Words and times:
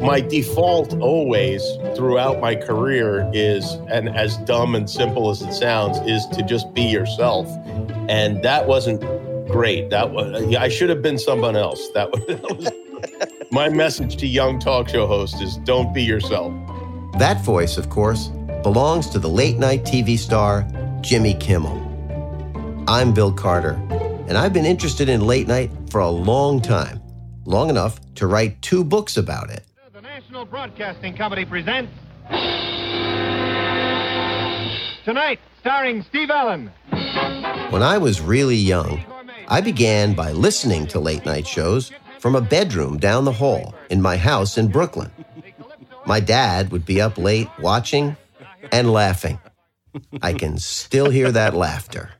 My 0.00 0.20
default 0.20 0.94
always 1.00 1.62
throughout 1.96 2.40
my 2.40 2.54
career 2.54 3.28
is, 3.34 3.72
and 3.90 4.08
as 4.08 4.36
dumb 4.38 4.74
and 4.74 4.88
simple 4.88 5.28
as 5.30 5.42
it 5.42 5.52
sounds, 5.52 5.98
is 6.08 6.24
to 6.36 6.42
just 6.42 6.72
be 6.72 6.82
yourself. 6.82 7.48
And 8.08 8.42
that 8.44 8.68
wasn't 8.68 9.00
great. 9.48 9.90
That 9.90 10.12
was, 10.12 10.54
I 10.54 10.68
should 10.68 10.88
have 10.88 11.02
been 11.02 11.18
someone 11.18 11.56
else. 11.56 11.90
That 11.94 12.12
was, 12.12 12.24
that 12.26 12.42
was 12.42 12.70
my 13.50 13.68
message 13.68 14.16
to 14.18 14.26
young 14.26 14.58
talk 14.58 14.88
show 14.88 15.06
hosts 15.06 15.40
is 15.40 15.56
don't 15.58 15.92
be 15.92 16.02
yourself. 16.02 16.52
That 17.18 17.42
voice, 17.42 17.76
of 17.76 17.90
course, 17.90 18.28
belongs 18.62 19.08
to 19.10 19.18
the 19.18 19.28
late 19.28 19.58
night 19.58 19.84
TV 19.84 20.18
star 20.18 20.66
Jimmy 21.00 21.34
Kimmel. 21.34 21.76
I'm 22.86 23.12
Bill 23.12 23.32
Carter, 23.32 23.72
and 24.28 24.38
I've 24.38 24.52
been 24.52 24.66
interested 24.66 25.08
in 25.08 25.22
late 25.22 25.48
night 25.48 25.70
for 25.90 26.00
a 26.00 26.10
long 26.10 26.60
time, 26.60 27.00
long 27.44 27.68
enough 27.68 27.98
to 28.14 28.26
write 28.26 28.62
two 28.62 28.84
books 28.84 29.16
about 29.16 29.50
it. 29.50 29.67
National 30.38 30.52
Broadcasting 30.52 31.16
Company 31.16 31.44
presents 31.44 31.92
Tonight, 35.04 35.40
starring 35.58 36.04
Steve 36.04 36.30
Allen. 36.30 36.70
When 37.70 37.82
I 37.82 37.98
was 37.98 38.20
really 38.20 38.54
young, 38.54 39.04
I 39.48 39.60
began 39.60 40.14
by 40.14 40.30
listening 40.30 40.86
to 40.88 41.00
late 41.00 41.26
night 41.26 41.44
shows 41.44 41.90
from 42.20 42.36
a 42.36 42.40
bedroom 42.40 42.98
down 42.98 43.24
the 43.24 43.32
hall 43.32 43.74
in 43.90 44.00
my 44.00 44.16
house 44.16 44.56
in 44.56 44.68
Brooklyn. 44.68 45.10
My 46.06 46.20
dad 46.20 46.70
would 46.70 46.86
be 46.86 47.00
up 47.00 47.18
late 47.18 47.48
watching 47.58 48.16
and 48.70 48.92
laughing. 48.92 49.40
I 50.22 50.34
can 50.34 50.58
still 50.58 51.10
hear 51.10 51.32
that 51.32 51.54
laughter. 51.54 52.10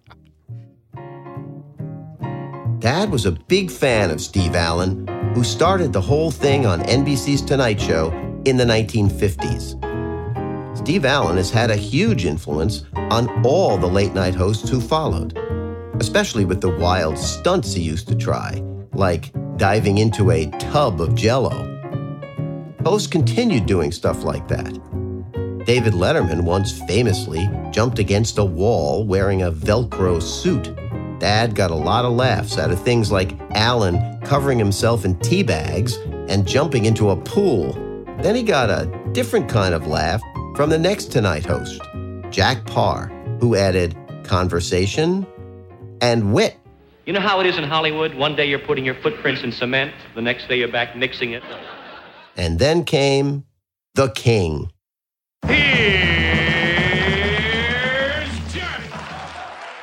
Dad 2.78 3.10
was 3.10 3.26
a 3.26 3.32
big 3.32 3.72
fan 3.72 4.08
of 4.08 4.20
Steve 4.20 4.54
Allen, 4.54 5.04
who 5.34 5.42
started 5.42 5.92
the 5.92 6.00
whole 6.00 6.30
thing 6.30 6.64
on 6.64 6.80
NBC's 6.82 7.42
Tonight 7.42 7.80
Show 7.80 8.12
in 8.44 8.56
the 8.56 8.64
1950s. 8.64 9.74
Steve 10.78 11.04
Allen 11.04 11.36
has 11.36 11.50
had 11.50 11.72
a 11.72 11.76
huge 11.76 12.24
influence 12.24 12.84
on 12.94 13.44
all 13.44 13.78
the 13.78 13.86
late 13.88 14.14
night 14.14 14.36
hosts 14.36 14.68
who 14.68 14.80
followed, 14.80 15.36
especially 15.98 16.44
with 16.44 16.60
the 16.60 16.70
wild 16.76 17.18
stunts 17.18 17.72
he 17.72 17.82
used 17.82 18.06
to 18.06 18.14
try, 18.14 18.62
like 18.92 19.32
diving 19.56 19.98
into 19.98 20.30
a 20.30 20.46
tub 20.60 21.00
of 21.00 21.16
jello. 21.16 21.66
Hosts 22.84 23.08
continued 23.08 23.66
doing 23.66 23.90
stuff 23.90 24.22
like 24.22 24.46
that. 24.46 24.72
David 25.66 25.94
Letterman 25.94 26.44
once 26.44 26.80
famously 26.82 27.50
jumped 27.72 27.98
against 27.98 28.38
a 28.38 28.44
wall 28.44 29.04
wearing 29.04 29.42
a 29.42 29.50
Velcro 29.50 30.22
suit. 30.22 30.78
Dad 31.18 31.54
got 31.54 31.70
a 31.70 31.74
lot 31.74 32.04
of 32.04 32.12
laughs 32.12 32.58
out 32.58 32.70
of 32.70 32.80
things 32.82 33.10
like 33.10 33.38
Allen 33.50 34.20
covering 34.24 34.58
himself 34.58 35.04
in 35.04 35.18
tea 35.20 35.42
bags 35.42 35.96
and 36.28 36.46
jumping 36.46 36.84
into 36.84 37.10
a 37.10 37.16
pool. 37.16 37.72
Then 38.22 38.34
he 38.34 38.42
got 38.42 38.70
a 38.70 38.86
different 39.12 39.48
kind 39.48 39.74
of 39.74 39.86
laugh 39.86 40.20
from 40.54 40.70
the 40.70 40.78
next 40.78 41.06
Tonight 41.12 41.44
host, 41.44 41.80
Jack 42.30 42.64
Paar, 42.66 43.08
who 43.40 43.56
added 43.56 43.96
conversation 44.24 45.26
and 46.00 46.32
wit. 46.32 46.56
You 47.06 47.12
know 47.12 47.20
how 47.20 47.40
it 47.40 47.46
is 47.46 47.56
in 47.56 47.64
Hollywood? 47.64 48.14
One 48.14 48.36
day 48.36 48.46
you're 48.46 48.58
putting 48.58 48.84
your 48.84 48.94
footprints 48.96 49.42
in 49.42 49.50
cement, 49.50 49.94
the 50.14 50.20
next 50.20 50.46
day 50.48 50.58
you're 50.58 50.70
back 50.70 50.94
mixing 50.94 51.32
it. 51.32 51.42
And 52.36 52.58
then 52.58 52.84
came 52.84 53.44
the 53.94 54.08
king. 54.10 54.70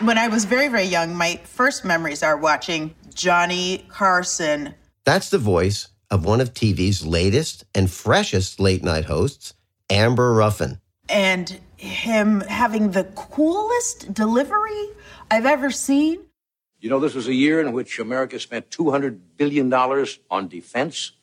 When 0.06 0.20
I 0.20 0.28
was 0.28 0.46
very, 0.46 0.68
very 0.68 0.84
young, 0.84 1.16
my 1.16 1.40
first 1.46 1.84
memories 1.84 2.22
are 2.22 2.38
watching 2.38 2.94
Johnny 3.16 3.88
Carson. 3.90 4.76
That's 5.04 5.32
the 5.32 5.40
voice 5.40 5.88
of 6.12 6.24
one 6.24 6.42
of 6.42 6.54
TV's 6.54 7.04
latest 7.04 7.64
and 7.74 7.90
freshest 7.90 8.60
late 8.60 8.84
night 8.84 9.06
hosts, 9.06 9.56
Amber 9.90 10.32
Ruffin. 10.32 10.80
and 11.10 11.60
him 11.76 12.42
having 12.42 12.92
the 12.92 13.06
coolest 13.16 14.14
delivery 14.14 14.90
I've 15.32 15.48
ever 15.48 15.72
seen. 15.72 16.20
You 16.80 16.92
know, 16.92 17.00
this 17.00 17.16
was 17.16 17.28
a 17.28 17.34
year 17.34 17.60
in 17.60 17.74
which 17.74 17.98
America 17.98 18.40
spent 18.40 18.70
$200 18.70 19.20
billion 19.38 19.74
on 19.74 20.48
defense, 20.48 21.14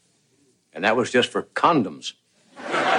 and 0.73 0.83
that 0.83 0.97
was 0.97 1.13
just 1.13 1.29
for 1.29 1.45
condoms. 1.55 2.15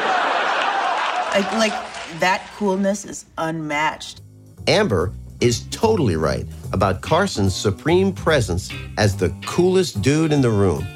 Like, 1.33 1.51
like 1.53 1.73
that 2.19 2.47
coolness 2.57 3.05
is 3.05 3.25
unmatched. 3.39 4.21
Amber 4.67 5.11
is 5.43 5.65
totally 5.71 6.15
right 6.15 6.45
about 6.71 7.01
Carson's 7.01 7.53
supreme 7.53 8.13
presence 8.13 8.69
as 8.97 9.17
the 9.17 9.35
coolest 9.45 10.01
dude 10.01 10.31
in 10.31 10.39
the 10.39 10.49
room. 10.49 10.87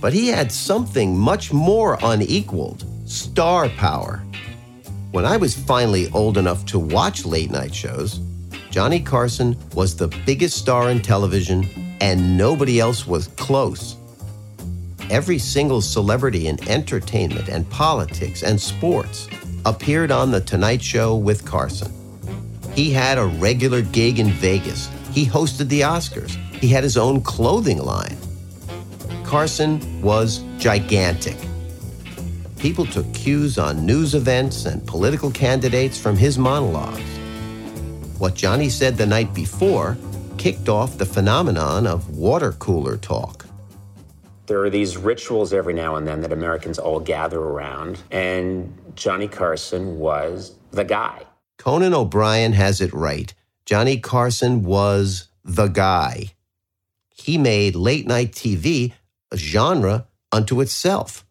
But 0.00 0.12
he 0.12 0.26
had 0.26 0.50
something 0.50 1.16
much 1.16 1.52
more 1.52 1.96
unequaled 2.02 2.84
star 3.08 3.68
power. 3.68 4.20
When 5.12 5.24
I 5.24 5.36
was 5.36 5.56
finally 5.56 6.10
old 6.10 6.36
enough 6.38 6.66
to 6.66 6.78
watch 6.80 7.24
late 7.24 7.52
night 7.52 7.72
shows, 7.72 8.20
Johnny 8.70 9.00
Carson 9.00 9.56
was 9.74 9.94
the 9.94 10.08
biggest 10.26 10.58
star 10.58 10.90
in 10.90 11.00
television, 11.00 11.64
and 12.00 12.36
nobody 12.36 12.80
else 12.80 13.06
was 13.06 13.28
close. 13.28 13.96
Every 15.08 15.38
single 15.38 15.80
celebrity 15.80 16.48
in 16.48 16.68
entertainment 16.68 17.48
and 17.48 17.68
politics 17.70 18.42
and 18.42 18.60
sports 18.60 19.28
appeared 19.64 20.10
on 20.10 20.32
The 20.32 20.40
Tonight 20.40 20.82
Show 20.82 21.16
with 21.16 21.44
Carson. 21.44 21.92
He 22.78 22.92
had 22.92 23.18
a 23.18 23.26
regular 23.26 23.82
gig 23.82 24.20
in 24.20 24.30
Vegas. 24.30 24.88
He 25.12 25.26
hosted 25.26 25.68
the 25.68 25.80
Oscars. 25.80 26.36
He 26.60 26.68
had 26.68 26.84
his 26.84 26.96
own 26.96 27.20
clothing 27.22 27.78
line. 27.78 28.16
Carson 29.24 30.00
was 30.00 30.44
gigantic. 30.58 31.36
People 32.56 32.86
took 32.86 33.12
cues 33.12 33.58
on 33.58 33.84
news 33.84 34.14
events 34.14 34.64
and 34.64 34.86
political 34.86 35.32
candidates 35.32 35.98
from 35.98 36.16
his 36.16 36.38
monologues. 36.38 37.18
What 38.20 38.36
Johnny 38.36 38.68
said 38.68 38.96
the 38.96 39.06
night 39.06 39.34
before 39.34 39.98
kicked 40.36 40.68
off 40.68 40.98
the 40.98 41.06
phenomenon 41.06 41.84
of 41.84 42.16
water 42.16 42.52
cooler 42.52 42.96
talk. 42.96 43.44
There 44.46 44.62
are 44.62 44.70
these 44.70 44.96
rituals 44.96 45.52
every 45.52 45.74
now 45.74 45.96
and 45.96 46.06
then 46.06 46.20
that 46.20 46.32
Americans 46.32 46.78
all 46.78 47.00
gather 47.00 47.40
around, 47.40 47.98
and 48.12 48.72
Johnny 48.94 49.26
Carson 49.26 49.98
was 49.98 50.54
the 50.70 50.84
guy. 50.84 51.24
Conan 51.58 51.92
O'Brien 51.92 52.52
has 52.52 52.80
it 52.80 52.94
right. 52.94 53.34
Johnny 53.66 53.98
Carson 53.98 54.62
was 54.62 55.28
the 55.44 55.66
guy. 55.66 56.32
He 57.10 57.36
made 57.36 57.74
late 57.74 58.06
night 58.06 58.32
TV 58.32 58.94
a 59.30 59.36
genre 59.36 60.06
unto 60.32 60.60
itself. 60.60 61.26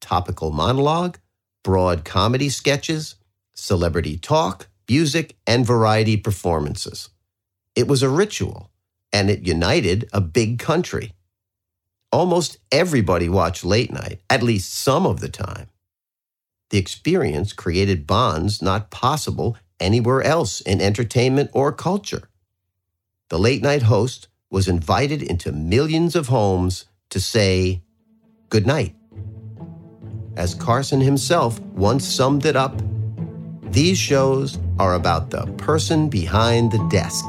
Topical 0.00 0.52
monologue, 0.52 1.18
broad 1.62 2.04
comedy 2.04 2.48
sketches, 2.48 3.16
celebrity 3.54 4.16
talk, 4.16 4.68
music, 4.88 5.36
and 5.46 5.66
variety 5.66 6.16
performances. 6.16 7.10
It 7.74 7.88
was 7.88 8.02
a 8.02 8.08
ritual, 8.08 8.70
and 9.12 9.28
it 9.28 9.46
united 9.46 10.08
a 10.12 10.20
big 10.20 10.58
country. 10.58 11.12
Almost 12.12 12.58
everybody 12.70 13.28
watched 13.28 13.64
late 13.64 13.92
night, 13.92 14.20
at 14.30 14.42
least 14.42 14.72
some 14.72 15.06
of 15.06 15.20
the 15.20 15.28
time. 15.28 15.66
The 16.70 16.78
experience 16.78 17.52
created 17.52 18.06
bonds 18.06 18.60
not 18.60 18.90
possible 18.90 19.56
anywhere 19.78 20.22
else 20.22 20.60
in 20.60 20.80
entertainment 20.80 21.50
or 21.52 21.72
culture. 21.72 22.28
The 23.28 23.38
late 23.38 23.62
night 23.62 23.82
host 23.82 24.28
was 24.50 24.68
invited 24.68 25.22
into 25.22 25.52
millions 25.52 26.16
of 26.16 26.28
homes 26.28 26.86
to 27.10 27.20
say 27.20 27.82
good 28.48 28.66
night. 28.66 28.94
As 30.36 30.54
Carson 30.54 31.00
himself 31.00 31.60
once 31.60 32.06
summed 32.06 32.44
it 32.44 32.56
up, 32.56 32.80
these 33.62 33.98
shows 33.98 34.58
are 34.78 34.94
about 34.94 35.30
the 35.30 35.46
person 35.58 36.08
behind 36.08 36.72
the 36.72 36.88
desk. 36.88 37.24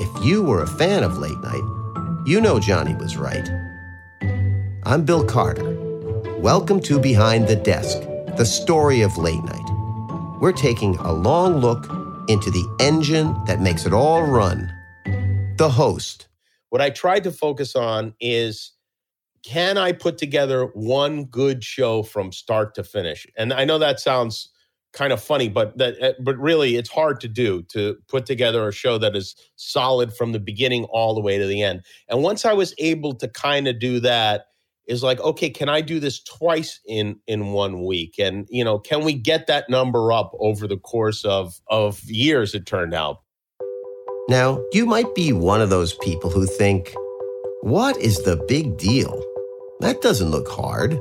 If 0.00 0.24
you 0.24 0.42
were 0.42 0.62
a 0.62 0.66
fan 0.66 1.02
of 1.02 1.18
late 1.18 1.38
night, 1.42 2.24
you 2.26 2.40
know 2.40 2.58
Johnny 2.58 2.94
was 2.94 3.16
right. 3.16 3.48
I'm 4.84 5.04
Bill 5.04 5.24
Carter. 5.24 5.78
Welcome 6.38 6.80
to 6.80 6.98
Behind 6.98 7.46
the 7.46 7.54
Desk, 7.54 8.02
the 8.36 8.46
story 8.46 9.02
of 9.02 9.18
late 9.18 9.42
night. 9.44 10.38
We're 10.40 10.52
taking 10.52 10.96
a 10.96 11.12
long 11.12 11.58
look 11.58 11.84
into 12.28 12.50
the 12.50 12.66
engine 12.80 13.36
that 13.44 13.60
makes 13.60 13.84
it 13.84 13.92
all 13.92 14.22
run 14.22 14.72
the 15.58 15.68
host. 15.68 16.28
What 16.70 16.80
I 16.80 16.88
tried 16.90 17.24
to 17.24 17.30
focus 17.30 17.76
on 17.76 18.14
is 18.20 18.72
can 19.44 19.76
I 19.76 19.92
put 19.92 20.18
together 20.18 20.66
one 20.74 21.24
good 21.24 21.62
show 21.62 22.02
from 22.02 22.32
start 22.32 22.74
to 22.76 22.84
finish? 22.84 23.26
And 23.36 23.52
I 23.52 23.64
know 23.64 23.78
that 23.78 24.00
sounds 24.00 24.48
kind 24.92 25.12
of 25.12 25.22
funny, 25.22 25.48
but 25.48 25.76
that 25.78 26.00
uh, 26.02 26.12
but 26.20 26.38
really 26.38 26.76
it's 26.76 26.90
hard 26.90 27.20
to 27.20 27.28
do 27.28 27.62
to 27.64 27.96
put 28.08 28.24
together 28.24 28.66
a 28.66 28.72
show 28.72 28.98
that 28.98 29.14
is 29.14 29.34
solid 29.56 30.14
from 30.14 30.32
the 30.32 30.40
beginning 30.40 30.84
all 30.84 31.14
the 31.14 31.20
way 31.20 31.38
to 31.38 31.46
the 31.46 31.62
end. 31.62 31.82
And 32.08 32.22
once 32.22 32.44
I 32.44 32.54
was 32.54 32.74
able 32.78 33.14
to 33.16 33.28
kind 33.28 33.68
of 33.68 33.78
do 33.78 34.00
that, 34.00 34.46
is 34.86 35.02
like, 35.02 35.20
okay, 35.20 35.50
can 35.50 35.68
I 35.68 35.80
do 35.80 36.00
this 36.00 36.22
twice 36.22 36.80
in 36.86 37.18
in 37.26 37.52
one 37.52 37.84
week? 37.84 38.18
And 38.18 38.46
you 38.50 38.64
know, 38.64 38.78
can 38.78 39.04
we 39.04 39.14
get 39.14 39.46
that 39.46 39.68
number 39.68 40.12
up 40.12 40.32
over 40.38 40.66
the 40.66 40.78
course 40.78 41.24
of 41.24 41.60
of 41.68 42.02
years? 42.04 42.54
It 42.54 42.66
turned 42.66 42.94
out. 42.94 43.22
Now, 44.28 44.62
you 44.72 44.86
might 44.86 45.14
be 45.14 45.32
one 45.32 45.60
of 45.60 45.70
those 45.70 45.94
people 45.94 46.30
who 46.30 46.46
think, 46.46 46.94
what 47.62 47.96
is 47.98 48.22
the 48.22 48.36
big 48.48 48.78
deal? 48.78 49.22
That 49.80 50.00
doesn't 50.00 50.30
look 50.30 50.48
hard, 50.48 50.98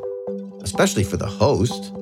especially 0.63 1.03
for 1.03 1.17
the 1.17 1.27
host. 1.27 1.93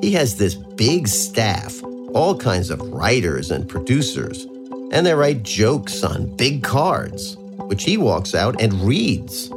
He 0.00 0.12
has 0.12 0.36
this 0.36 0.54
big 0.54 1.08
staff, 1.08 1.82
all 2.14 2.38
kinds 2.38 2.70
of 2.70 2.80
writers 2.92 3.50
and 3.50 3.68
producers, 3.68 4.44
and 4.92 5.04
they 5.04 5.14
write 5.14 5.42
jokes 5.42 6.04
on 6.04 6.34
big 6.36 6.62
cards, 6.62 7.36
which 7.66 7.82
he 7.82 7.96
walks 7.96 8.34
out 8.34 8.60
and 8.60 8.72
reads, 8.82 9.50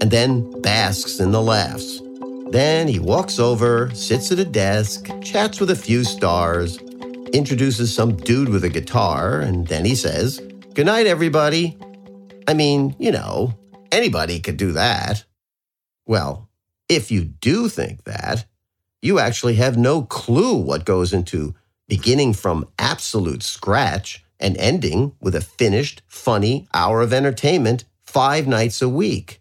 and 0.00 0.10
then 0.10 0.50
basks 0.60 1.20
in 1.20 1.32
the 1.32 1.42
laughs. 1.42 2.00
Then 2.50 2.88
he 2.88 2.98
walks 2.98 3.38
over, 3.38 3.90
sits 3.94 4.32
at 4.32 4.38
a 4.38 4.44
desk, 4.44 5.08
chats 5.22 5.60
with 5.60 5.70
a 5.70 5.76
few 5.76 6.04
stars, 6.04 6.78
introduces 7.32 7.94
some 7.94 8.16
dude 8.16 8.48
with 8.48 8.64
a 8.64 8.70
guitar, 8.70 9.40
and 9.40 9.66
then 9.66 9.84
he 9.84 9.94
says, 9.94 10.40
Good 10.74 10.86
night, 10.86 11.06
everybody. 11.06 11.76
I 12.46 12.54
mean, 12.54 12.96
you 12.98 13.10
know, 13.10 13.58
anybody 13.92 14.40
could 14.40 14.56
do 14.56 14.72
that. 14.72 15.24
Well, 16.06 16.48
if 16.88 17.10
you 17.10 17.24
do 17.24 17.68
think 17.68 18.04
that, 18.04 18.46
you 19.02 19.18
actually 19.18 19.54
have 19.56 19.76
no 19.76 20.02
clue 20.02 20.56
what 20.56 20.84
goes 20.84 21.12
into 21.12 21.54
beginning 21.88 22.32
from 22.34 22.68
absolute 22.78 23.42
scratch 23.42 24.24
and 24.40 24.56
ending 24.56 25.12
with 25.20 25.34
a 25.34 25.40
finished, 25.40 26.02
funny 26.06 26.68
hour 26.72 27.00
of 27.00 27.12
entertainment 27.12 27.84
five 28.06 28.46
nights 28.46 28.80
a 28.80 28.88
week. 28.88 29.37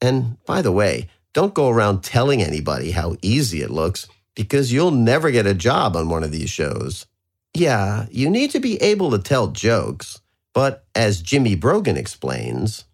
And 0.00 0.42
by 0.44 0.62
the 0.62 0.72
way, 0.72 1.08
don't 1.32 1.54
go 1.54 1.68
around 1.68 2.02
telling 2.02 2.42
anybody 2.42 2.92
how 2.92 3.16
easy 3.22 3.62
it 3.62 3.70
looks 3.70 4.08
because 4.34 4.72
you'll 4.72 4.90
never 4.90 5.30
get 5.30 5.46
a 5.46 5.54
job 5.54 5.96
on 5.96 6.08
one 6.08 6.22
of 6.22 6.32
these 6.32 6.50
shows. 6.50 7.06
Yeah, 7.54 8.06
you 8.10 8.30
need 8.30 8.50
to 8.52 8.60
be 8.60 8.80
able 8.82 9.10
to 9.10 9.18
tell 9.18 9.48
jokes, 9.48 10.20
but 10.54 10.84
as 10.94 11.22
Jimmy 11.22 11.54
Brogan 11.54 11.96
explains, 11.96 12.84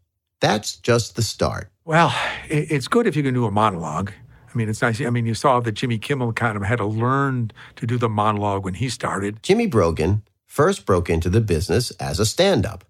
that's 0.41 0.77
just 0.77 1.17
the 1.17 1.23
start. 1.23 1.71
Well, 1.85 2.15
it's 2.49 2.89
good 2.89 3.07
if 3.07 3.15
you 3.17 3.23
can 3.23 3.35
do 3.35 3.45
a 3.45 3.51
monologue. 3.51 4.13
I 4.55 4.57
mean, 4.57 4.69
it's 4.69 4.81
nice. 4.81 5.01
I 5.01 5.11
mean, 5.11 5.27
you 5.27 5.35
saw 5.35 5.61
that 5.61 5.73
Jimmy 5.73 5.99
Kimmel 5.99 6.33
kind 6.33 6.57
of 6.57 6.63
had 6.63 6.79
to 6.79 6.87
learn 6.87 7.51
to 7.77 7.87
do 7.87 7.99
the 7.99 8.09
monologue 8.09 8.65
when 8.65 8.75
he 8.75 8.89
started. 8.89 9.43
Jimmy 9.43 9.67
Brogan 9.67 10.23
first 10.47 10.87
broke 10.87 11.11
into 11.11 11.29
the 11.29 11.41
business 11.41 11.91
as 11.93 12.21
a 12.21 12.27
stand 12.27 12.65
up. 12.65 12.85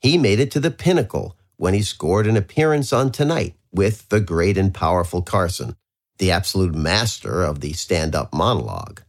He 0.00 0.18
made 0.18 0.40
it 0.40 0.50
to 0.50 0.60
the 0.60 0.70
pinnacle 0.70 1.36
when 1.60 1.74
he 1.74 1.82
scored 1.82 2.26
an 2.26 2.38
appearance 2.38 2.90
on 2.90 3.12
Tonight 3.12 3.54
with 3.70 4.08
the 4.08 4.18
great 4.18 4.56
and 4.56 4.72
powerful 4.72 5.20
Carson, 5.20 5.76
the 6.16 6.30
absolute 6.30 6.74
master 6.74 7.42
of 7.42 7.60
the 7.60 7.74
stand 7.74 8.14
up 8.14 8.32
monologue. 8.32 9.02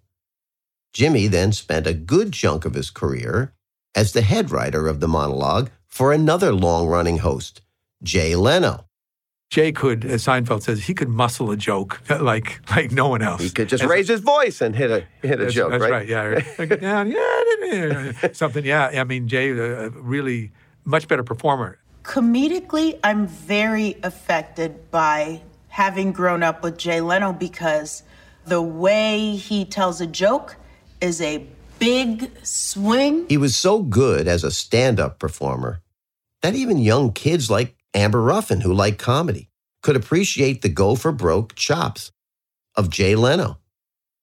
Jimmy 0.91 1.27
then 1.27 1.53
spent 1.53 1.87
a 1.87 1.93
good 1.93 2.33
chunk 2.33 2.65
of 2.65 2.73
his 2.73 2.89
career 2.89 3.53
as 3.95 4.11
the 4.11 4.21
head 4.21 4.51
writer 4.51 4.89
of 4.89 4.99
the 4.99 5.07
monologue 5.07 5.69
for 5.87 6.11
another 6.11 6.51
long 6.51 6.87
running 6.87 7.19
host, 7.19 7.61
Jay 8.03 8.35
Leno. 8.35 8.83
Jay 9.49 9.71
could, 9.71 10.03
as 10.03 10.25
Seinfeld 10.25 10.63
says, 10.63 10.83
he 10.83 10.93
could 10.93 11.07
muscle 11.07 11.51
a 11.51 11.57
joke 11.57 12.01
like 12.19 12.59
like 12.69 12.91
no 12.91 13.07
one 13.07 13.21
else. 13.21 13.41
He 13.41 13.49
could 13.49 13.69
just 13.69 13.83
as, 13.83 13.89
raise 13.89 14.09
his 14.09 14.19
voice 14.19 14.59
and 14.59 14.75
hit 14.75 14.91
a 14.91 15.05
hit 15.25 15.39
a 15.39 15.43
that's, 15.43 15.53
joke. 15.53 15.71
That's 15.71 15.83
right, 15.83 15.91
right 15.91 16.07
yeah. 16.07 16.65
Get 16.65 16.81
down, 16.81 17.09
yeah, 17.09 18.11
something. 18.33 18.65
Yeah, 18.65 18.87
I 18.93 19.05
mean, 19.05 19.29
Jay, 19.29 19.51
uh, 19.51 19.89
really 19.91 20.51
much 20.83 21.07
better 21.07 21.23
performer. 21.23 21.80
Comedically, 22.03 22.99
I'm 23.03 23.27
very 23.27 23.97
affected 24.03 24.89
by 24.89 25.41
having 25.67 26.11
grown 26.11 26.43
up 26.43 26.63
with 26.63 26.77
Jay 26.77 26.99
Leno 26.99 27.31
because 27.31 28.03
the 28.45 28.61
way 28.61 29.35
he 29.35 29.65
tells 29.65 30.01
a 30.01 30.07
joke 30.07 30.55
is 30.99 31.21
a 31.21 31.45
big 31.79 32.31
swing. 32.43 33.27
He 33.29 33.37
was 33.37 33.55
so 33.55 33.81
good 33.81 34.27
as 34.27 34.43
a 34.43 34.51
stand 34.51 34.99
up 34.99 35.19
performer 35.19 35.81
that 36.41 36.55
even 36.55 36.77
young 36.77 37.13
kids 37.13 37.49
like 37.49 37.75
Amber 37.93 38.21
Ruffin, 38.21 38.61
who 38.61 38.73
like 38.73 38.97
comedy, 38.97 39.49
could 39.81 39.95
appreciate 39.95 40.61
the 40.61 40.69
go 40.69 40.95
for 40.95 41.11
broke 41.11 41.55
chops 41.55 42.11
of 42.75 42.89
Jay 42.89 43.15
Leno. 43.15 43.57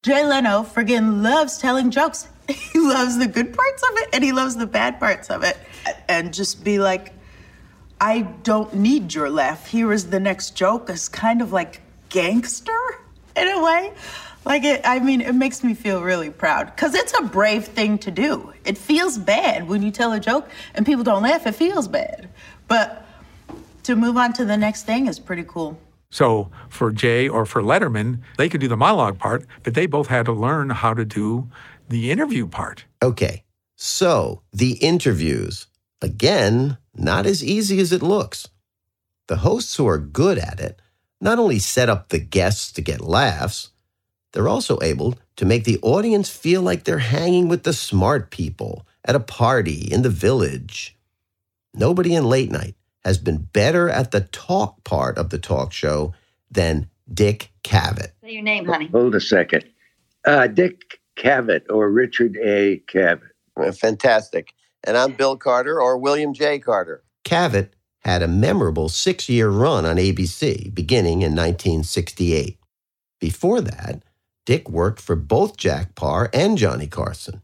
Jay 0.02 0.24
Leno 0.24 0.62
friggin' 0.62 1.22
loves 1.22 1.58
telling 1.58 1.90
jokes. 1.90 2.28
He 2.48 2.78
loves 2.78 3.18
the 3.18 3.26
good 3.26 3.52
parts 3.54 3.82
of 3.82 3.90
it 3.98 4.08
and 4.14 4.24
he 4.24 4.32
loves 4.32 4.56
the 4.56 4.66
bad 4.66 4.98
parts 4.98 5.28
of 5.28 5.44
it. 5.44 5.58
And 6.08 6.32
just 6.32 6.64
be 6.64 6.78
like, 6.78 7.12
I 8.00 8.22
don't 8.42 8.72
need 8.74 9.14
your 9.14 9.28
laugh. 9.28 9.66
Here 9.66 9.92
is 9.92 10.10
the 10.10 10.20
next 10.20 10.56
joke 10.56 10.88
It's 10.88 11.08
kind 11.08 11.42
of 11.42 11.52
like 11.52 11.80
gangster 12.08 12.78
in 13.36 13.48
a 13.48 13.62
way. 13.62 13.92
Like 14.44 14.64
it, 14.64 14.80
I 14.84 15.00
mean, 15.00 15.20
it 15.20 15.34
makes 15.34 15.62
me 15.62 15.74
feel 15.74 16.02
really 16.02 16.30
proud 16.30 16.66
because 16.66 16.94
it's 16.94 17.12
a 17.18 17.22
brave 17.22 17.66
thing 17.66 17.98
to 17.98 18.10
do. 18.10 18.52
It 18.64 18.78
feels 18.78 19.18
bad 19.18 19.68
when 19.68 19.82
you 19.82 19.90
tell 19.90 20.12
a 20.12 20.20
joke 20.20 20.48
and 20.74 20.86
people 20.86 21.04
don't 21.04 21.22
laugh. 21.22 21.46
It 21.46 21.54
feels 21.54 21.88
bad, 21.88 22.28
but 22.66 23.04
to 23.82 23.96
move 23.96 24.16
on 24.16 24.32
to 24.34 24.44
the 24.44 24.56
next 24.56 24.84
thing 24.84 25.06
is 25.06 25.18
pretty 25.18 25.44
cool. 25.44 25.78
So 26.10 26.50
for 26.70 26.90
Jay 26.90 27.28
or 27.28 27.44
for 27.44 27.62
Letterman, 27.62 28.20
they 28.38 28.48
could 28.48 28.60
do 28.60 28.68
the 28.68 28.76
monologue 28.76 29.18
part, 29.18 29.44
but 29.64 29.74
they 29.74 29.86
both 29.86 30.06
had 30.06 30.24
to 30.26 30.32
learn 30.32 30.70
how 30.70 30.94
to 30.94 31.04
do 31.04 31.50
the 31.88 32.10
interview 32.10 32.46
part. 32.46 32.86
Okay, 33.02 33.44
so 33.76 34.42
the 34.52 34.72
interviews 34.74 35.66
again, 36.00 36.78
not 36.98 37.26
as 37.26 37.44
easy 37.44 37.80
as 37.80 37.92
it 37.92 38.02
looks. 38.02 38.48
The 39.28 39.38
hosts 39.38 39.76
who 39.76 39.86
are 39.86 39.98
good 39.98 40.38
at 40.38 40.60
it 40.60 40.80
not 41.20 41.38
only 41.38 41.58
set 41.58 41.88
up 41.88 42.08
the 42.08 42.18
guests 42.18 42.72
to 42.72 42.82
get 42.82 43.00
laughs 43.00 43.70
they're 44.32 44.48
also 44.48 44.78
able 44.82 45.16
to 45.36 45.44
make 45.44 45.64
the 45.64 45.78
audience 45.82 46.28
feel 46.28 46.62
like 46.62 46.84
they're 46.84 46.98
hanging 46.98 47.48
with 47.48 47.62
the 47.64 47.72
smart 47.72 48.30
people 48.30 48.86
at 49.04 49.16
a 49.16 49.20
party 49.20 49.88
in 49.90 50.02
the 50.02 50.10
village. 50.10 50.96
Nobody 51.74 52.14
in 52.14 52.24
late 52.24 52.50
night 52.50 52.74
has 53.04 53.18
been 53.18 53.38
better 53.38 53.88
at 53.88 54.10
the 54.10 54.22
talk 54.22 54.84
part 54.84 55.16
of 55.18 55.30
the 55.30 55.38
talk 55.38 55.72
show 55.72 56.14
than 56.50 56.88
Dick 57.12 57.50
Cavett. 57.64 58.12
Say 58.22 58.32
your 58.32 58.42
name, 58.42 58.66
honey. 58.66 58.88
Hold 58.88 59.14
a 59.14 59.20
second. 59.20 59.64
Uh, 60.24 60.46
Dick 60.46 61.00
Cavett 61.16 61.62
or 61.70 61.90
Richard 61.90 62.36
A. 62.36 62.82
Cavett. 62.86 63.30
Fantastic. 63.76 64.52
And 64.84 64.96
I'm 64.96 65.12
Bill 65.12 65.36
Carter 65.36 65.80
or 65.80 65.98
William 65.98 66.32
J. 66.32 66.58
Carter. 66.58 67.02
Cavett 67.24 67.70
had 68.00 68.22
a 68.22 68.28
memorable 68.28 68.88
six 68.88 69.28
year 69.28 69.48
run 69.48 69.84
on 69.84 69.96
ABC 69.96 70.72
beginning 70.74 71.22
in 71.22 71.32
1968. 71.32 72.58
Before 73.20 73.60
that, 73.60 74.02
Dick 74.46 74.70
worked 74.70 75.00
for 75.00 75.16
both 75.16 75.56
Jack 75.56 75.94
Paar 75.94 76.30
and 76.32 76.56
Johnny 76.56 76.86
Carson. 76.86 77.42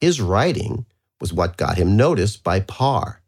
His 0.00 0.20
writing 0.20 0.86
was 1.20 1.32
what 1.32 1.56
got 1.56 1.78
him 1.78 1.96
noticed 1.96 2.44
by 2.44 2.60
Paar. 2.60 3.22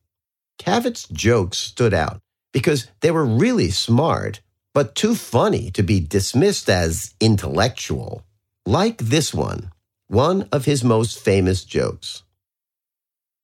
Cavett's 0.58 1.08
jokes 1.08 1.58
stood 1.58 1.94
out 1.94 2.20
because 2.52 2.86
they 3.00 3.10
were 3.10 3.24
really 3.24 3.70
smart, 3.70 4.40
but 4.74 4.94
too 4.94 5.14
funny 5.14 5.70
to 5.72 5.82
be 5.82 6.00
dismissed 6.00 6.68
as 6.68 7.14
intellectual. 7.18 8.24
Like 8.66 8.98
this 8.98 9.34
one, 9.34 9.72
one 10.06 10.48
of 10.52 10.66
his 10.66 10.84
most 10.84 11.18
famous 11.18 11.64
jokes. 11.64 12.22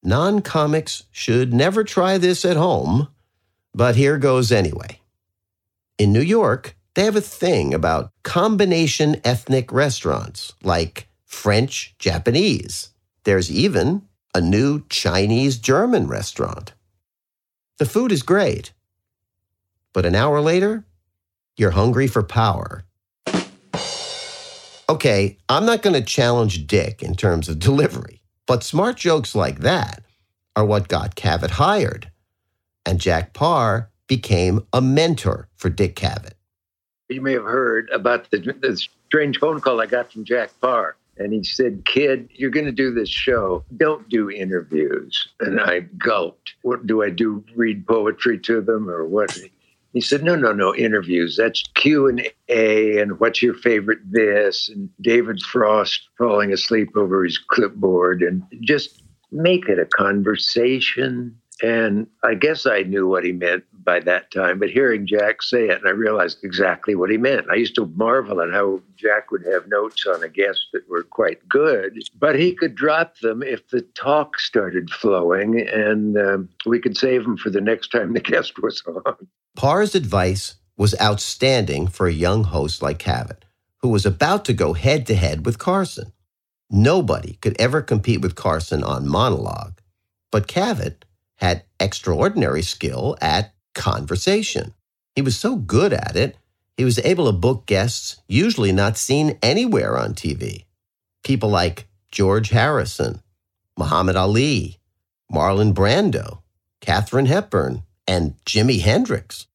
Non 0.03 0.41
comics 0.43 1.05
should 1.11 1.53
never 1.53 1.85
try 1.85 2.19
this 2.19 2.45
at 2.45 2.57
home, 2.57 3.09
but 3.75 3.97
here 3.97 4.19
goes 4.19 4.53
anyway. 4.53 5.01
In 5.99 6.13
New 6.13 6.21
York, 6.21 6.77
they 6.95 7.05
have 7.05 7.17
a 7.17 7.21
thing 7.21 7.75
about 7.75 8.13
combination 8.23 9.21
ethnic 9.25 9.73
restaurants 9.73 10.53
like 10.63 11.09
French 11.25 11.95
Japanese. 11.99 12.91
There's 13.25 13.51
even 13.51 14.03
a 14.35 14.41
new 14.41 14.85
Chinese 14.89 15.59
German 15.59 16.07
restaurant. 16.07 16.73
The 17.79 17.87
food 17.87 18.13
is 18.13 18.23
great. 18.23 18.73
But 19.93 20.07
an 20.07 20.15
hour 20.15 20.41
later, 20.41 20.85
you're 21.57 21.71
hungry 21.71 22.07
for 22.07 22.23
power. 22.23 22.85
Okay, 24.89 25.39
I'm 25.49 25.67
not 25.67 25.83
going 25.83 25.95
to 25.95 26.03
challenge 26.03 26.67
Dick 26.67 27.03
in 27.03 27.15
terms 27.15 27.49
of 27.49 27.59
delivery, 27.69 28.23
but 28.47 28.63
smart 28.63 28.97
jokes 28.97 29.35
like 29.35 29.61
that 29.61 30.03
are 30.55 30.65
what 30.65 30.89
got 30.89 31.15
Cavett 31.15 31.51
hired. 31.51 32.11
And 32.85 33.01
Jack 33.01 33.33
Paar 33.33 33.91
became 34.07 34.67
a 34.73 34.81
mentor 34.81 35.49
for 35.57 35.69
Dick 35.69 35.97
Cavett 35.97 36.37
you 37.09 37.21
may 37.21 37.33
have 37.33 37.45
heard 37.45 37.89
about 37.91 38.31
the, 38.31 38.39
the 38.39 38.81
strange 39.07 39.39
phone 39.39 39.61
call 39.61 39.81
I 39.81 39.87
got 39.87 40.13
from 40.13 40.25
Jack 40.25 40.51
Paar. 40.61 40.97
And 41.19 41.33
he 41.33 41.43
said, 41.45 41.87
Kid, 41.87 42.29
you're 42.35 42.51
going 42.51 42.67
to 42.67 42.73
do 42.73 42.93
this 42.93 43.09
show. 43.09 43.65
Don't 43.75 44.07
do 44.09 44.31
interviews. 44.31 45.29
And 45.41 45.59
I 45.59 45.81
gulped. 45.81 46.55
What 46.61 46.87
do 46.87 47.03
I 47.03 47.09
do? 47.09 47.43
Read 47.55 47.87
poetry 47.87 48.39
to 48.41 48.61
them 48.61 48.91
or 48.91 49.07
what? 49.07 49.39
He 49.97 50.03
said, 50.03 50.23
"No, 50.23 50.37
no, 50.37 50.53
no, 50.53 50.75
interviews. 50.75 51.39
That's 51.39 51.63
Q 51.73 52.07
and 52.07 52.31
A, 52.51 52.99
and 53.01 53.19
what's 53.19 53.41
your 53.41 53.55
favorite 53.55 54.01
this?" 54.05 54.69
And 54.69 54.91
David 55.01 55.41
Frost 55.41 56.11
falling 56.19 56.53
asleep 56.53 56.91
over 56.97 57.25
his 57.25 57.39
clipboard, 57.39 58.21
and 58.21 58.43
just 58.61 59.03
make 59.33 59.71
it 59.71 59.79
a 59.79 59.87
conversation. 59.87 61.35
And 61.63 62.07
I 62.23 62.35
guess 62.35 62.67
I 62.67 62.83
knew 62.83 63.09
what 63.09 63.25
he 63.25 63.33
meant 63.33 63.65
by 63.85 64.01
that 64.01 64.31
time, 64.31 64.59
but 64.59 64.69
hearing 64.69 65.07
Jack 65.07 65.41
say 65.41 65.71
it, 65.71 65.79
and 65.79 65.89
I 65.89 65.93
realized 65.93 66.45
exactly 66.45 66.95
what 66.95 67.09
he 67.11 67.17
meant. 67.17 67.47
I 67.51 67.55
used 67.55 67.77
to 67.77 67.87
marvel 67.97 68.43
at 68.43 68.53
how 68.53 68.83
Jack 68.97 69.31
would 69.31 69.47
have 69.47 69.67
notes 69.67 70.05
on 70.07 70.23
a 70.23 70.29
guest 70.29 70.61
that 70.75 70.87
were 70.91 71.05
quite 71.05 71.49
good, 71.49 72.03
but 72.19 72.39
he 72.39 72.55
could 72.55 72.75
drop 72.75 73.17
them 73.21 73.43
if 73.43 73.67
the 73.69 73.81
talk 73.81 74.39
started 74.39 74.91
flowing, 74.91 75.59
and 75.67 76.19
um, 76.19 76.51
we 76.67 76.81
could 76.81 76.99
save 76.99 77.23
them 77.23 77.39
for 77.39 77.49
the 77.49 77.63
next 77.63 77.89
time 77.89 78.13
the 78.13 78.21
guest 78.21 78.61
was 78.63 78.83
on. 78.87 79.27
Paar's 79.57 79.95
advice 79.95 80.57
was 80.77 80.95
outstanding 81.01 81.89
for 81.89 82.07
a 82.07 82.13
young 82.13 82.45
host 82.45 82.83
like 82.83 82.99
Cavett, 82.99 83.43
who 83.79 83.89
was 83.89 84.05
about 84.05 84.45
to 84.45 84.53
go 84.53 84.75
head 84.75 85.07
to 85.07 85.15
head 85.15 85.47
with 85.47 85.59
Carson. 85.59 86.13
Nobody 86.69 87.39
could 87.41 87.59
ever 87.59 87.81
compete 87.81 88.21
with 88.21 88.35
Carson 88.35 88.85
on 88.85 89.09
monologue, 89.09 89.81
but 90.31 90.47
Cavett 90.47 91.05
had 91.37 91.65
extraordinary 91.81 92.63
skill 92.63 93.17
at 93.23 93.55
conversation. 93.75 94.75
He 95.15 95.23
was 95.23 95.39
so 95.39 95.57
good 95.57 95.95
at 95.95 96.17
it, 96.17 96.37
he 96.77 96.85
was 96.85 96.99
able 96.99 97.25
to 97.25 97.33
book 97.33 97.65
guests 97.65 98.21
usually 98.29 98.73
not 98.73 98.99
seen 98.99 99.39
anywhere 99.43 99.97
on 99.97 100.13
TV. 100.13 100.65
People 101.25 101.49
like 101.49 101.89
George 102.13 102.51
Harrison, 102.51 103.23
Muhammad 103.79 104.17
Ali, 104.17 104.79
Marlon 105.33 105.73
Brando, 105.73 106.41
Katharine 106.83 107.27
Hepburn, 107.27 107.83
and 108.07 108.35
Jimi 108.45 108.81
Hendrix. 108.81 109.47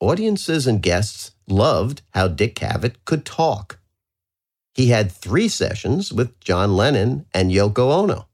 Audiences 0.00 0.66
and 0.66 0.80
guests 0.82 1.32
loved 1.48 2.02
how 2.14 2.28
Dick 2.28 2.54
Cavett 2.54 2.94
could 3.04 3.24
talk. 3.24 3.78
He 4.74 4.86
had 4.88 5.10
three 5.12 5.48
sessions 5.48 6.12
with 6.12 6.38
John 6.40 6.76
Lennon 6.76 7.26
and 7.34 7.50
Yoko 7.50 7.92
Ono. 7.92 8.26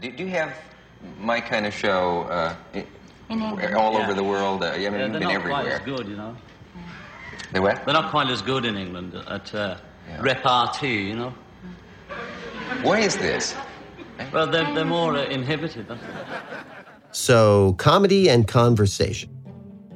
Do, 0.00 0.10
do 0.12 0.24
you 0.24 0.30
have 0.30 0.54
my 1.18 1.40
kind 1.40 1.66
of 1.66 1.74
show 1.74 2.22
uh, 2.24 2.54
In 2.74 2.84
England. 3.30 3.74
all 3.74 3.94
Yeah. 3.94 4.02
over 4.04 4.14
the 4.14 4.22
world? 4.22 4.62
Uh, 4.62 4.66
I 4.66 4.70
mean, 4.72 4.80
Yeah, 4.82 4.90
you've 4.90 4.92
they're 4.98 5.08
been 5.08 5.22
not 5.22 5.32
everywhere. 5.32 5.62
quite 5.62 5.72
as 5.72 5.80
good, 5.80 6.06
you 6.08 6.16
know. 6.16 6.36
They 7.52 7.60
what? 7.60 7.84
They're 7.84 7.94
not 7.94 8.10
quite 8.10 8.28
as 8.28 8.42
good 8.42 8.64
in 8.64 8.76
England 8.76 9.14
at 9.28 9.52
uh, 9.54 9.76
repartee, 10.20 11.08
you 11.08 11.16
know. 11.16 11.34
Why 12.82 13.00
is 13.00 13.16
this? 13.16 13.54
Well, 14.32 14.46
they're, 14.46 14.72
they're 14.74 14.84
more 14.84 15.16
uh, 15.16 15.24
inhibited. 15.24 15.86
So, 17.12 17.74
comedy 17.74 18.30
and 18.30 18.46
conversation. 18.46 19.30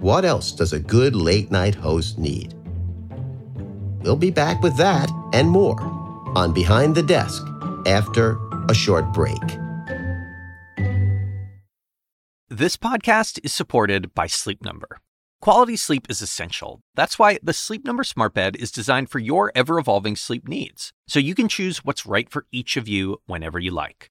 What 0.00 0.24
else 0.24 0.52
does 0.52 0.72
a 0.72 0.80
good 0.80 1.14
late 1.14 1.50
night 1.50 1.74
host 1.74 2.18
need? 2.18 2.54
We'll 4.02 4.16
be 4.16 4.30
back 4.30 4.62
with 4.62 4.76
that 4.76 5.10
and 5.32 5.48
more 5.48 5.80
on 6.34 6.52
Behind 6.52 6.94
the 6.94 7.02
Desk 7.02 7.46
after 7.86 8.36
a 8.68 8.74
short 8.74 9.12
break. 9.12 9.40
This 12.50 12.76
podcast 12.76 13.40
is 13.42 13.54
supported 13.54 14.14
by 14.14 14.26
Sleep 14.26 14.62
Number. 14.62 15.00
Quality 15.40 15.76
sleep 15.76 16.06
is 16.10 16.22
essential. 16.22 16.80
That's 16.94 17.18
why 17.18 17.38
the 17.42 17.52
Sleep 17.52 17.84
Number 17.84 18.04
Smart 18.04 18.34
Bed 18.34 18.56
is 18.56 18.70
designed 18.70 19.10
for 19.10 19.18
your 19.18 19.52
ever 19.54 19.78
evolving 19.78 20.16
sleep 20.16 20.48
needs, 20.48 20.92
so 21.06 21.18
you 21.18 21.34
can 21.34 21.48
choose 21.48 21.84
what's 21.84 22.06
right 22.06 22.30
for 22.30 22.46
each 22.50 22.76
of 22.76 22.88
you 22.88 23.18
whenever 23.26 23.58
you 23.58 23.70
like. 23.70 24.10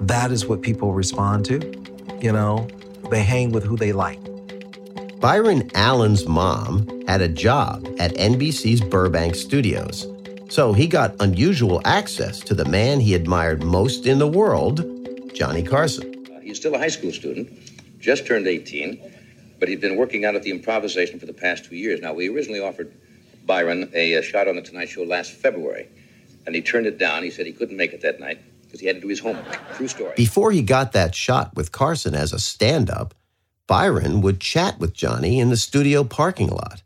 That 0.00 0.30
is 0.30 0.46
what 0.46 0.62
people 0.62 0.92
respond 0.92 1.44
to. 1.46 1.58
You 2.20 2.32
know, 2.32 2.68
they 3.10 3.22
hang 3.22 3.50
with 3.50 3.64
who 3.64 3.76
they 3.76 3.92
like. 3.92 4.20
Byron 5.20 5.68
Allen's 5.74 6.26
mom 6.26 6.86
had 7.08 7.20
a 7.20 7.28
job 7.28 7.84
at 7.98 8.12
NBC's 8.14 8.80
Burbank 8.80 9.34
studios. 9.34 10.06
So 10.48 10.72
he 10.72 10.86
got 10.86 11.16
unusual 11.18 11.82
access 11.84 12.38
to 12.40 12.54
the 12.54 12.64
man 12.64 13.00
he 13.00 13.14
admired 13.14 13.64
most 13.64 14.06
in 14.06 14.18
the 14.18 14.28
world, 14.28 14.84
Johnny 15.34 15.62
Carson. 15.64 16.24
He's 16.42 16.58
still 16.58 16.76
a 16.76 16.78
high 16.78 16.88
school 16.88 17.12
student, 17.12 17.50
just 17.98 18.24
turned 18.24 18.46
18, 18.46 19.00
but 19.58 19.68
he'd 19.68 19.80
been 19.80 19.96
working 19.96 20.24
out 20.24 20.36
at 20.36 20.44
the 20.44 20.52
improvisation 20.52 21.18
for 21.18 21.26
the 21.26 21.34
past 21.34 21.64
two 21.64 21.74
years. 21.74 22.00
Now, 22.00 22.14
we 22.14 22.28
originally 22.28 22.60
offered 22.60 22.92
Byron 23.44 23.90
a, 23.94 24.16
uh 24.16 24.22
shot 24.22 24.46
on 24.46 24.54
the 24.54 24.62
Tonight 24.62 24.88
Show 24.90 25.02
last 25.02 25.32
February, 25.32 25.88
and 26.46 26.54
he 26.54 26.62
turned 26.62 26.86
it 26.86 26.98
down. 26.98 27.24
He 27.24 27.30
said 27.30 27.46
he 27.46 27.52
couldn't 27.52 27.76
make 27.76 27.92
it 27.92 28.02
that 28.02 28.20
night 28.20 28.38
because 28.68 28.80
he 28.80 28.86
had 28.86 28.96
to 28.96 29.00
do 29.00 29.08
his 29.08 29.20
homework. 29.20 29.58
True 29.74 29.88
story. 29.88 30.12
Before 30.14 30.52
he 30.52 30.62
got 30.62 30.92
that 30.92 31.14
shot 31.14 31.56
with 31.56 31.72
Carson 31.72 32.14
as 32.14 32.34
a 32.34 32.38
stand 32.38 32.90
up, 32.90 33.14
Byron 33.66 34.20
would 34.20 34.40
chat 34.40 34.78
with 34.78 34.92
Johnny 34.92 35.40
in 35.40 35.48
the 35.48 35.56
studio 35.56 36.04
parking 36.04 36.48
lot 36.48 36.82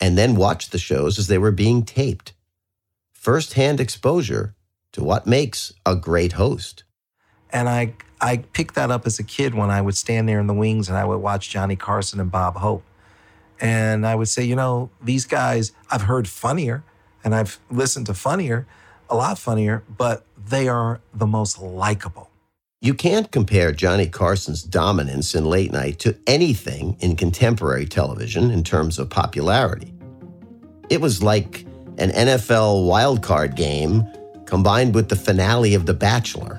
and 0.00 0.18
then 0.18 0.34
watch 0.34 0.70
the 0.70 0.78
shows 0.78 1.18
as 1.18 1.28
they 1.28 1.38
were 1.38 1.52
being 1.52 1.84
taped. 1.84 2.32
First 3.12 3.54
hand 3.54 3.80
exposure 3.80 4.54
to 4.92 5.02
what 5.02 5.26
makes 5.26 5.72
a 5.86 5.94
great 5.94 6.32
host. 6.32 6.82
And 7.50 7.68
I, 7.68 7.94
I 8.20 8.38
picked 8.38 8.74
that 8.74 8.90
up 8.90 9.06
as 9.06 9.18
a 9.18 9.22
kid 9.22 9.54
when 9.54 9.70
I 9.70 9.80
would 9.80 9.96
stand 9.96 10.28
there 10.28 10.40
in 10.40 10.48
the 10.48 10.54
wings 10.54 10.88
and 10.88 10.98
I 10.98 11.04
would 11.04 11.18
watch 11.18 11.50
Johnny 11.50 11.76
Carson 11.76 12.18
and 12.18 12.30
Bob 12.30 12.56
Hope. 12.56 12.82
And 13.60 14.04
I 14.04 14.16
would 14.16 14.28
say, 14.28 14.42
you 14.42 14.56
know, 14.56 14.90
these 15.00 15.24
guys, 15.24 15.72
I've 15.88 16.02
heard 16.02 16.26
funnier 16.26 16.82
and 17.22 17.34
I've 17.34 17.60
listened 17.70 18.06
to 18.06 18.14
funnier, 18.14 18.66
a 19.12 19.16
lot 19.16 19.38
funnier, 19.38 19.84
but 19.98 20.24
they 20.48 20.68
are 20.68 21.00
the 21.12 21.26
most 21.26 21.60
likable. 21.60 22.30
You 22.80 22.94
can't 22.94 23.30
compare 23.30 23.70
Johnny 23.70 24.08
Carson's 24.08 24.62
dominance 24.62 25.34
in 25.34 25.44
late 25.44 25.70
night 25.70 25.98
to 26.00 26.18
anything 26.26 26.96
in 27.00 27.14
contemporary 27.16 27.86
television 27.86 28.50
in 28.50 28.64
terms 28.64 28.98
of 28.98 29.10
popularity. 29.10 29.92
It 30.88 31.00
was 31.00 31.22
like 31.22 31.64
an 31.98 32.10
NFL 32.10 32.86
wildcard 32.88 33.54
game 33.54 34.04
combined 34.46 34.94
with 34.94 35.10
the 35.10 35.16
finale 35.16 35.74
of 35.74 35.84
The 35.84 35.94
Bachelor. 35.94 36.56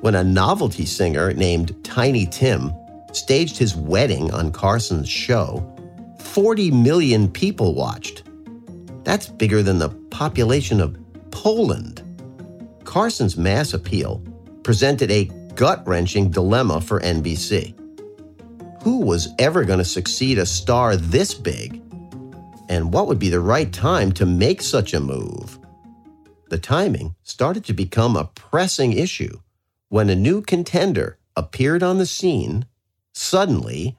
When 0.00 0.14
a 0.14 0.24
novelty 0.24 0.86
singer 0.86 1.34
named 1.34 1.76
Tiny 1.84 2.26
Tim 2.26 2.72
staged 3.12 3.58
his 3.58 3.76
wedding 3.76 4.32
on 4.32 4.50
Carson's 4.50 5.08
show, 5.08 5.62
40 6.18 6.70
million 6.70 7.30
people 7.30 7.74
watched. 7.74 8.24
That's 9.04 9.28
bigger 9.28 9.62
than 9.62 9.78
the 9.78 9.90
population 10.10 10.80
of 10.80 11.03
Poland. 11.34 12.00
Carson's 12.84 13.36
mass 13.36 13.74
appeal 13.74 14.22
presented 14.62 15.10
a 15.10 15.24
gut 15.56 15.86
wrenching 15.86 16.30
dilemma 16.30 16.80
for 16.80 17.00
NBC. 17.00 17.74
Who 18.82 19.00
was 19.00 19.28
ever 19.38 19.64
going 19.64 19.80
to 19.80 19.84
succeed 19.84 20.38
a 20.38 20.46
star 20.46 20.96
this 20.96 21.34
big? 21.34 21.82
And 22.68 22.92
what 22.92 23.08
would 23.08 23.18
be 23.18 23.28
the 23.28 23.40
right 23.40 23.70
time 23.72 24.12
to 24.12 24.24
make 24.24 24.62
such 24.62 24.94
a 24.94 25.00
move? 25.00 25.58
The 26.50 26.58
timing 26.58 27.16
started 27.24 27.64
to 27.64 27.74
become 27.74 28.16
a 28.16 28.30
pressing 28.34 28.92
issue 28.92 29.40
when 29.88 30.08
a 30.08 30.14
new 30.14 30.40
contender 30.40 31.18
appeared 31.36 31.82
on 31.82 31.98
the 31.98 32.06
scene 32.06 32.64
suddenly 33.12 33.98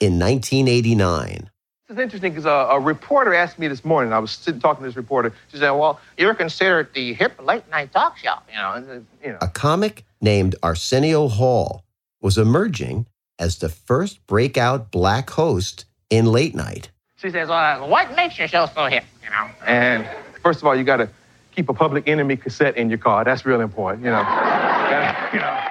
in 0.00 0.18
1989. 0.18 1.50
It's 1.88 1.98
interesting 1.98 2.32
because 2.32 2.46
a, 2.46 2.50
uh, 2.50 2.76
a, 2.76 2.80
reporter 2.80 3.34
asked 3.34 3.58
me 3.58 3.68
this 3.68 3.84
morning. 3.84 4.14
I 4.14 4.18
was 4.18 4.30
sitting 4.30 4.58
talking 4.58 4.82
to 4.84 4.88
this 4.88 4.96
reporter. 4.96 5.34
She 5.52 5.58
said, 5.58 5.70
"Well, 5.70 6.00
you're 6.16 6.34
considered 6.34 6.88
the 6.94 7.12
hip 7.12 7.38
late 7.42 7.68
night 7.70 7.92
talk 7.92 8.16
show, 8.16 8.36
you 8.48 8.56
know." 8.56 8.72
And, 8.72 8.90
uh, 8.90 8.94
you 9.22 9.32
know. 9.32 9.38
A 9.42 9.48
comic 9.48 10.04
named 10.18 10.56
Arsenio 10.62 11.28
Hall 11.28 11.84
was 12.22 12.38
emerging 12.38 13.06
as 13.38 13.58
the 13.58 13.68
first 13.68 14.26
breakout 14.26 14.90
black 14.90 15.28
host 15.28 15.84
in 16.08 16.24
late 16.24 16.54
night. 16.54 16.90
She 17.16 17.28
says, 17.28 17.48
well, 17.48 17.84
uh, 17.84 17.86
"What 17.86 18.16
makes 18.16 18.38
your 18.38 18.48
show 18.48 18.64
so 18.74 18.86
hip?" 18.86 19.04
You 19.22 19.28
know. 19.28 19.50
And 19.66 20.08
first 20.42 20.60
of 20.60 20.66
all, 20.66 20.74
you 20.74 20.84
got 20.84 20.96
to 20.98 21.08
keep 21.54 21.68
a 21.68 21.74
Public 21.74 22.08
Enemy 22.08 22.38
cassette 22.38 22.78
in 22.78 22.88
your 22.88 22.98
car. 22.98 23.24
That's 23.24 23.44
real 23.44 23.60
important, 23.60 24.06
you 24.06 24.10
know. 24.10 24.20
you 25.34 25.38
know. 25.38 25.63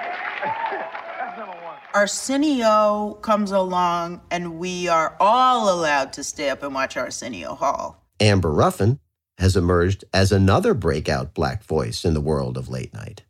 Arsenio 1.94 3.16
comes 3.22 3.52
along, 3.52 4.20
and 4.28 4.58
we 4.58 4.88
are 4.88 5.16
all 5.20 5.72
allowed 5.72 6.12
to 6.14 6.24
stay 6.24 6.50
up 6.50 6.64
and 6.64 6.74
watch 6.74 6.96
Arsenio 6.96 7.54
Hall. 7.54 8.04
Amber 8.18 8.50
Ruffin 8.50 8.98
has 9.38 9.56
emerged 9.56 10.04
as 10.12 10.32
another 10.32 10.74
breakout 10.74 11.34
black 11.34 11.62
voice 11.62 12.04
in 12.04 12.12
the 12.12 12.20
world 12.20 12.58
of 12.58 12.68
late 12.68 12.92
night. 12.92 13.22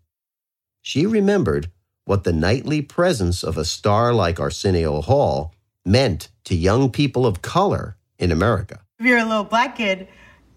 She 0.80 1.04
remembered 1.04 1.70
what 2.06 2.24
the 2.24 2.32
nightly 2.32 2.80
presence 2.80 3.42
of 3.42 3.58
a 3.58 3.66
star 3.66 4.14
like 4.14 4.40
Arsenio 4.40 5.02
Hall 5.02 5.54
meant 5.84 6.30
to 6.44 6.54
young 6.54 6.90
people 6.90 7.26
of 7.26 7.42
color 7.42 7.98
in 8.18 8.32
America. 8.32 8.80
If 8.98 9.04
you're 9.04 9.18
a 9.18 9.26
little 9.26 9.44
black 9.44 9.76
kid 9.76 10.08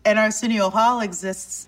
and 0.05 0.17
Arsenio 0.17 0.69
Hall 0.69 1.01
exists, 1.01 1.67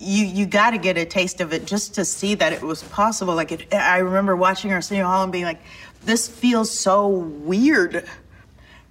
you 0.00 0.24
you 0.24 0.46
got 0.46 0.70
to 0.70 0.78
get 0.78 0.96
a 0.96 1.04
taste 1.04 1.42
of 1.42 1.52
it 1.52 1.66
just 1.66 1.94
to 1.96 2.06
see 2.06 2.34
that 2.34 2.54
it 2.54 2.62
was 2.62 2.82
possible. 2.84 3.34
Like 3.34 3.52
it, 3.52 3.74
I 3.74 3.98
remember 3.98 4.34
watching 4.34 4.72
Arsenio 4.72 5.04
Hall 5.04 5.22
and 5.22 5.30
being 5.30 5.44
like, 5.44 5.60
"This 6.04 6.26
feels 6.26 6.76
so 6.76 7.06
weird," 7.06 8.08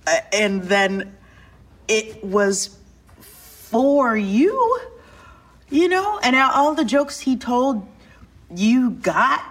uh, 0.06 0.20
and 0.32 0.62
then 0.64 1.18
it 1.88 2.24
was 2.24 2.78
for 3.18 4.16
you, 4.16 4.80
you 5.72 5.90
know. 5.90 6.20
And 6.22 6.36
all 6.36 6.76
the 6.76 6.86
jokes 6.86 7.20
he 7.20 7.36
told, 7.36 7.88
you 8.56 8.92
got. 8.92 9.44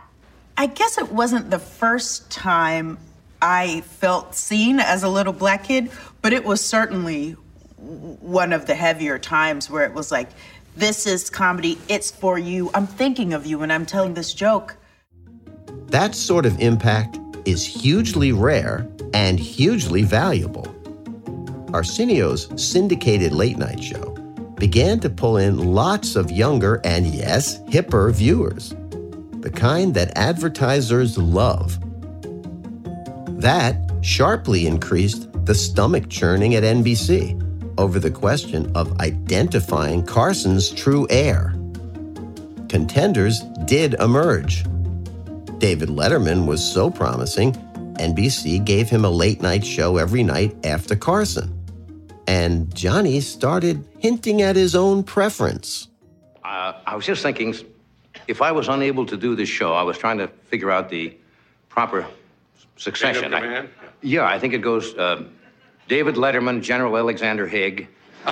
I 0.57 0.67
guess 0.67 0.97
it 0.97 1.11
wasn't 1.11 1.51
the 1.51 1.59
first 1.59 2.31
time 2.31 2.99
I 3.43 3.81
felt 3.83 4.37
seen 4.37 4.79
as 4.79 5.03
a 5.03 5.09
little 5.09 5.33
black 5.33 5.65
kid, 5.65 5.91
but 6.23 6.33
it 6.33 6.45
was 6.45 6.65
certainly 6.65 7.33
one 7.79 8.53
of 8.53 8.67
the 8.67 8.75
heavier 8.75 9.19
times 9.19 9.71
where 9.71 9.85
it 9.85 9.95
was 9.95 10.11
like 10.11 10.29
this 10.79 11.07
is 11.07 11.29
comedy. 11.29 11.77
It's 11.89 12.11
for 12.11 12.39
you. 12.39 12.71
I'm 12.73 12.87
thinking 12.87 13.33
of 13.33 13.45
you 13.45 13.59
when 13.59 13.71
I'm 13.71 13.85
telling 13.85 14.15
this 14.15 14.33
joke. 14.33 14.77
That 15.87 16.15
sort 16.15 16.47
of 16.47 16.61
impact 16.61 17.19
is 17.45 17.67
hugely 17.67 18.33
rare 18.33 18.89
and 19.13 19.41
hugely 19.41 20.03
valuable. 20.03 20.67
Arsenio's 21.75 22.49
syndicated 22.63 23.33
late 23.33 23.59
night 23.59 23.83
show 23.83 24.15
began 24.55 25.01
to 25.01 25.11
pull 25.11 25.37
in 25.37 25.75
lots 25.75 26.15
of 26.15 26.31
younger 26.31 26.81
and, 26.85 27.07
yes, 27.07 27.59
hipper 27.65 28.13
viewers, 28.13 28.75
the 29.41 29.51
kind 29.51 29.95
that 29.95 30.17
advertisers 30.17 31.19
love. 31.19 31.79
That 33.41 33.77
sharply 34.01 34.67
increased 34.67 35.29
the 35.45 35.55
stomach 35.55 36.09
churning 36.09 36.55
at 36.55 36.63
NBC 36.63 37.48
over 37.79 37.99
the 37.99 38.11
question 38.11 38.71
of 38.75 39.01
identifying 39.01 40.05
Carson's 40.05 40.71
true 40.71 41.07
heir. 41.09 41.55
Contenders 42.69 43.41
did 43.65 43.95
emerge. 43.95 44.65
David 45.59 45.89
Letterman 45.89 46.47
was 46.47 46.63
so 46.63 46.91
promising, 46.91 47.53
NBC 47.95 48.65
gave 48.65 48.89
him 48.89 49.05
a 49.05 49.11
late 49.11 49.41
night 49.41 49.65
show 49.65 49.97
every 49.97 50.23
night 50.23 50.55
after 50.65 50.95
Carson. 50.95 51.55
And 52.27 52.73
Johnny 52.75 53.21
started 53.21 53.85
hinting 53.99 54.43
at 54.43 54.55
his 54.55 54.75
own 54.75 55.03
preference. 55.03 55.89
Uh, 56.45 56.75
I 56.87 56.95
was 56.95 57.07
just 57.07 57.23
thinking 57.23 57.55
if 58.27 58.43
I 58.43 58.53
was 58.53 58.69
unable 58.69 59.07
to 59.07 59.17
do 59.17 59.35
this 59.35 59.49
show, 59.49 59.73
I 59.73 59.83
was 59.83 59.97
trying 59.97 60.19
to 60.19 60.29
figure 60.29 60.71
out 60.71 60.91
the 60.91 61.17
proper 61.69 62.07
succession. 62.77 63.35
I, 63.35 63.67
yeah, 64.03 64.27
I 64.27 64.39
think 64.39 64.55
it 64.55 64.59
goes 64.59 64.95
uh, 64.97 65.25
David 65.89 66.17
Letterman, 66.17 66.63
General 66.63 66.99
Alexander 66.99 67.49
Haig. 67.49 67.89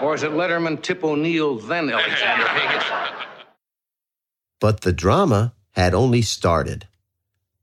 or 0.00 0.14
is 0.14 0.22
it 0.22 0.30
Letterman, 0.30 0.80
Tip 0.80 1.02
O'Neill, 1.02 1.56
then 1.58 1.90
Alexander 1.90 2.46
Haig? 2.46 2.82
But 4.60 4.80
the 4.80 4.92
drama 4.92 5.52
had 5.76 5.94
only 5.94 6.20
started. 6.20 6.88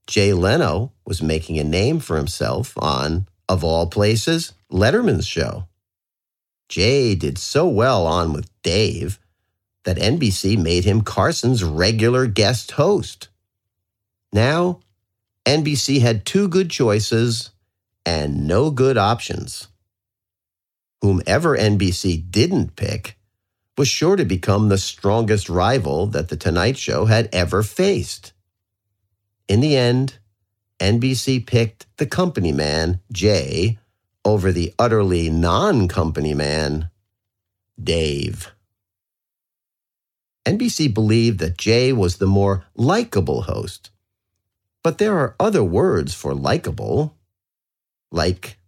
Jay 0.08 0.32
Leno 0.32 0.94
was 1.06 1.22
making 1.22 1.60
a 1.60 1.64
name 1.66 2.00
for 2.00 2.16
himself 2.16 2.74
on, 2.78 3.28
of 3.50 3.66
all 3.66 3.88
places, 3.88 4.54
Letterman's 4.72 5.28
show. 5.28 5.68
Jay 6.70 7.14
did 7.16 7.38
so 7.38 7.68
well 7.68 8.08
on 8.08 8.32
with 8.32 8.50
Dave 8.64 9.20
that 9.84 9.98
NBC 9.98 10.58
made 10.58 10.86
him 10.86 11.02
Carson's 11.02 11.66
regular 11.66 12.28
guest 12.28 12.72
host. 12.72 13.28
Now, 14.32 14.80
NBC 15.46 16.02
had 16.02 16.26
two 16.26 16.48
good 16.48 16.72
choices 16.72 17.52
and 18.04 18.48
no 18.48 18.72
good 18.72 18.98
options. 18.98 19.68
Whomever 21.02 21.56
NBC 21.56 22.32
didn't 22.32 22.76
pick 22.76 23.20
was 23.78 23.88
sure 23.88 24.16
to 24.16 24.26
become 24.26 24.70
the 24.70 24.80
strongest 24.80 25.48
rival 25.48 26.08
that 26.08 26.30
The 26.30 26.38
Tonight 26.38 26.78
Show 26.78 27.06
had 27.06 27.30
ever 27.32 27.62
faced. 27.62 28.34
In 29.48 29.60
the 29.60 29.78
end, 29.78 30.18
NBC 30.80 31.46
picked 31.46 31.86
the 31.98 32.08
company 32.08 32.52
man, 32.52 33.02
Jay, 33.12 33.78
over 34.24 34.52
the 34.52 34.74
utterly 34.80 35.30
non 35.30 35.88
company 35.88 36.34
man, 36.34 36.90
Dave. 37.82 38.52
NBC 40.44 40.92
believed 40.92 41.38
that 41.40 41.58
Jay 41.58 41.94
was 41.94 42.18
the 42.18 42.26
more 42.26 42.66
likable 42.76 43.44
host 43.44 43.92
but 44.86 45.00
there 45.00 45.18
are 45.18 45.36
other 45.40 45.64
words 45.64 46.14
for 46.14 46.36
likable, 46.36 47.18
like 48.12 48.60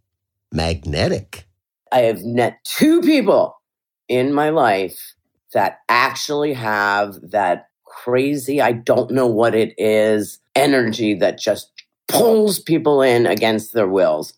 magnetic. 0.52 1.46
I 1.92 2.00
have 2.00 2.24
met 2.24 2.58
two 2.64 3.02
people 3.02 3.62
in 4.10 4.34
my 4.34 4.50
life 4.50 5.14
that 5.54 5.78
actually 5.88 6.54
have 6.54 7.18
that 7.22 7.68
crazy, 7.86 8.60
I 8.60 8.72
don't 8.72 9.12
know 9.12 9.28
what 9.28 9.54
it 9.54 9.76
is, 9.78 10.40
energy 10.56 11.14
that 11.14 11.38
just 11.38 11.72
pulls 12.08 12.58
people 12.58 13.04
in 13.04 13.28
against 13.28 13.74
their 13.74 13.88
wills. 13.88 14.34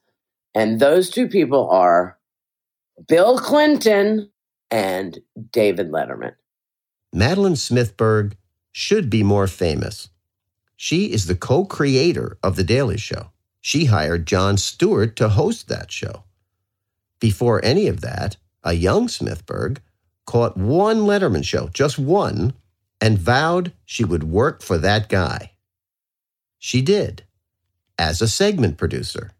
And 0.53 0.81
those 0.81 1.09
two 1.09 1.29
people 1.29 1.69
are 1.69 2.17
Bill 3.07 3.39
Clinton 3.39 4.29
and 4.69 5.17
David 5.49 5.91
Letterman. 5.93 6.33
Madeleine 7.13 7.53
Smithberg 7.53 8.33
should 8.73 9.09
be 9.09 9.23
more 9.23 9.47
famous. 9.47 10.09
She 10.81 11.11
is 11.11 11.25
the 11.25 11.35
co 11.35 11.65
creator 11.65 12.37
of 12.41 12.55
The 12.55 12.63
Daily 12.63 12.97
Show. 12.97 13.31
She 13.59 13.83
hired 13.83 14.25
Jon 14.25 14.55
Stewart 14.55 15.17
to 15.17 15.27
host 15.27 15.67
that 15.67 15.91
show. 15.91 16.23
Before 17.19 17.59
any 17.65 17.87
of 17.87 17.99
that, 17.99 18.37
a 18.63 18.71
young 18.71 19.07
Smithberg 19.07 19.79
caught 20.25 20.55
one 20.55 20.99
Letterman 20.99 21.43
show, 21.43 21.67
just 21.73 21.99
one, 21.99 22.53
and 23.01 23.19
vowed 23.19 23.73
she 23.83 24.05
would 24.05 24.23
work 24.23 24.61
for 24.61 24.77
that 24.77 25.09
guy. 25.09 25.51
She 26.59 26.81
did, 26.81 27.23
as 27.97 28.21
a 28.21 28.29
segment 28.29 28.77
producer. 28.77 29.31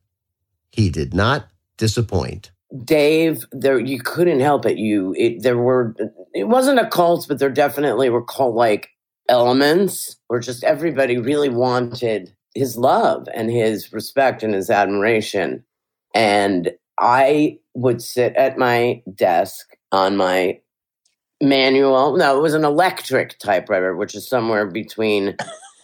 He 0.72 0.90
did 0.90 1.14
not 1.14 1.48
disappoint. 1.78 2.52
Dave, 2.84 3.46
there 3.54 3.80
you 3.80 4.02
couldn't 4.02 4.42
help 4.42 4.66
it. 4.66 4.78
You 4.78 5.16
it, 5.18 5.42
there 5.42 5.58
were 5.58 5.96
it 6.34 6.50
wasn't 6.50 6.80
a 6.80 6.90
cult, 6.90 7.28
but 7.30 7.40
there 7.40 7.50
definitely 7.50 8.10
were 8.10 8.26
cult 8.26 8.56
like 8.56 8.90
elements 9.30 10.18
or 10.28 10.40
just 10.40 10.64
everybody 10.64 11.18
really 11.18 11.50
wanted 11.50 12.36
his 12.56 12.76
love 12.76 13.28
and 13.34 13.50
his 13.50 13.94
respect 13.94 14.44
and 14.44 14.54
his 14.54 14.70
admiration. 14.70 15.64
And 16.14 16.72
I 17.00 17.60
would 17.76 18.02
sit 18.02 18.36
at 18.36 18.58
my 18.58 19.02
desk 19.16 19.78
on 19.92 20.18
my 20.18 20.60
manual. 21.42 22.18
No, 22.18 22.38
it 22.38 22.42
was 22.42 22.54
an 22.54 22.66
electric 22.66 23.40
typewriter, 23.40 23.96
which 23.96 24.16
is 24.16 24.28
somewhere 24.28 24.66
between, 24.66 25.38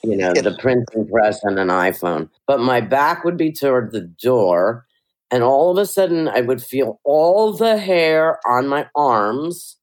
you 0.04 0.18
know, 0.18 0.34
the 0.34 0.56
printing 0.60 1.08
press 1.08 1.44
and 1.44 1.58
an 1.58 1.70
iPhone. 1.70 2.30
But 2.48 2.60
my 2.60 2.82
back 2.82 3.24
would 3.24 3.38
be 3.38 3.52
toward 3.52 3.92
the 3.92 4.02
door. 4.02 4.86
And 5.32 5.44
all 5.44 5.72
of 5.72 5.78
a 5.78 5.86
sudden, 5.86 6.28
I 6.28 6.42
would 6.42 6.62
feel 6.62 7.00
all 7.04 7.54
the 7.54 7.78
hair 7.78 8.40
on 8.46 8.68
my 8.68 8.88
arms 8.96 9.78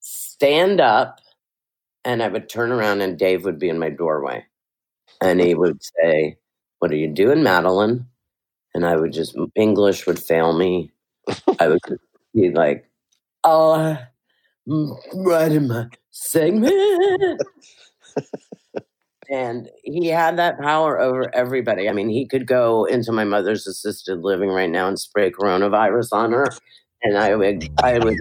stand 0.00 0.80
up 0.80 1.20
and 2.04 2.22
I 2.22 2.28
would 2.28 2.48
turn 2.48 2.72
around 2.72 3.00
and 3.00 3.18
Dave 3.18 3.44
would 3.44 3.58
be 3.58 3.68
in 3.68 3.78
my 3.78 3.90
doorway. 3.90 4.44
And 5.20 5.40
he 5.40 5.54
would 5.54 5.82
say, 5.82 6.38
What 6.78 6.90
are 6.92 6.96
you 6.96 7.08
doing, 7.08 7.42
Madeleine? 7.42 8.06
And 8.74 8.86
I 8.86 8.96
would 8.96 9.12
just, 9.12 9.36
English 9.56 10.06
would 10.06 10.18
fail 10.18 10.52
me. 10.52 10.92
I 11.60 11.68
would 11.68 11.80
be 12.34 12.50
like, 12.50 12.88
"Oh, 13.44 13.98
writing 15.14 15.68
my 15.68 15.86
segment." 16.10 17.40
and 19.30 19.68
he 19.84 20.08
had 20.08 20.36
that 20.38 20.58
power 20.60 21.00
over 21.00 21.34
everybody. 21.34 21.88
I 21.88 21.92
mean, 21.92 22.08
he 22.08 22.26
could 22.26 22.46
go 22.46 22.84
into 22.84 23.12
my 23.12 23.24
mother's 23.24 23.66
assisted 23.66 24.20
living 24.20 24.50
right 24.50 24.70
now 24.70 24.88
and 24.88 24.98
spray 24.98 25.30
coronavirus 25.30 26.12
on 26.12 26.32
her, 26.32 26.46
and 27.02 27.18
I 27.18 27.34
would, 27.36 27.68
I 27.82 27.98
would 27.98 28.18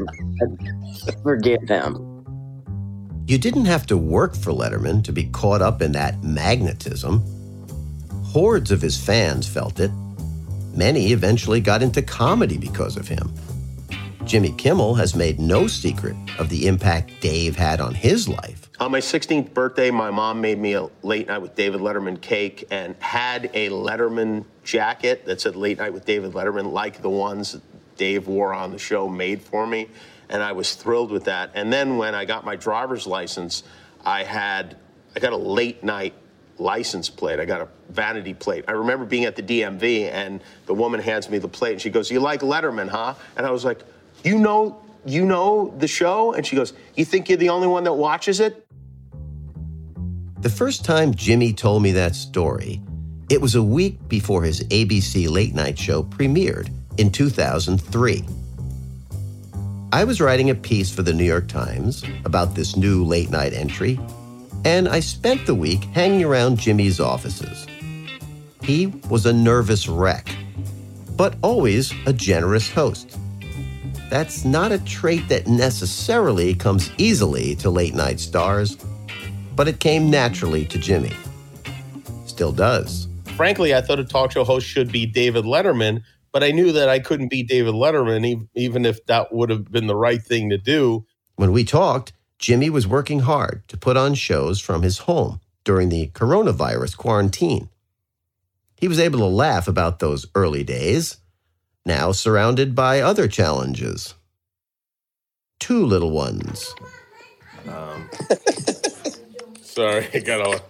forgive 1.23 1.67
him. 1.67 2.16
You 3.27 3.37
didn't 3.37 3.65
have 3.65 3.85
to 3.87 3.97
work 3.97 4.37
for 4.37 4.53
Letterman 4.53 5.03
to 5.03 5.11
be 5.11 5.25
caught 5.25 5.61
up 5.61 5.81
in 5.81 5.91
that 5.91 6.23
magnetism. 6.23 7.21
Hordes 8.23 8.71
of 8.71 8.81
his 8.81 8.97
fans 8.97 9.45
felt 9.45 9.81
it. 9.81 9.91
Many 10.73 11.11
eventually 11.11 11.59
got 11.59 11.81
into 11.81 12.01
comedy 12.01 12.57
because 12.57 12.95
of 12.95 13.09
him. 13.09 13.33
Jimmy 14.23 14.53
Kimmel 14.53 14.95
has 14.95 15.13
made 15.13 15.41
no 15.41 15.67
secret 15.67 16.15
of 16.39 16.47
the 16.47 16.67
impact 16.67 17.11
Dave 17.19 17.57
had 17.57 17.81
on 17.81 17.93
his 17.93 18.29
life. 18.29 18.69
On 18.79 18.91
my 18.91 19.01
16th 19.01 19.53
birthday, 19.53 19.91
my 19.91 20.09
mom 20.09 20.39
made 20.39 20.57
me 20.57 20.75
a 20.75 20.87
late 21.03 21.27
night 21.27 21.39
with 21.39 21.53
David 21.53 21.81
Letterman 21.81 22.21
cake 22.21 22.65
and 22.71 22.95
had 22.99 23.51
a 23.53 23.67
Letterman 23.67 24.45
jacket 24.63 25.25
that 25.25 25.41
said 25.41 25.57
late 25.57 25.79
night 25.79 25.91
with 25.91 26.05
David 26.05 26.31
Letterman, 26.31 26.71
like 26.71 27.01
the 27.01 27.09
ones 27.09 27.57
Dave 27.97 28.25
wore 28.29 28.53
on 28.53 28.71
the 28.71 28.79
show, 28.79 29.09
made 29.09 29.41
for 29.41 29.67
me. 29.67 29.89
And 30.29 30.43
I 30.43 30.51
was 30.51 30.75
thrilled 30.75 31.11
with 31.11 31.25
that. 31.25 31.51
And 31.53 31.71
then 31.71 31.97
when 31.97 32.15
I 32.15 32.25
got 32.25 32.43
my 32.43 32.55
driver's 32.55 33.07
license, 33.07 33.63
I 34.05 34.23
had, 34.23 34.77
I 35.15 35.19
got 35.19 35.33
a 35.33 35.37
late 35.37 35.83
night 35.83 36.13
license 36.59 37.09
plate. 37.09 37.39
I 37.39 37.45
got 37.45 37.61
a 37.61 37.67
vanity 37.89 38.33
plate. 38.33 38.65
I 38.67 38.71
remember 38.71 39.05
being 39.05 39.25
at 39.25 39.35
the 39.35 39.43
DMV 39.43 40.11
and 40.11 40.41
the 40.65 40.73
woman 40.73 40.99
hands 40.99 41.29
me 41.29 41.37
the 41.37 41.47
plate 41.47 41.73
and 41.73 41.81
she 41.81 41.89
goes, 41.89 42.11
You 42.11 42.19
like 42.19 42.41
Letterman, 42.41 42.89
huh? 42.89 43.15
And 43.35 43.45
I 43.45 43.51
was 43.51 43.63
like, 43.63 43.79
You 44.23 44.37
know, 44.37 44.81
you 45.05 45.25
know 45.25 45.73
the 45.77 45.87
show? 45.87 46.33
And 46.33 46.45
she 46.45 46.55
goes, 46.55 46.73
You 46.95 47.05
think 47.05 47.29
you're 47.29 47.37
the 47.37 47.49
only 47.49 47.67
one 47.67 47.83
that 47.85 47.93
watches 47.93 48.39
it? 48.39 48.65
The 50.39 50.49
first 50.49 50.85
time 50.85 51.13
Jimmy 51.15 51.53
told 51.53 51.81
me 51.81 51.91
that 51.93 52.15
story, 52.15 52.81
it 53.29 53.41
was 53.41 53.55
a 53.55 53.63
week 53.63 54.07
before 54.07 54.43
his 54.43 54.63
ABC 54.65 55.29
late 55.29 55.53
night 55.53 55.77
show 55.77 56.03
premiered 56.03 56.69
in 56.97 57.11
2003. 57.11 58.23
I 59.93 60.03
was 60.03 60.19
writing 60.19 60.49
a 60.49 60.55
piece 60.55 60.93
for 60.93 61.01
the 61.01 61.13
New 61.13 61.23
York 61.23 61.47
Times 61.47 62.03
about 62.25 62.55
this 62.55 62.75
new 62.75 63.05
late 63.05 63.29
night 63.29 63.53
entry, 63.53 63.97
and 64.65 64.89
I 64.89 64.99
spent 64.99 65.45
the 65.45 65.55
week 65.55 65.85
hanging 65.85 66.25
around 66.25 66.59
Jimmy's 66.59 66.99
offices. 66.99 67.65
He 68.61 68.87
was 69.09 69.25
a 69.25 69.31
nervous 69.31 69.87
wreck, 69.87 70.29
but 71.15 71.35
always 71.41 71.93
a 72.05 72.11
generous 72.11 72.69
host. 72.69 73.17
That's 74.09 74.43
not 74.43 74.73
a 74.73 74.83
trait 74.83 75.29
that 75.29 75.47
necessarily 75.47 76.53
comes 76.53 76.91
easily 76.97 77.55
to 77.55 77.69
late 77.69 77.95
night 77.95 78.19
stars, 78.19 78.75
but 79.55 79.69
it 79.69 79.79
came 79.79 80.09
naturally 80.09 80.65
to 80.65 80.77
Jimmy. 80.77 81.15
Still 82.25 82.51
does. 82.51 83.07
Frankly, 83.37 83.73
I 83.73 83.79
thought 83.79 83.99
a 83.99 84.03
talk 84.03 84.33
show 84.33 84.43
host 84.43 84.67
should 84.67 84.91
be 84.91 85.05
David 85.05 85.45
Letterman, 85.45 86.03
but 86.37 86.43
I 86.43 86.51
knew 86.51 86.71
that 86.73 86.87
I 86.87 86.99
couldn't 86.99 87.29
be 87.29 87.41
David 87.41 87.73
Letterman, 87.73 88.47
even 88.53 88.85
if 88.85 89.03
that 89.07 89.33
would 89.33 89.49
have 89.49 89.71
been 89.71 89.87
the 89.87 89.95
right 89.95 90.21
thing 90.21 90.51
to 90.51 90.57
do. 90.59 91.03
When 91.35 91.51
we 91.51 91.63
talked, 91.63 92.13
Jimmy 92.37 92.69
was 92.69 92.85
working 92.85 93.21
hard 93.21 93.67
to 93.69 93.75
put 93.75 93.97
on 93.97 94.13
shows 94.13 94.61
from 94.61 94.83
his 94.83 94.99
home 94.99 95.41
during 95.63 95.89
the 95.89 96.09
coronavirus 96.09 96.95
quarantine. 96.95 97.69
He 98.75 98.87
was 98.87 98.99
able 98.99 99.17
to 99.17 99.25
laugh 99.25 99.67
about 99.67 99.97
those 99.97 100.27
early 100.35 100.63
days, 100.63 101.17
now 101.87 102.11
surrounded 102.11 102.75
by 102.75 103.01
other 103.01 103.27
challenges. 103.27 104.13
Two 105.59 105.83
little 105.87 106.11
ones. 106.11 106.71
Um, 107.67 108.11
sorry, 109.63 110.07
I 110.13 110.19
got 110.19 110.41
a, 110.41 110.61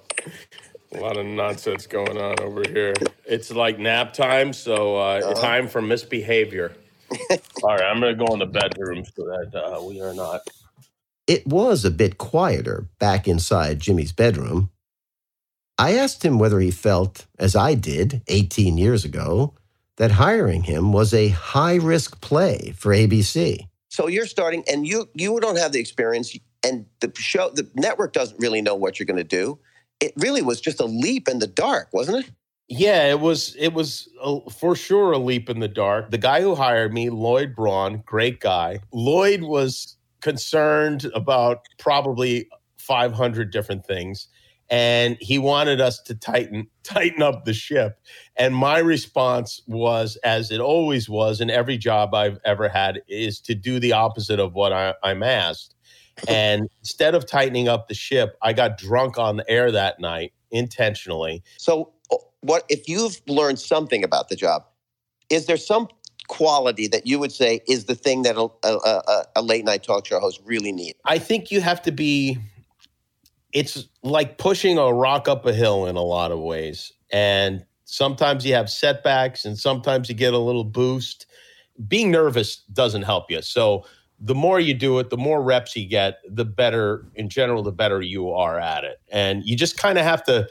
a, 0.93 0.99
lot 0.99 1.17
of 1.17 1.25
nonsense 1.25 1.87
going 1.87 2.17
on 2.17 2.39
over 2.39 2.63
here. 2.67 2.93
It's 3.25 3.51
like 3.51 3.79
nap 3.79 4.13
time, 4.13 4.53
so 4.53 4.97
uh, 4.97 5.21
uh-huh. 5.23 5.33
time 5.35 5.67
for 5.67 5.81
misbehavior. 5.81 6.75
All 7.63 7.75
right, 7.75 7.83
I'm 7.83 7.99
going 7.99 8.17
to 8.17 8.25
go 8.25 8.33
in 8.33 8.39
the 8.39 8.45
bedroom 8.45 9.03
so 9.15 9.23
that 9.23 9.55
uh, 9.55 9.81
we 9.81 10.01
are 10.01 10.13
not. 10.13 10.41
It 11.25 11.45
was 11.45 11.83
a 11.83 11.91
bit 11.91 12.17
quieter 12.17 12.87
back 12.99 13.27
inside 13.27 13.79
Jimmy's 13.79 14.11
bedroom. 14.11 14.69
I 15.77 15.93
asked 15.93 16.23
him 16.23 16.39
whether 16.39 16.59
he 16.59 16.71
felt, 16.71 17.27
as 17.37 17.55
I 17.55 17.75
did 17.75 18.21
18 18.27 18.77
years 18.77 19.05
ago, 19.05 19.53
that 19.97 20.11
hiring 20.11 20.63
him 20.63 20.91
was 20.91 21.13
a 21.13 21.29
high 21.29 21.75
risk 21.75 22.21
play 22.21 22.73
for 22.77 22.91
ABC. 22.91 23.67
So 23.89 24.07
you're 24.07 24.25
starting, 24.25 24.63
and 24.67 24.87
you 24.87 25.09
you 25.13 25.39
don't 25.39 25.57
have 25.57 25.71
the 25.71 25.79
experience, 25.79 26.35
and 26.63 26.85
the 26.99 27.11
show, 27.15 27.49
the 27.49 27.69
network 27.75 28.13
doesn't 28.13 28.39
really 28.39 28.61
know 28.61 28.75
what 28.75 28.99
you're 28.99 29.05
going 29.05 29.17
to 29.17 29.23
do. 29.23 29.59
It 29.99 30.13
really 30.17 30.41
was 30.41 30.61
just 30.61 30.79
a 30.79 30.85
leap 30.85 31.27
in 31.27 31.39
the 31.39 31.47
dark, 31.47 31.89
wasn't 31.91 32.25
it? 32.25 32.31
Yeah, 32.69 33.09
it 33.09 33.19
was. 33.19 33.55
It 33.57 33.73
was 33.73 34.09
a, 34.21 34.49
for 34.49 34.75
sure 34.75 35.13
a 35.13 35.17
leap 35.17 35.49
in 35.49 35.59
the 35.59 35.67
dark. 35.69 36.11
The 36.11 36.17
guy 36.17 36.41
who 36.41 36.53
hired 36.53 36.93
me, 36.93 37.09
Lloyd 37.09 37.55
Braun, 37.55 38.03
great 38.05 38.41
guy. 38.41 38.79
Lloyd 38.91 39.43
was 39.43 39.95
concerned 40.21 41.05
about 41.15 41.65
probably 41.77 42.49
500 42.77 43.51
different 43.51 43.85
things 43.85 44.27
and 44.69 45.17
he 45.21 45.37
wanted 45.37 45.79
us 45.79 46.01
to 46.01 46.15
tighten 46.15 46.67
tighten 46.83 47.21
up 47.21 47.45
the 47.45 47.53
ship 47.53 47.99
and 48.35 48.55
my 48.55 48.79
response 48.79 49.61
was 49.67 50.17
as 50.23 50.51
it 50.51 50.59
always 50.59 51.09
was 51.09 51.39
in 51.39 51.49
every 51.49 51.77
job 51.77 52.13
i've 52.13 52.39
ever 52.45 52.67
had 52.67 53.01
is 53.07 53.39
to 53.39 53.55
do 53.55 53.79
the 53.79 53.93
opposite 53.93 54.39
of 54.39 54.53
what 54.53 54.73
I, 54.73 54.93
i'm 55.03 55.23
asked 55.23 55.75
and 56.27 56.69
instead 56.79 57.15
of 57.15 57.25
tightening 57.25 57.67
up 57.67 57.87
the 57.87 57.93
ship 57.93 58.37
i 58.41 58.53
got 58.53 58.77
drunk 58.77 59.17
on 59.17 59.37
the 59.37 59.49
air 59.49 59.71
that 59.71 59.99
night 59.99 60.33
intentionally 60.51 61.43
so 61.57 61.91
uh, 62.11 62.15
what 62.41 62.63
if 62.69 62.87
you've 62.87 63.21
learned 63.27 63.59
something 63.59 64.03
about 64.03 64.29
the 64.29 64.35
job 64.35 64.63
is 65.29 65.45
there 65.45 65.57
some 65.57 65.87
quality 66.27 66.87
that 66.87 67.07
you 67.07 67.19
would 67.19 67.31
say 67.31 67.61
is 67.67 67.85
the 67.85 67.95
thing 67.95 68.23
that 68.23 68.35
a, 68.35 68.67
a, 68.67 69.23
a 69.37 69.41
late 69.41 69.63
night 69.63 69.81
talk 69.81 70.05
show 70.05 70.19
host 70.19 70.41
really 70.45 70.71
needs 70.71 70.97
i 71.05 71.17
think 71.17 71.51
you 71.51 71.61
have 71.61 71.81
to 71.81 71.91
be 71.91 72.37
it's 73.53 73.87
like 74.03 74.37
pushing 74.37 74.77
a 74.77 74.93
rock 74.93 75.27
up 75.27 75.45
a 75.45 75.53
hill 75.53 75.85
in 75.85 75.95
a 75.95 76.01
lot 76.01 76.31
of 76.31 76.39
ways. 76.39 76.91
And 77.11 77.65
sometimes 77.85 78.45
you 78.45 78.53
have 78.53 78.69
setbacks 78.69 79.45
and 79.45 79.57
sometimes 79.57 80.09
you 80.09 80.15
get 80.15 80.33
a 80.33 80.37
little 80.37 80.63
boost. 80.63 81.25
Being 81.87 82.11
nervous 82.11 82.57
doesn't 82.73 83.03
help 83.03 83.31
you. 83.31 83.41
So 83.41 83.85
the 84.19 84.35
more 84.35 84.59
you 84.59 84.73
do 84.73 84.99
it, 84.99 85.09
the 85.09 85.17
more 85.17 85.41
reps 85.41 85.75
you 85.75 85.87
get, 85.87 86.19
the 86.27 86.45
better, 86.45 87.05
in 87.15 87.29
general, 87.29 87.63
the 87.63 87.71
better 87.71 88.01
you 88.01 88.31
are 88.31 88.59
at 88.59 88.83
it. 88.83 88.99
And 89.11 89.43
you 89.45 89.55
just 89.55 89.77
kind 89.77 89.97
of 89.97 90.03
have 90.03 90.23
to 90.25 90.47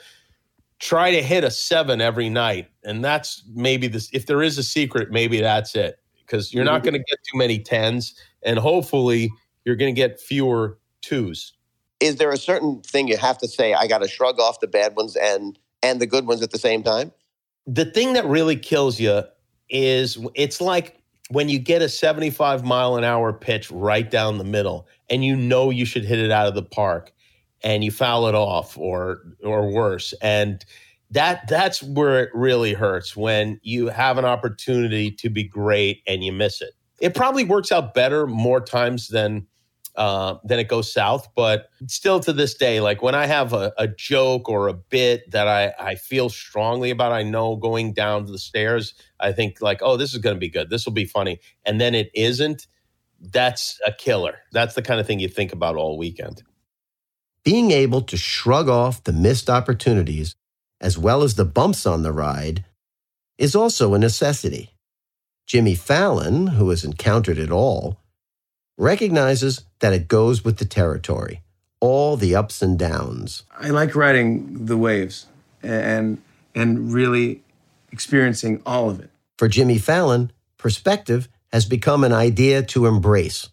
try 0.79 1.11
to 1.11 1.23
hit 1.23 1.43
a 1.43 1.51
seven 1.51 2.01
every 2.01 2.29
night. 2.29 2.69
And 2.85 3.05
that's 3.05 3.43
maybe 3.55 3.89
this, 3.89 4.09
if 4.13 4.27
there 4.27 4.43
is 4.43 4.59
a 4.59 4.63
secret, 4.63 5.11
maybe 5.11 5.41
that's 5.41 5.75
it. 5.75 5.99
Because 6.21 6.53
you're 6.53 6.65
not 6.65 6.83
going 6.83 6.95
to 6.95 6.99
get 6.99 7.19
too 7.31 7.39
many 7.39 7.59
tens. 7.59 8.15
And 8.43 8.59
hopefully 8.59 9.31
you're 9.65 9.77
going 9.77 9.95
to 9.95 9.99
get 9.99 10.21
fewer 10.21 10.79
twos 11.03 11.53
is 12.01 12.17
there 12.17 12.31
a 12.31 12.37
certain 12.37 12.81
thing 12.83 13.09
you 13.09 13.17
have 13.17 13.39
to 13.39 13.49
say 13.49 13.75
i 13.75 13.87
got 13.87 13.99
to 13.99 14.09
shrug 14.09 14.39
off 14.41 14.61
the 14.61 14.67
bad 14.67 14.95
ones 14.97 15.17
and 15.17 15.59
and 15.83 16.01
the 16.01 16.07
good 16.07 16.27
ones 16.27 16.43
at 16.43 16.51
the 16.51 16.59
same 16.59 16.83
time 16.83 17.13
the 17.67 17.85
thing 17.85 18.13
that 18.13 18.25
really 18.27 18.57
kills 18.57 19.01
you 19.01 19.23
is 19.69 20.19
it's 20.35 20.61
like 20.61 20.96
when 21.31 21.49
you 21.49 21.59
get 21.59 21.83
a 21.83 21.89
75 21.89 22.65
mile 22.65 22.97
an 22.97 23.05
hour 23.05 23.33
pitch 23.33 23.71
right 23.71 24.11
down 24.11 24.39
the 24.39 24.45
middle 24.45 24.87
and 25.11 25.25
you 25.25 25.35
know 25.37 25.71
you 25.71 25.85
should 25.85 26.05
hit 26.05 26.19
it 26.19 26.31
out 26.31 26.47
of 26.47 26.55
the 26.55 26.63
park 26.63 27.13
and 27.63 27.83
you 27.83 27.91
foul 27.91 28.29
it 28.29 28.35
off 28.35 28.77
or 28.79 29.23
or 29.43 29.71
worse. 29.71 30.15
And 30.23 30.65
that 31.11 31.49
that's 31.49 31.83
where 31.83 32.23
it 32.23 32.31
really 32.35 32.75
hurts 32.75 33.17
when 33.17 33.61
you 33.63 33.89
have 33.89 34.19
an 34.19 34.25
opportunity 34.25 35.11
to 35.13 35.31
be 35.31 35.45
great 35.45 36.03
and 36.07 36.25
you 36.25 36.33
miss 36.33 36.61
it. 36.61 36.75
It 37.01 37.15
probably 37.15 37.45
works 37.45 37.73
out 37.73 37.95
better 37.95 38.27
more 38.27 38.61
times 38.61 39.09
than 39.09 39.47
uh, 39.97 40.37
then 40.45 40.59
it 40.59 40.69
goes 40.69 40.93
south. 40.93 41.29
But 41.35 41.71
still 41.87 42.21
to 42.21 42.33
this 42.33 42.55
day, 42.55 42.81
like 42.81 43.03
when 43.03 43.15
I 43.15 43.27
have 43.27 43.53
a, 43.53 43.73
a 43.79 43.89
joke 43.89 44.49
or 44.49 44.69
a 44.69 44.75
bit 44.75 45.31
that 45.31 45.49
I, 45.49 45.73
I 45.79 45.95
feel 45.95 46.29
strongly 46.29 46.91
about, 46.91 47.13
I 47.13 47.23
know 47.23 47.57
going 47.57 47.93
down 47.93 48.27
the 48.27 48.39
stairs, 48.39 48.95
I 49.19 49.33
think 49.33 49.61
like, 49.61 49.81
oh, 49.83 49.97
this 49.97 50.13
is 50.13 50.21
going 50.21 50.37
to 50.37 50.41
be 50.41 50.51
good. 50.51 50.71
This 50.71 50.85
will 50.85 50.93
be 50.93 51.07
funny. 51.07 51.41
And 51.65 51.81
then 51.81 51.95
it 51.95 52.11
isn't. 52.15 52.67
That's 53.21 53.81
a 53.87 53.93
killer. 53.93 54.39
That's 54.53 54.75
the 54.75 54.83
kind 54.83 55.01
of 55.01 55.07
thing 55.07 55.21
you 55.21 55.29
think 55.29 55.53
about 55.53 55.77
all 55.77 55.97
weekend. 55.97 56.43
Being 57.45 57.71
able 57.71 58.03
to 58.03 58.17
shrug 58.17 58.69
off 58.69 59.05
the 59.05 59.13
missed 59.13 59.49
opportunities 59.49 60.35
as 60.81 60.99
well 60.99 61.23
as 61.23 61.37
the 61.37 61.45
bumps 61.45 61.87
on 61.87 62.03
the 62.03 62.13
ride 62.13 62.65
is 63.39 63.55
also 63.55 63.95
a 63.95 63.99
necessity. 63.99 64.75
Jimmy 65.47 65.75
Fallon, 65.75 66.49
who 66.49 66.71
has 66.71 66.85
encountered 66.85 67.39
it 67.39 67.51
all, 67.51 68.01
recognizes 68.77 69.65
that 69.81 69.93
it 69.93 70.09
goes 70.09 70.45
with 70.45 70.59
the 70.59 70.65
territory, 70.65 71.43
all 71.81 72.17
the 72.17 72.35
ups 72.35 72.63
and 72.63 72.79
downs. 72.79 73.45
I 73.59 73.69
like 73.71 73.95
riding 73.95 74.67
the 74.67 74.77
waves 74.77 75.27
and 75.63 76.23
and 76.55 76.93
really 76.93 77.43
experiencing 77.93 78.63
all 78.65 78.91
of 78.91 79.01
it. 79.01 79.11
For 79.39 79.49
Jimmy 79.49 79.79
Fallon, 79.79 80.33
perspective 80.57 81.29
has 81.53 81.67
become 81.67 82.03
an 82.03 82.13
idea 82.13 82.63
to 82.63 82.87
embrace. 82.87 83.51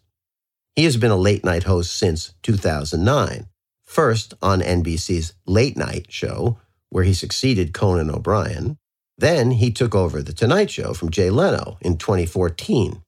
He 0.74 0.84
has 0.84 0.96
been 0.96 1.10
a 1.10 1.16
late 1.16 1.44
night 1.44 1.64
host 1.64 1.96
since 1.96 2.34
2009, 2.42 3.46
first 3.82 4.34
on 4.42 4.60
NBC's 4.60 5.34
Late 5.46 5.76
Night 5.76 6.06
Show, 6.08 6.58
where 6.90 7.04
he 7.04 7.14
succeeded 7.14 7.74
Conan 7.74 8.10
O'Brien. 8.10 8.76
Then 9.16 9.52
he 9.52 9.70
took 9.70 9.94
over 9.94 10.22
The 10.22 10.32
Tonight 10.32 10.70
Show 10.70 10.94
from 10.94 11.10
Jay 11.10 11.30
Leno 11.30 11.78
in 11.80 11.98
2014. 11.98 13.02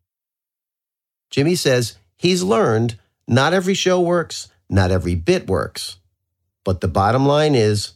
Jimmy 1.31 1.57
says 1.57 1.97
he's 2.17 2.43
learned 2.43 2.99
not 3.29 3.53
every 3.53 3.75
show 3.75 4.01
works, 4.01 4.49
not 4.69 4.91
every 4.91 5.15
bit 5.15 5.47
works. 5.47 5.99
But 6.65 6.81
the 6.81 6.89
bottom 6.89 7.27
line 7.27 7.55
is 7.55 7.93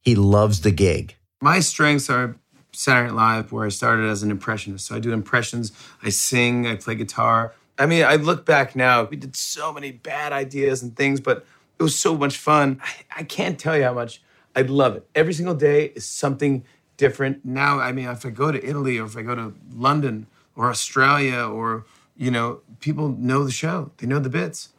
he 0.00 0.14
loves 0.14 0.62
the 0.62 0.70
gig. 0.70 1.14
My 1.40 1.60
strengths 1.60 2.08
are 2.08 2.36
Saturday 2.72 3.08
Night 3.08 3.16
Live, 3.16 3.52
where 3.52 3.66
I 3.66 3.68
started 3.68 4.08
as 4.08 4.22
an 4.22 4.30
impressionist. 4.30 4.86
So 4.86 4.96
I 4.96 4.98
do 5.00 5.12
impressions, 5.12 5.72
I 6.02 6.10
sing, 6.10 6.66
I 6.66 6.76
play 6.76 6.94
guitar. 6.94 7.54
I 7.78 7.86
mean, 7.86 8.04
I 8.04 8.16
look 8.16 8.44
back 8.44 8.74
now, 8.74 9.04
we 9.04 9.16
did 9.16 9.36
so 9.36 9.72
many 9.72 9.92
bad 9.92 10.32
ideas 10.32 10.82
and 10.82 10.96
things, 10.96 11.20
but 11.20 11.46
it 11.78 11.82
was 11.82 11.98
so 11.98 12.16
much 12.16 12.36
fun. 12.36 12.80
I, 12.82 13.20
I 13.20 13.22
can't 13.22 13.58
tell 13.58 13.76
you 13.76 13.84
how 13.84 13.94
much 13.94 14.20
I 14.56 14.62
love 14.62 14.96
it. 14.96 15.08
Every 15.14 15.32
single 15.32 15.54
day 15.54 15.92
is 15.94 16.04
something 16.04 16.64
different. 16.96 17.44
Now, 17.44 17.78
I 17.78 17.92
mean, 17.92 18.08
if 18.08 18.26
I 18.26 18.30
go 18.30 18.50
to 18.50 18.64
Italy 18.64 18.98
or 18.98 19.06
if 19.06 19.16
I 19.16 19.22
go 19.22 19.34
to 19.34 19.54
London 19.72 20.26
or 20.56 20.70
Australia 20.70 21.40
or, 21.40 21.84
you 22.18 22.30
know, 22.30 22.60
people 22.80 23.08
know 23.08 23.44
the 23.44 23.50
show, 23.50 23.92
they 23.96 24.06
know 24.06 24.18
the 24.18 24.28
bits. 24.28 24.70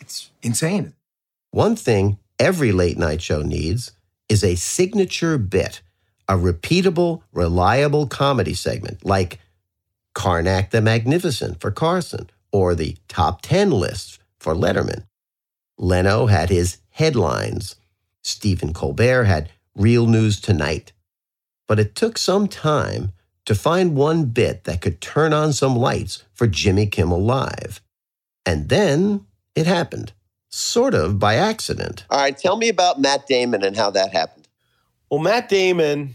It's 0.00 0.30
insane. 0.42 0.92
One 1.52 1.76
thing 1.76 2.18
every 2.38 2.72
late 2.72 2.98
night 2.98 3.22
show 3.22 3.42
needs 3.42 3.92
is 4.28 4.44
a 4.44 4.56
signature 4.56 5.38
bit, 5.38 5.80
a 6.28 6.34
repeatable, 6.34 7.22
reliable 7.32 8.06
comedy 8.06 8.54
segment 8.54 9.04
like 9.04 9.38
Carnac 10.14 10.70
the 10.70 10.80
Magnificent 10.80 11.60
for 11.60 11.70
Carson 11.70 12.28
or 12.52 12.74
the 12.74 12.96
top 13.08 13.42
10 13.42 13.70
list 13.70 14.18
for 14.38 14.54
Letterman. 14.54 15.04
Leno 15.78 16.26
had 16.26 16.50
his 16.50 16.78
headlines. 16.90 17.76
Stephen 18.22 18.72
Colbert 18.72 19.24
had 19.24 19.50
Real 19.74 20.06
News 20.06 20.40
Tonight. 20.40 20.92
But 21.68 21.78
it 21.78 21.94
took 21.94 22.18
some 22.18 22.48
time 22.48 23.12
to 23.50 23.54
find 23.56 23.96
one 23.96 24.26
bit 24.26 24.62
that 24.62 24.80
could 24.80 25.00
turn 25.00 25.32
on 25.32 25.52
some 25.52 25.74
lights 25.74 26.22
for 26.32 26.46
Jimmy 26.46 26.86
Kimmel 26.86 27.20
Live. 27.20 27.80
And 28.46 28.68
then 28.68 29.26
it 29.56 29.66
happened, 29.66 30.12
sort 30.50 30.94
of 30.94 31.18
by 31.18 31.34
accident. 31.34 32.04
All 32.10 32.20
right, 32.20 32.38
tell 32.38 32.56
me 32.56 32.68
about 32.68 33.00
Matt 33.00 33.26
Damon 33.26 33.64
and 33.64 33.76
how 33.76 33.90
that 33.90 34.12
happened. 34.12 34.46
Well, 35.10 35.18
Matt 35.18 35.48
Damon 35.48 36.14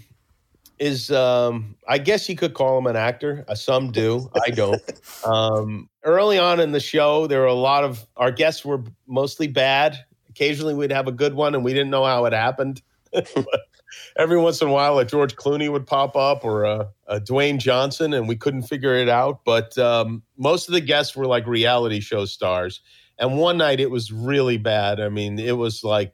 is, 0.79 1.11
um, 1.11 1.75
I 1.89 1.97
guess 1.97 2.29
you 2.29 2.37
could 2.37 2.53
call 2.53 2.77
him 2.77 2.87
an 2.87 2.95
actor. 2.95 3.43
Uh, 3.49 3.55
some 3.55 3.91
do. 3.91 4.31
I 4.41 4.51
don't. 4.51 4.81
Um, 5.25 5.89
early 6.03 6.37
on 6.37 6.61
in 6.61 6.71
the 6.71 6.79
show, 6.79 7.27
there 7.27 7.41
were 7.41 7.47
a 7.47 7.53
lot 7.53 7.83
of 7.83 8.05
our 8.15 8.31
guests 8.31 8.63
were 8.63 8.81
mostly 9.07 9.47
bad. 9.47 9.97
Occasionally, 10.29 10.75
we'd 10.75 10.91
have 10.91 11.07
a 11.07 11.11
good 11.11 11.33
one, 11.33 11.53
and 11.53 11.65
we 11.65 11.73
didn't 11.73 11.89
know 11.89 12.05
how 12.05 12.23
it 12.25 12.31
happened. 12.31 12.81
Every 14.17 14.37
once 14.37 14.61
in 14.61 14.67
a 14.67 14.71
while, 14.71 14.97
a 14.99 15.05
George 15.05 15.35
Clooney 15.35 15.71
would 15.71 15.85
pop 15.85 16.15
up 16.15 16.43
or 16.43 16.63
a, 16.63 16.87
a 17.07 17.19
Dwayne 17.19 17.57
Johnson, 17.57 18.13
and 18.13 18.27
we 18.27 18.35
couldn't 18.35 18.63
figure 18.63 18.95
it 18.95 19.09
out. 19.09 19.41
But 19.45 19.77
um, 19.77 20.23
most 20.37 20.67
of 20.67 20.73
the 20.73 20.81
guests 20.81 21.15
were 21.15 21.25
like 21.25 21.45
reality 21.45 21.99
show 21.99 22.25
stars. 22.25 22.81
And 23.17 23.37
one 23.37 23.57
night 23.57 23.79
it 23.79 23.89
was 23.89 24.11
really 24.11 24.57
bad. 24.57 24.99
I 24.99 25.09
mean, 25.09 25.39
it 25.39 25.57
was 25.57 25.83
like 25.83 26.13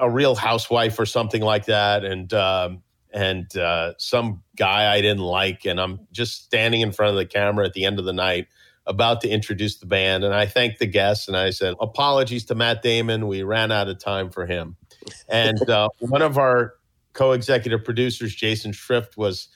a 0.00 0.10
real 0.10 0.34
housewife 0.34 0.98
or 0.98 1.06
something 1.06 1.42
like 1.42 1.64
that. 1.66 2.04
And, 2.04 2.32
um, 2.34 2.82
and 3.12 3.54
uh, 3.56 3.94
some 3.98 4.42
guy 4.56 4.92
I 4.92 5.00
didn't 5.00 5.22
like. 5.22 5.64
And 5.64 5.80
I'm 5.80 6.00
just 6.12 6.44
standing 6.44 6.82
in 6.82 6.92
front 6.92 7.10
of 7.10 7.16
the 7.16 7.26
camera 7.26 7.64
at 7.64 7.72
the 7.72 7.84
end 7.84 7.98
of 7.98 8.04
the 8.04 8.12
night 8.12 8.48
about 8.86 9.20
to 9.22 9.28
introduce 9.28 9.78
the 9.78 9.86
band. 9.86 10.24
And 10.24 10.34
I 10.34 10.46
thanked 10.46 10.78
the 10.78 10.86
guests 10.86 11.28
and 11.28 11.36
I 11.36 11.50
said, 11.50 11.74
apologies 11.80 12.44
to 12.46 12.54
Matt 12.54 12.82
Damon. 12.82 13.28
We 13.28 13.42
ran 13.44 13.72
out 13.72 13.88
of 13.88 13.98
time 13.98 14.30
for 14.30 14.44
him. 14.44 14.76
And 15.28 15.68
uh, 15.70 15.88
one 16.00 16.22
of 16.22 16.36
our 16.36 16.74
co 17.12 17.32
executive 17.32 17.84
producers, 17.84 18.34
Jason 18.34 18.72
Schrift, 18.72 19.16
was 19.16 19.48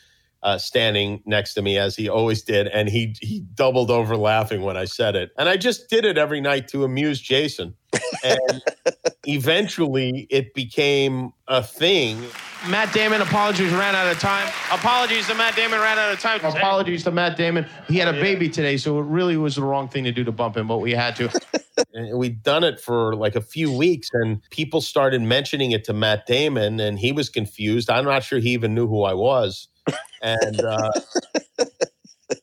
uh, 0.42 0.58
standing 0.58 1.22
next 1.26 1.54
to 1.54 1.62
me 1.62 1.78
as 1.78 1.96
he 1.96 2.08
always 2.08 2.42
did, 2.42 2.68
and 2.68 2.88
he 2.88 3.14
he 3.20 3.40
doubled 3.54 3.90
over 3.90 4.16
laughing 4.16 4.62
when 4.62 4.76
I 4.76 4.84
said 4.84 5.16
it. 5.16 5.30
And 5.38 5.48
I 5.48 5.56
just 5.56 5.88
did 5.88 6.04
it 6.04 6.18
every 6.18 6.40
night 6.40 6.68
to 6.68 6.84
amuse 6.84 7.20
Jason. 7.20 7.74
And 8.24 8.62
eventually, 9.26 10.26
it 10.30 10.54
became 10.54 11.32
a 11.48 11.62
thing. 11.62 12.22
Matt 12.68 12.92
Damon, 12.92 13.20
apologies, 13.20 13.72
ran 13.72 13.94
out 13.94 14.10
of 14.10 14.18
time. 14.18 14.48
Apologies 14.72 15.26
to 15.28 15.34
Matt 15.34 15.54
Damon, 15.56 15.80
ran 15.80 15.98
out 15.98 16.12
of 16.12 16.20
time. 16.20 16.44
Apologies 16.44 17.04
to 17.04 17.10
Matt 17.10 17.36
Damon. 17.36 17.66
He 17.86 17.98
had 17.98 18.12
a 18.12 18.18
baby 18.20 18.48
today, 18.48 18.76
so 18.76 18.98
it 18.98 19.04
really 19.04 19.36
was 19.36 19.56
the 19.56 19.62
wrong 19.62 19.88
thing 19.88 20.04
to 20.04 20.12
do 20.12 20.24
to 20.24 20.32
bump 20.32 20.56
him, 20.56 20.66
but 20.66 20.78
we 20.78 20.92
had 20.92 21.16
to. 21.16 21.30
And 21.92 22.18
we'd 22.18 22.42
done 22.42 22.64
it 22.64 22.80
for 22.80 23.14
like 23.14 23.36
a 23.36 23.40
few 23.42 23.70
weeks, 23.70 24.08
and 24.12 24.40
people 24.50 24.80
started 24.80 25.20
mentioning 25.20 25.72
it 25.72 25.84
to 25.84 25.92
Matt 25.92 26.24
Damon, 26.26 26.80
and 26.80 26.98
he 26.98 27.12
was 27.12 27.28
confused. 27.28 27.90
I'm 27.90 28.06
not 28.06 28.22
sure 28.22 28.38
he 28.38 28.50
even 28.50 28.74
knew 28.74 28.86
who 28.86 29.02
I 29.02 29.12
was. 29.12 29.68
And 30.22 30.60
uh, 30.60 30.90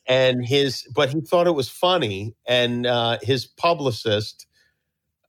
and 0.06 0.44
his, 0.44 0.86
but 0.94 1.10
he 1.10 1.20
thought 1.20 1.46
it 1.46 1.54
was 1.54 1.68
funny, 1.68 2.34
and 2.46 2.86
uh, 2.86 3.18
his 3.22 3.46
publicist 3.46 4.46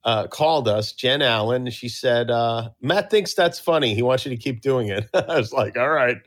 uh, 0.04 0.28
called 0.28 0.68
us, 0.68 0.94
Jen 0.94 1.22
Allen. 1.22 1.70
She 1.72 1.90
said, 1.90 2.30
uh, 2.30 2.70
Matt 2.82 3.10
thinks 3.10 3.34
that's 3.34 3.60
funny. 3.60 3.96
He 3.96 4.02
wants 4.02 4.26
you 4.26 4.30
to 4.30 4.38
keep 4.38 4.62
doing 4.62 4.90
it. 4.90 5.10
I 5.14 5.38
was 5.38 5.52
like, 5.52 5.78
all 5.78 5.90
right, 5.90 6.18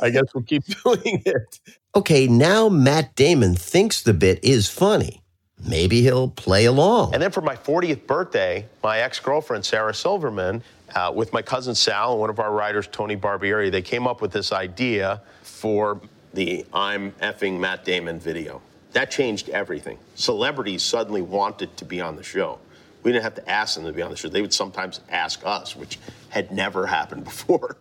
I 0.00 0.10
guess 0.10 0.24
we'll 0.34 0.44
keep 0.44 0.64
doing 0.84 1.22
it. 1.24 1.60
Okay, 1.96 2.26
now 2.26 2.68
Matt 2.68 3.14
Damon 3.16 3.54
thinks 3.54 4.02
the 4.02 4.14
bit 4.14 4.38
is 4.44 4.68
funny. 4.68 5.22
Maybe 5.66 6.02
he'll 6.02 6.28
play 6.28 6.66
along. 6.66 7.14
And 7.14 7.22
then 7.22 7.32
for 7.32 7.40
my 7.40 7.56
40th 7.56 8.06
birthday, 8.06 8.66
my 8.84 9.00
ex 9.00 9.18
girlfriend, 9.18 9.64
Sarah 9.64 9.94
Silverman, 9.94 10.62
uh, 10.94 11.12
with 11.14 11.32
my 11.32 11.42
cousin 11.42 11.74
Sal 11.74 12.12
and 12.12 12.20
one 12.20 12.30
of 12.30 12.40
our 12.40 12.52
writers, 12.52 12.86
Tony 12.86 13.16
Barbieri, 13.16 13.70
they 13.70 13.82
came 13.82 14.06
up 14.06 14.20
with 14.20 14.32
this 14.32 14.52
idea 14.52 15.22
for 15.42 16.00
the 16.34 16.64
I'm 16.72 17.12
effing 17.12 17.58
Matt 17.58 17.84
Damon 17.84 18.18
video. 18.18 18.60
That 18.92 19.10
changed 19.10 19.48
everything. 19.50 19.98
Celebrities 20.14 20.82
suddenly 20.82 21.22
wanted 21.22 21.76
to 21.76 21.84
be 21.84 22.00
on 22.00 22.16
the 22.16 22.22
show. 22.22 22.58
We 23.02 23.12
didn't 23.12 23.24
have 23.24 23.34
to 23.36 23.48
ask 23.48 23.74
them 23.74 23.84
to 23.84 23.92
be 23.92 24.02
on 24.02 24.10
the 24.10 24.16
show. 24.16 24.28
They 24.28 24.40
would 24.40 24.52
sometimes 24.52 25.00
ask 25.08 25.40
us, 25.44 25.76
which 25.76 25.98
had 26.30 26.50
never 26.52 26.86
happened 26.86 27.24
before. 27.32 27.78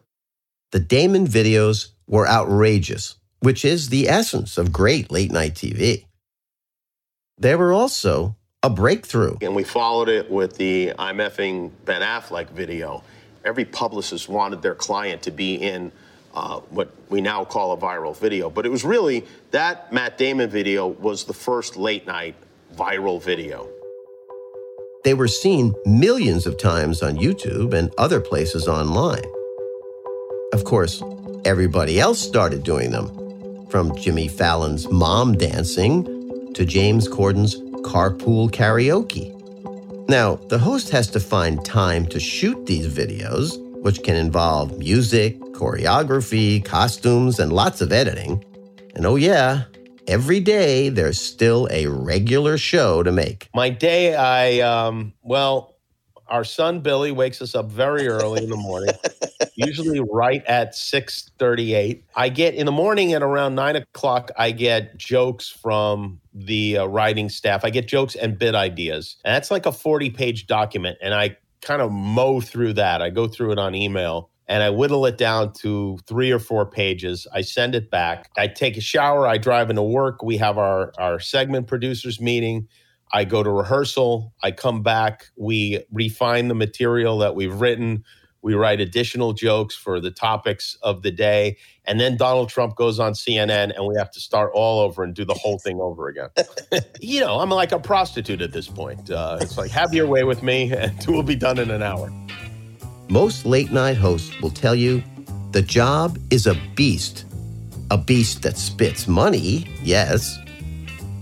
The 0.71 0.79
Damon 0.79 1.27
videos 1.27 1.89
were 2.07 2.27
outrageous, 2.27 3.15
which 3.39 3.63
is 3.63 3.89
the 3.89 4.09
essence 4.09 4.57
of 4.57 4.71
great 4.71 5.11
late 5.11 5.31
night 5.31 5.55
TV. 5.55 6.05
They 7.37 7.55
were 7.55 7.71
also 7.71 8.35
a 8.67 8.69
breakthrough. 8.69 9.37
And 9.41 9.55
we 9.55 9.63
followed 9.63 10.09
it 10.09 10.29
with 10.29 10.57
the 10.57 10.91
I'm 10.99 11.19
effing 11.19 11.71
Ben 11.85 12.01
Affleck 12.01 12.49
video. 12.49 13.01
Every 13.45 13.63
publicist 13.63 14.27
wanted 14.27 14.61
their 14.61 14.75
client 14.75 15.21
to 15.21 15.31
be 15.31 15.55
in 15.55 15.89
uh, 16.33 16.59
what 16.69 16.91
we 17.07 17.21
now 17.21 17.45
call 17.45 17.71
a 17.71 17.77
viral 17.77 18.15
video. 18.15 18.49
But 18.49 18.65
it 18.65 18.69
was 18.69 18.83
really 18.83 19.25
that 19.51 19.93
Matt 19.93 20.17
Damon 20.17 20.49
video 20.49 20.85
was 20.85 21.23
the 21.23 21.33
first 21.33 21.77
late 21.77 22.05
night 22.05 22.35
viral 22.75 23.23
video. 23.23 23.69
They 25.05 25.13
were 25.13 25.29
seen 25.29 25.73
millions 25.85 26.45
of 26.45 26.57
times 26.57 27.01
on 27.01 27.15
YouTube 27.15 27.73
and 27.73 27.89
other 27.97 28.19
places 28.19 28.67
online. 28.67 29.23
Of 30.51 30.65
course, 30.65 31.01
everybody 31.45 32.01
else 32.01 32.19
started 32.19 32.63
doing 32.63 32.91
them, 32.91 33.07
from 33.69 33.95
Jimmy 33.95 34.27
Fallon's 34.27 34.89
mom 34.89 35.37
dancing 35.37 36.03
to 36.53 36.65
James 36.65 37.07
Corden's 37.07 37.55
carpool 37.87 38.51
karaoke. 38.51 39.33
Now, 40.09 40.35
the 40.35 40.59
host 40.59 40.89
has 40.89 41.09
to 41.11 41.21
find 41.21 41.63
time 41.63 42.05
to 42.07 42.19
shoot 42.19 42.65
these 42.65 42.87
videos, 42.93 43.57
which 43.81 44.03
can 44.03 44.17
involve 44.17 44.77
music, 44.77 45.39
choreography, 45.53 46.63
costumes, 46.65 47.39
and 47.39 47.53
lots 47.53 47.79
of 47.79 47.93
editing. 47.93 48.43
And 48.95 49.05
oh, 49.05 49.15
yeah, 49.15 49.63
every 50.05 50.41
day 50.41 50.89
there's 50.89 51.19
still 51.19 51.69
a 51.71 51.87
regular 51.87 52.57
show 52.57 53.03
to 53.03 53.11
make. 53.11 53.49
My 53.55 53.69
day, 53.69 54.15
I, 54.15 54.59
um, 54.59 55.13
well, 55.21 55.76
our 56.29 56.43
son 56.43 56.79
Billy 56.81 57.11
wakes 57.11 57.41
us 57.41 57.55
up 57.55 57.71
very 57.71 58.07
early 58.07 58.43
in 58.43 58.49
the 58.49 58.57
morning, 58.57 58.93
usually 59.55 59.99
right 59.99 60.43
at 60.45 60.73
6.38. 60.73 62.03
I 62.15 62.29
get, 62.29 62.55
in 62.55 62.65
the 62.65 62.71
morning 62.71 63.13
at 63.13 63.23
around 63.23 63.55
9 63.55 63.77
o'clock, 63.77 64.31
I 64.37 64.51
get 64.51 64.97
jokes 64.97 65.49
from 65.49 66.19
the 66.33 66.79
uh, 66.79 66.85
writing 66.85 67.29
staff. 67.29 67.63
I 67.63 67.69
get 67.69 67.87
jokes 67.87 68.15
and 68.15 68.37
bit 68.37 68.55
ideas. 68.55 69.17
And 69.25 69.33
that's 69.33 69.51
like 69.51 69.65
a 69.65 69.71
40-page 69.71 70.47
document, 70.47 70.97
and 71.01 71.13
I 71.13 71.37
kind 71.61 71.81
of 71.81 71.91
mow 71.91 72.41
through 72.41 72.73
that. 72.73 73.01
I 73.01 73.09
go 73.09 73.27
through 73.27 73.51
it 73.51 73.59
on 73.59 73.75
email 73.75 74.29
and 74.47 74.63
I 74.63 74.69
whittle 74.69 75.05
it 75.05 75.17
down 75.17 75.51
to 75.53 75.97
three 76.07 76.31
or 76.31 76.39
four 76.39 76.65
pages. 76.65 77.27
I 77.33 77.41
send 77.41 77.75
it 77.75 77.91
back. 77.91 78.29
I 78.37 78.47
take 78.47 78.77
a 78.77 78.81
shower. 78.81 79.27
I 79.27 79.37
drive 79.37 79.69
into 79.69 79.83
work. 79.83 80.23
We 80.23 80.37
have 80.37 80.57
our, 80.57 80.93
our 80.97 81.19
segment 81.19 81.67
producers 81.67 82.21
meeting. 82.21 82.67
I 83.11 83.23
go 83.25 83.43
to 83.43 83.49
rehearsal. 83.49 84.33
I 84.43 84.51
come 84.51 84.83
back. 84.83 85.27
We 85.37 85.83
refine 85.91 86.47
the 86.47 86.55
material 86.55 87.19
that 87.19 87.35
we've 87.35 87.53
written. 87.53 88.03
We 88.41 88.53
We 88.53 88.55
write 88.55 88.79
additional 88.79 89.33
jokes 89.33 89.75
for 89.75 89.99
the 89.99 90.11
topics 90.11 90.77
of 90.81 91.01
the 91.01 91.11
day. 91.11 91.57
And 91.85 91.99
then 91.99 92.17
Donald 92.17 92.49
Trump 92.49 92.75
goes 92.75 92.99
on 92.99 93.13
CNN 93.13 93.75
and 93.75 93.87
we 93.87 93.95
have 93.97 94.11
to 94.11 94.19
start 94.19 94.51
all 94.53 94.79
over 94.81 95.03
and 95.03 95.13
do 95.13 95.25
the 95.25 95.33
whole 95.33 95.57
thing 95.59 95.79
over 95.81 96.07
again. 96.07 96.29
you 97.01 97.19
know, 97.19 97.39
I'm 97.39 97.49
like 97.49 97.71
a 97.71 97.79
prostitute 97.79 98.41
at 98.41 98.51
this 98.53 98.67
point. 98.67 99.09
Uh, 99.09 99.37
it's 99.41 99.57
like, 99.57 99.71
have 99.71 99.93
your 99.93 100.07
way 100.07 100.23
with 100.23 100.43
me 100.43 100.71
and 100.71 100.93
we'll 101.07 101.23
be 101.23 101.35
done 101.35 101.59
in 101.59 101.71
an 101.71 101.81
hour. 101.81 102.11
Most 103.09 103.45
late 103.45 103.71
night 103.71 103.97
hosts 103.97 104.39
will 104.41 104.51
tell 104.51 104.75
you 104.75 105.01
the 105.51 105.61
job 105.61 106.19
is 106.29 106.45
a 106.45 106.55
beast. 106.75 107.25
A 107.89 107.97
beast 107.97 108.41
that 108.43 108.57
spits 108.57 109.07
money, 109.07 109.65
yes, 109.81 110.37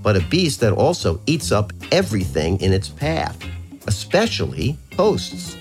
but 0.05 0.15
a 0.15 0.21
beast 0.27 0.59
that 0.59 0.71
also 0.71 1.19
eats 1.25 1.51
up 1.51 1.73
everything 1.91 2.61
in 2.61 2.71
its 2.71 2.89
path, 2.89 3.35
especially 3.87 4.77
hosts. 4.95 5.57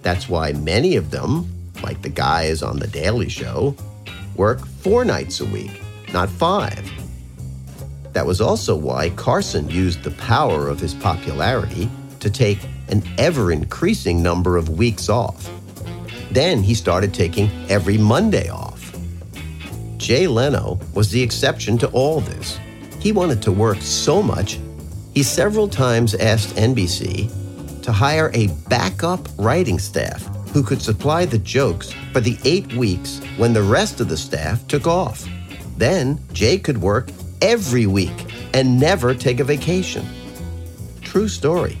That's 0.00 0.26
why 0.26 0.52
many 0.52 0.96
of 0.96 1.10
them, 1.10 1.52
like 1.82 2.00
the 2.00 2.08
guys 2.08 2.62
on 2.62 2.78
The 2.78 2.86
Daily 2.86 3.28
Show, 3.28 3.76
work 4.36 4.66
four 4.66 5.04
nights 5.04 5.40
a 5.40 5.44
week, 5.44 5.82
not 6.14 6.30
five. 6.30 6.90
That 8.14 8.24
was 8.24 8.40
also 8.40 8.74
why 8.74 9.10
Carson 9.10 9.68
used 9.68 10.02
the 10.02 10.12
power 10.12 10.66
of 10.66 10.80
his 10.80 10.94
popularity 10.94 11.90
to 12.20 12.30
take 12.30 12.66
an 12.88 13.02
ever 13.18 13.52
increasing 13.52 14.22
number 14.22 14.56
of 14.56 14.70
weeks 14.70 15.10
off. 15.10 15.50
Then 16.30 16.62
he 16.62 16.72
started 16.72 17.12
taking 17.12 17.50
every 17.68 17.98
Monday 17.98 18.48
off. 18.48 18.96
Jay 19.98 20.26
Leno 20.26 20.80
was 20.94 21.10
the 21.10 21.22
exception 21.22 21.76
to 21.76 21.88
all 21.88 22.22
this. 22.22 22.58
He 23.02 23.10
wanted 23.10 23.42
to 23.42 23.50
work 23.50 23.78
so 23.80 24.22
much, 24.22 24.60
he 25.12 25.24
several 25.24 25.66
times 25.66 26.14
asked 26.14 26.54
NBC 26.54 27.82
to 27.82 27.90
hire 27.90 28.30
a 28.32 28.46
backup 28.68 29.28
writing 29.38 29.80
staff 29.80 30.24
who 30.52 30.62
could 30.62 30.80
supply 30.80 31.24
the 31.24 31.38
jokes 31.38 31.92
for 32.12 32.20
the 32.20 32.38
eight 32.44 32.72
weeks 32.74 33.20
when 33.38 33.54
the 33.54 33.62
rest 33.62 34.00
of 34.00 34.08
the 34.08 34.16
staff 34.16 34.64
took 34.68 34.86
off. 34.86 35.28
Then 35.76 36.20
Jay 36.32 36.58
could 36.58 36.78
work 36.78 37.08
every 37.40 37.88
week 37.88 38.32
and 38.54 38.78
never 38.78 39.16
take 39.16 39.40
a 39.40 39.44
vacation. 39.44 40.06
True 41.00 41.26
story. 41.26 41.76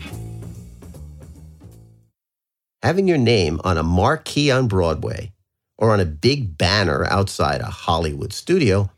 Having 2.82 3.06
your 3.06 3.18
name 3.18 3.60
on 3.62 3.78
a 3.78 3.84
marquee 3.84 4.50
on 4.50 4.66
Broadway 4.66 5.32
or 5.78 5.92
on 5.92 6.00
a 6.00 6.04
big 6.04 6.58
banner 6.58 7.04
outside 7.04 7.60
a 7.60 7.66
Hollywood 7.66 8.32
studio 8.32 8.90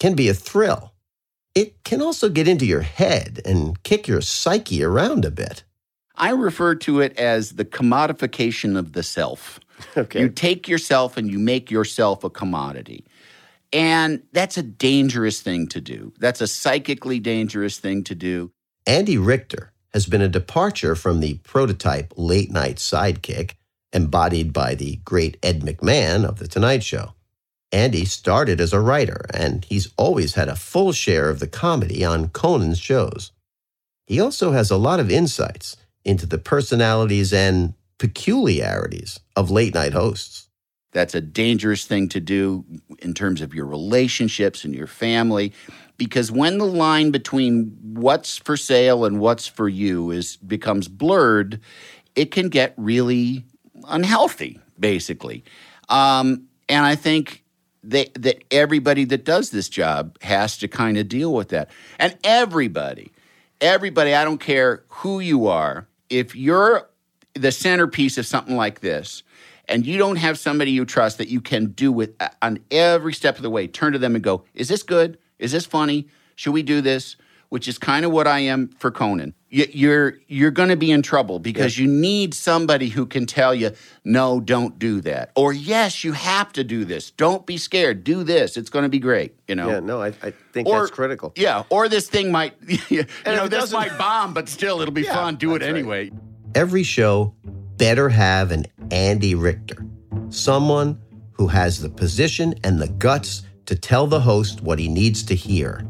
can 0.00 0.14
be 0.14 0.30
a 0.30 0.34
thrill. 0.34 0.94
It 1.56 1.82
can 1.84 2.02
also 2.02 2.28
get 2.28 2.46
into 2.46 2.66
your 2.66 2.82
head 2.82 3.40
and 3.46 3.82
kick 3.82 4.06
your 4.06 4.20
psyche 4.20 4.84
around 4.84 5.24
a 5.24 5.30
bit. 5.30 5.64
I 6.14 6.30
refer 6.30 6.74
to 6.74 7.00
it 7.00 7.18
as 7.18 7.52
the 7.52 7.64
commodification 7.64 8.78
of 8.78 8.92
the 8.92 9.02
self. 9.02 9.58
Okay. 9.94 10.20
You 10.20 10.30
take 10.30 10.68
yourself 10.68 11.18
and 11.18 11.30
you 11.30 11.38
make 11.38 11.70
yourself 11.70 12.24
a 12.24 12.30
commodity. 12.30 13.04
And 13.74 14.22
that's 14.32 14.56
a 14.56 14.62
dangerous 14.62 15.42
thing 15.42 15.66
to 15.68 15.82
do. 15.82 16.14
That's 16.18 16.40
a 16.40 16.46
psychically 16.46 17.20
dangerous 17.20 17.78
thing 17.78 18.02
to 18.04 18.14
do. 18.14 18.52
Andy 18.86 19.18
Richter 19.18 19.72
has 19.92 20.06
been 20.06 20.22
a 20.22 20.28
departure 20.30 20.94
from 20.94 21.20
the 21.20 21.34
prototype 21.44 22.14
late 22.16 22.50
night 22.50 22.76
sidekick 22.76 23.52
embodied 23.92 24.54
by 24.54 24.74
the 24.74 24.96
great 25.04 25.36
Ed 25.42 25.60
McMahon 25.60 26.24
of 26.26 26.38
The 26.38 26.48
Tonight 26.48 26.82
Show. 26.82 27.12
Andy 27.72 28.04
started 28.04 28.60
as 28.60 28.72
a 28.72 28.80
writer, 28.80 29.26
and 29.34 29.64
he's 29.64 29.92
always 29.96 30.34
had 30.34 30.48
a 30.48 30.56
full 30.56 30.92
share 30.92 31.28
of 31.28 31.40
the 31.40 31.48
comedy 31.48 32.04
on 32.04 32.28
Conan's 32.28 32.78
shows. 32.78 33.32
He 34.06 34.20
also 34.20 34.52
has 34.52 34.70
a 34.70 34.76
lot 34.76 35.00
of 35.00 35.10
insights 35.10 35.76
into 36.04 36.26
the 36.26 36.38
personalities 36.38 37.32
and 37.32 37.74
peculiarities 37.98 39.18
of 39.34 39.50
late 39.50 39.74
night 39.74 39.92
hosts. 39.92 40.48
That's 40.92 41.14
a 41.14 41.20
dangerous 41.20 41.84
thing 41.84 42.08
to 42.10 42.20
do 42.20 42.64
in 43.00 43.12
terms 43.12 43.40
of 43.40 43.52
your 43.52 43.66
relationships 43.66 44.64
and 44.64 44.74
your 44.74 44.86
family 44.86 45.52
because 45.98 46.30
when 46.30 46.58
the 46.58 46.66
line 46.66 47.10
between 47.10 47.76
what's 47.82 48.38
for 48.38 48.56
sale 48.56 49.04
and 49.04 49.18
what's 49.18 49.46
for 49.46 49.68
you 49.68 50.10
is 50.10 50.36
becomes 50.36 50.88
blurred, 50.88 51.60
it 52.14 52.30
can 52.30 52.48
get 52.48 52.74
really 52.76 53.44
unhealthy 53.88 54.60
basically. 54.78 55.44
Um, 55.88 56.48
and 56.68 56.84
I 56.84 56.96
think 56.96 57.44
that 57.86 58.14
that 58.22 58.44
everybody 58.50 59.04
that 59.04 59.24
does 59.24 59.50
this 59.50 59.68
job 59.68 60.16
has 60.22 60.58
to 60.58 60.68
kind 60.68 60.98
of 60.98 61.08
deal 61.08 61.32
with 61.32 61.48
that. 61.50 61.70
And 61.98 62.16
everybody, 62.24 63.12
everybody, 63.60 64.14
I 64.14 64.24
don't 64.24 64.40
care 64.40 64.84
who 64.88 65.20
you 65.20 65.46
are, 65.46 65.86
if 66.10 66.34
you're 66.34 66.88
the 67.34 67.52
centerpiece 67.52 68.18
of 68.18 68.26
something 68.26 68.56
like 68.56 68.80
this, 68.80 69.22
and 69.68 69.86
you 69.86 69.98
don't 69.98 70.16
have 70.16 70.38
somebody 70.38 70.70
you 70.70 70.84
trust 70.84 71.18
that 71.18 71.28
you 71.28 71.40
can 71.40 71.66
do 71.66 71.92
with 71.92 72.14
uh, 72.20 72.28
on 72.42 72.58
every 72.70 73.12
step 73.12 73.36
of 73.36 73.42
the 73.42 73.50
way, 73.50 73.66
turn 73.66 73.92
to 73.92 73.98
them 73.98 74.14
and 74.14 74.24
go, 74.24 74.44
"Is 74.54 74.68
this 74.68 74.82
good? 74.82 75.18
Is 75.38 75.52
this 75.52 75.66
funny? 75.66 76.08
Should 76.34 76.52
we 76.52 76.62
do 76.62 76.80
this?" 76.80 77.16
Which 77.48 77.68
is 77.68 77.78
kind 77.78 78.04
of 78.04 78.10
what 78.10 78.26
I 78.26 78.40
am 78.40 78.68
for 78.68 78.90
Conan. 78.90 79.32
You- 79.56 79.66
You're 79.72 80.18
you're 80.28 80.50
going 80.50 80.68
to 80.68 80.76
be 80.76 80.90
in 80.90 81.00
trouble 81.00 81.38
because 81.38 81.78
you 81.78 81.86
need 81.86 82.34
somebody 82.34 82.88
who 82.90 83.06
can 83.06 83.24
tell 83.24 83.54
you, 83.54 83.70
"No, 84.04 84.38
don't 84.38 84.78
do 84.78 85.00
that," 85.00 85.30
or 85.34 85.52
"Yes, 85.54 86.04
you 86.04 86.12
have 86.12 86.52
to 86.52 86.62
do 86.64 86.84
this. 86.84 87.10
Don't 87.10 87.46
be 87.46 87.56
scared. 87.56 88.04
Do 88.04 88.22
this. 88.22 88.58
It's 88.58 88.68
going 88.68 88.82
to 88.82 88.90
be 88.90 88.98
great." 88.98 89.34
You 89.48 89.54
know. 89.54 89.68
Yeah, 89.70 89.80
no, 89.80 90.02
I, 90.02 90.08
I 90.22 90.32
think 90.52 90.68
Or- 90.68 90.80
that's 90.80 90.90
critical. 90.90 91.32
Yeah, 91.36 91.62
or 91.70 91.88
this 91.88 92.06
thing 92.08 92.30
might, 92.30 92.52
you 92.90 93.06
And 93.24 93.36
know, 93.36 93.48
this 93.48 93.72
might 93.72 93.96
bomb, 93.96 94.34
but 94.34 94.48
still, 94.50 94.82
it'll 94.82 94.92
be 94.92 95.02
Yeah, 95.02 95.14
fun. 95.14 95.36
Do 95.36 95.54
it 95.54 95.60
that's 95.60 95.72
right. 95.72 95.78
anyway. 95.78 96.10
Every 96.54 96.82
show 96.82 97.34
better 97.78 98.10
have 98.10 98.50
an 98.52 98.66
Andy 98.90 99.34
Richter, 99.34 99.86
someone 100.28 100.98
who 101.32 101.46
has 101.48 101.80
the 101.80 101.88
position 101.88 102.54
and 102.62 102.78
the 102.80 102.88
guts 102.88 103.42
to 103.66 103.74
tell 103.74 104.06
the 104.06 104.20
host 104.20 104.60
what 104.60 104.78
he 104.78 104.88
needs 104.88 105.22
to 105.24 105.34
hear. 105.34 105.80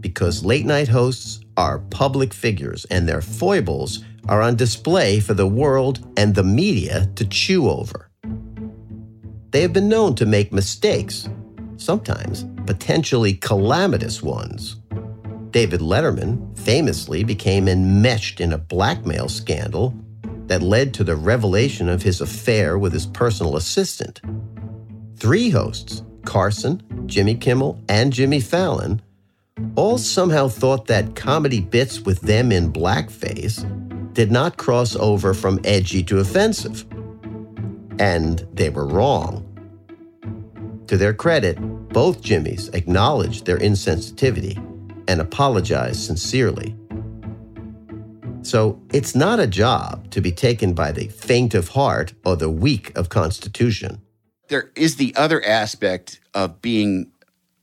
Because 0.00 0.44
late 0.44 0.66
night 0.66 0.88
hosts 0.88 1.40
are 1.56 1.80
public 1.90 2.32
figures 2.32 2.84
and 2.86 3.08
their 3.08 3.20
foibles 3.20 4.04
are 4.28 4.42
on 4.42 4.56
display 4.56 5.20
for 5.20 5.34
the 5.34 5.46
world 5.46 6.06
and 6.16 6.34
the 6.34 6.44
media 6.44 7.08
to 7.16 7.26
chew 7.26 7.68
over. 7.68 8.08
They 9.50 9.62
have 9.62 9.72
been 9.72 9.88
known 9.88 10.14
to 10.16 10.26
make 10.26 10.52
mistakes, 10.52 11.28
sometimes 11.76 12.46
potentially 12.66 13.34
calamitous 13.34 14.22
ones. 14.22 14.76
David 15.50 15.80
Letterman 15.80 16.56
famously 16.58 17.24
became 17.24 17.68
enmeshed 17.68 18.40
in 18.40 18.52
a 18.52 18.58
blackmail 18.58 19.28
scandal 19.28 19.94
that 20.46 20.62
led 20.62 20.94
to 20.94 21.04
the 21.04 21.16
revelation 21.16 21.88
of 21.88 22.02
his 22.02 22.20
affair 22.20 22.78
with 22.78 22.92
his 22.92 23.06
personal 23.06 23.56
assistant. 23.56 24.20
Three 25.16 25.50
hosts, 25.50 26.02
Carson, 26.24 26.82
Jimmy 27.06 27.34
Kimmel, 27.34 27.82
and 27.88 28.12
Jimmy 28.12 28.40
Fallon, 28.40 29.02
all 29.76 29.98
somehow 29.98 30.48
thought 30.48 30.86
that 30.86 31.14
comedy 31.14 31.60
bits 31.60 32.00
with 32.00 32.20
them 32.20 32.52
in 32.52 32.72
blackface 32.72 33.62
did 34.12 34.30
not 34.30 34.56
cross 34.56 34.94
over 34.96 35.34
from 35.34 35.60
edgy 35.64 36.02
to 36.04 36.18
offensive. 36.18 36.84
And 37.98 38.46
they 38.52 38.70
were 38.70 38.86
wrong. 38.86 39.48
To 40.88 40.96
their 40.96 41.14
credit, 41.14 41.56
both 41.88 42.22
Jimmys 42.22 42.74
acknowledged 42.74 43.46
their 43.46 43.58
insensitivity 43.58 44.56
and 45.08 45.20
apologized 45.20 46.00
sincerely. 46.00 46.76
So 48.42 48.80
it's 48.92 49.14
not 49.14 49.40
a 49.40 49.46
job 49.46 50.10
to 50.10 50.20
be 50.20 50.32
taken 50.32 50.74
by 50.74 50.92
the 50.92 51.08
faint 51.08 51.54
of 51.54 51.68
heart 51.68 52.12
or 52.24 52.36
the 52.36 52.50
weak 52.50 52.96
of 52.96 53.08
constitution. 53.08 54.02
There 54.48 54.70
is 54.74 54.96
the 54.96 55.14
other 55.16 55.42
aspect 55.44 56.20
of 56.34 56.60
being 56.60 57.11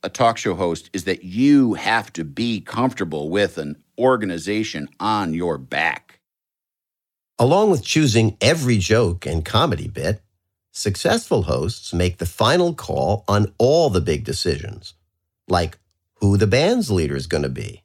a 0.04 0.10
talk 0.10 0.38
show 0.38 0.56
host 0.56 0.90
is 0.94 1.04
that 1.06 1.24
you 1.24 1.74
have 1.76 2.12
to 2.14 2.24
be 2.24 2.62
comfortable 2.62 3.30
with 3.30 3.58
an 3.58 3.76
organization 3.98 4.88
on 5.00 5.34
your 5.34 5.58
back. 5.58 6.20
Along 7.38 7.70
with 7.70 7.84
choosing 7.84 8.38
every 8.42 8.78
joke 8.78 9.26
and 9.26 9.46
comedy 9.46 9.88
bit, 9.88 10.22
successful 10.72 11.44
hosts 11.44 11.94
make 11.94 12.18
the 12.18 12.26
final 12.26 12.74
call 12.74 13.24
on 13.28 13.54
all 13.58 13.90
the 13.90 14.02
big 14.02 14.24
decisions, 14.24 14.94
like 15.48 15.78
who 16.16 16.38
the 16.38 16.48
band's 16.48 16.92
leader 16.92 17.16
is 17.16 17.28
going 17.28 17.44
to 17.44 17.50
be, 17.50 17.84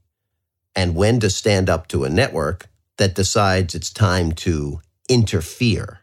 and 0.75 0.97
when 0.97 1.21
to 1.21 1.31
stand 1.31 1.71
up 1.71 1.87
to 1.89 2.05
a 2.05 2.11
network 2.11 2.67
that 2.97 3.15
decides 3.15 3.75
it's 3.75 3.93
time 3.93 4.33
to 4.33 4.81
interfere. 5.09 6.01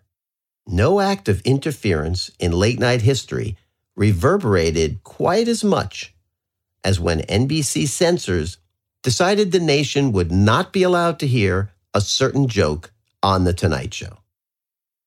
No 0.68 1.00
act 1.00 1.28
of 1.28 1.42
interference 1.42 2.32
in 2.40 2.52
late 2.52 2.80
night 2.80 3.02
history 3.02 3.58
reverberated 3.96 5.04
quite 5.04 5.48
as 5.48 5.64
much 5.64 6.14
as 6.84 7.00
when 7.00 7.22
NBC 7.22 7.88
censors 7.88 8.58
decided 9.04 9.52
the 9.52 9.60
nation 9.60 10.12
would 10.12 10.32
not 10.32 10.74
be 10.74 10.84
allowed 10.84 11.20
to 11.20 11.28
hear 11.28 11.72
a 11.94 12.02
certain 12.02 12.48
joke 12.48 12.92
on 13.22 13.44
The 13.44 13.54
Tonight 13.54 13.94
Show. 13.94 14.18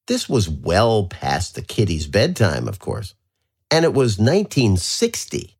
This 0.07 0.29
was 0.29 0.49
well 0.49 1.07
past 1.07 1.55
the 1.55 1.63
kiddie's 1.63 2.07
bedtime, 2.07 2.69
of 2.69 2.79
course, 2.79 3.15
and 3.71 3.85
it 3.85 3.95
was 3.95 4.19
1960. 4.19 5.57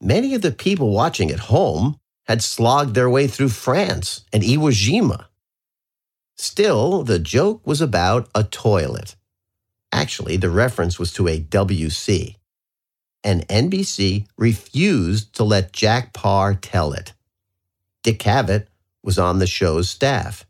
Many 0.00 0.34
of 0.34 0.42
the 0.42 0.50
people 0.50 0.90
watching 0.90 1.30
at 1.30 1.40
home 1.40 1.98
had 2.26 2.42
slogged 2.42 2.94
their 2.94 3.08
way 3.08 3.26
through 3.26 3.50
France 3.50 4.24
and 4.32 4.42
Iwo 4.42 4.72
Jima. 4.72 5.26
Still, 6.36 7.04
the 7.04 7.18
joke 7.18 7.64
was 7.66 7.80
about 7.80 8.28
a 8.34 8.42
toilet. 8.42 9.14
Actually, 9.94 10.36
the 10.36 10.50
reference 10.50 10.98
was 10.98 11.12
to 11.12 11.28
a 11.28 11.40
WC. 11.40 12.34
And 13.22 13.46
NBC 13.46 14.26
refused 14.36 15.36
to 15.36 15.44
let 15.44 15.72
Jack 15.72 16.12
Paar 16.12 16.54
tell 16.54 16.92
it. 16.92 17.12
Dick 18.02 18.18
Cavett 18.18 18.66
was 19.04 19.20
on 19.20 19.38
the 19.38 19.46
show's 19.46 19.88
staff, 19.88 20.44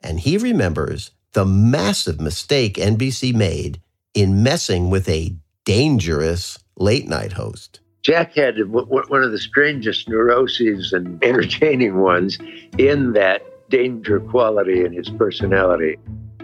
and 0.00 0.20
he 0.20 0.38
remembers 0.38 1.10
the 1.32 1.44
massive 1.44 2.20
mistake 2.20 2.76
NBC 2.76 3.34
made 3.34 3.82
in 4.14 4.44
messing 4.44 4.88
with 4.88 5.08
a 5.08 5.34
dangerous 5.64 6.56
late 6.76 7.08
night 7.08 7.32
host. 7.32 7.80
Jack 8.02 8.34
had 8.34 8.70
one 8.70 9.24
of 9.24 9.32
the 9.32 9.38
strangest 9.38 10.08
neuroses 10.08 10.92
and 10.92 11.22
entertaining 11.24 11.98
ones 11.98 12.38
in 12.78 13.14
that 13.14 13.42
danger 13.68 14.20
quality 14.20 14.84
in 14.84 14.92
his 14.92 15.10
personality. 15.10 15.98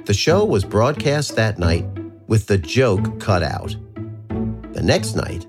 The 0.07 0.14
show 0.14 0.45
was 0.45 0.64
broadcast 0.64 1.36
that 1.36 1.61
night 1.61 1.86
with 2.26 2.46
the 2.46 2.58
joke 2.58 3.20
cut 3.20 3.42
out. 3.42 3.76
The 4.72 4.82
next 4.82 5.14
night, 5.14 5.46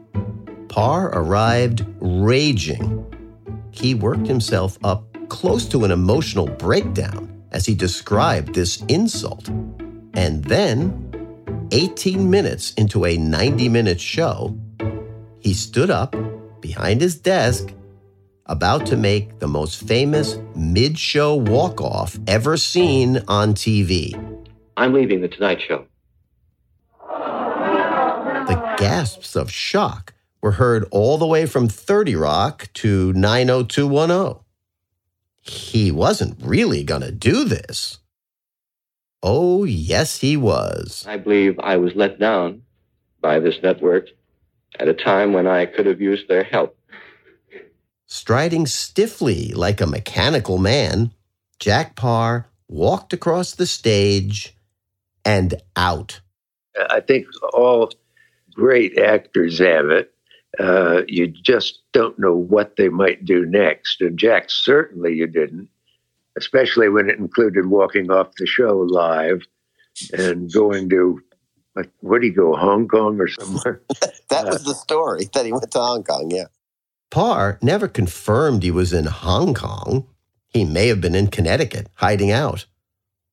Paar 0.68 1.10
arrived 1.10 1.86
raging. 2.00 3.06
He 3.72 3.96
worked 3.96 4.28
himself 4.28 4.78
up 4.84 5.06
close 5.30 5.68
to 5.70 5.86
an 5.86 5.92
emotional 5.92 6.48
breakdown 6.48 7.44
as 7.52 7.66
he 7.66 7.76
described 7.76 8.54
this 8.54 8.82
insult. 8.84 9.48
And 10.16 10.44
then, 10.46 11.68
18 11.72 12.30
minutes 12.30 12.74
into 12.74 13.06
a 13.06 13.18
90 13.18 13.70
minute 13.70 14.00
show, 14.00 14.58
he 15.40 15.54
stood 15.54 15.90
up 15.90 16.16
behind 16.62 17.02
his 17.02 17.16
desk, 17.16 17.74
about 18.46 18.86
to 18.88 18.98
make 18.98 19.40
the 19.40 19.48
most 19.48 19.88
famous 19.88 20.38
mid 20.56 20.98
show 20.98 21.36
walk 21.36 21.82
off 21.82 22.18
ever 22.28 22.58
seen 22.58 23.18
on 23.28 23.54
TV. 23.54 24.14
I'm 24.76 24.94
leaving 24.94 25.22
The 25.22 25.28
Tonight 25.28 25.62
Show. 25.62 25.86
The 28.74 28.86
gasps 28.86 29.36
of 29.36 29.52
shock 29.52 30.16
were 30.42 30.54
heard 30.54 30.88
all 30.90 31.20
the 31.20 31.28
way 31.28 31.46
from 31.46 31.68
30 31.68 32.16
Rock 32.16 32.70
to 32.74 33.14
90210. 33.14 34.42
He 35.42 35.92
wasn't 35.92 36.42
really 36.42 36.84
going 36.84 37.02
to 37.02 37.12
do 37.12 37.44
this. 37.44 38.00
Oh, 39.22 39.64
yes, 39.64 40.18
he 40.20 40.36
was. 40.36 41.06
I 41.08 41.18
believe 41.18 41.60
I 41.60 41.78
was 41.78 41.94
let 41.96 42.20
down 42.20 42.64
by 43.22 43.40
this 43.40 43.62
network 43.62 44.08
at 44.80 44.88
a 44.88 44.94
time 44.94 45.34
when 45.34 45.46
I 45.46 45.68
could 45.68 45.86
have 45.86 46.02
used 46.02 46.28
their 46.28 46.44
help. 46.44 46.76
Striding 48.08 48.66
stiffly 48.66 49.50
like 49.54 49.82
a 49.82 49.88
mechanical 49.88 50.58
man, 50.58 51.14
Jack 51.60 51.96
Paar 51.96 52.48
walked 52.68 53.14
across 53.14 53.54
the 53.54 53.68
stage 53.68 54.58
and 55.24 55.62
out. 55.76 56.22
I 56.90 57.02
think 57.02 57.28
all 57.54 57.92
great 58.54 58.98
actors 58.98 59.60
have 59.60 59.90
it. 59.90 60.14
Uh, 60.60 61.02
you 61.08 61.28
just 61.28 61.80
don't 61.94 62.18
know 62.20 62.36
what 62.36 62.76
they 62.76 62.90
might 62.90 63.26
do 63.26 63.46
next. 63.46 64.02
And 64.02 64.18
Jack, 64.18 64.50
certainly 64.50 65.14
you 65.14 65.28
didn't, 65.28 65.70
especially 66.38 66.90
when 66.90 67.10
it 67.10 67.18
included 67.18 67.66
walking 67.66 68.12
off 68.12 68.36
the 68.38 68.46
show 68.46 68.86
live 68.88 69.42
and 70.14 70.52
going 70.54 70.90
to, 70.90 71.20
like, 71.76 71.90
where 72.02 72.20
do 72.20 72.28
you 72.28 72.34
go, 72.34 72.56
Hong 72.56 72.88
Kong 72.88 73.20
or 73.20 73.28
somewhere? 73.28 73.82
that 74.30 74.46
was 74.46 74.64
the 74.64 74.76
story 74.76 75.28
that 75.34 75.46
he 75.46 75.52
went 75.52 75.72
to 75.72 75.80
Hong 75.80 76.04
Kong, 76.04 76.30
yeah. 76.30 76.46
Paar 77.10 77.60
never 77.62 77.88
confirmed 77.88 78.64
he 78.64 78.72
was 78.72 78.94
in 78.94 79.06
Hong 79.06 79.54
Kong. 79.54 80.08
He 80.50 80.66
may 80.66 80.88
have 80.88 81.02
been 81.02 81.16
in 81.16 81.28
Connecticut, 81.28 81.88
hiding 81.96 82.32
out. 82.32 82.66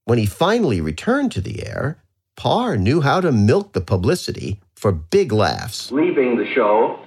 When 0.05 0.18
he 0.18 0.27
finally 0.27 0.81
returned 0.81 1.33
to 1.33 1.41
the 1.41 1.66
air, 1.66 2.03
Paar 2.37 2.77
knew 2.77 3.03
how 3.03 3.21
to 3.21 3.31
milk 3.31 3.73
the 3.73 3.81
publicity 3.83 4.61
for 4.81 4.93
big 4.93 5.31
laughs. 5.31 5.93
Leaving 5.93 6.39
the 6.39 6.47
show 6.55 7.05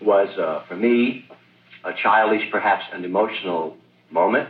was, 0.00 0.28
uh, 0.38 0.64
for 0.66 0.74
me, 0.74 1.28
a 1.84 1.92
childish, 1.92 2.50
perhaps 2.50 2.84
an 2.94 3.04
emotional 3.04 3.76
moment. 4.10 4.48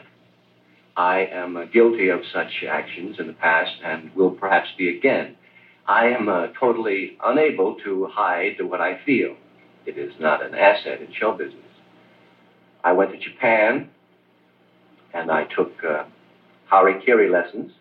I 0.96 1.26
am 1.32 1.56
uh, 1.56 1.64
guilty 1.64 2.10
of 2.10 2.20
such 2.32 2.64
actions 2.68 3.16
in 3.18 3.26
the 3.26 3.32
past 3.32 3.72
and 3.84 4.14
will 4.14 4.30
perhaps 4.30 4.68
be 4.78 4.96
again. 4.96 5.36
I 5.86 6.06
am 6.06 6.28
uh, 6.28 6.48
totally 6.58 7.18
unable 7.24 7.74
to 7.84 8.06
hide 8.12 8.56
what 8.60 8.80
I 8.80 9.00
feel. 9.04 9.34
It 9.84 9.98
is 9.98 10.12
not 10.20 10.44
an 10.44 10.54
asset 10.54 11.00
in 11.00 11.12
show 11.12 11.32
business. 11.32 11.64
I 12.84 12.92
went 12.92 13.10
to 13.10 13.18
Japan 13.18 13.90
and 15.12 15.30
I 15.32 15.44
took 15.44 15.72
uh, 15.82 16.04
hara-kiri 16.70 17.30
lessons. 17.30 17.72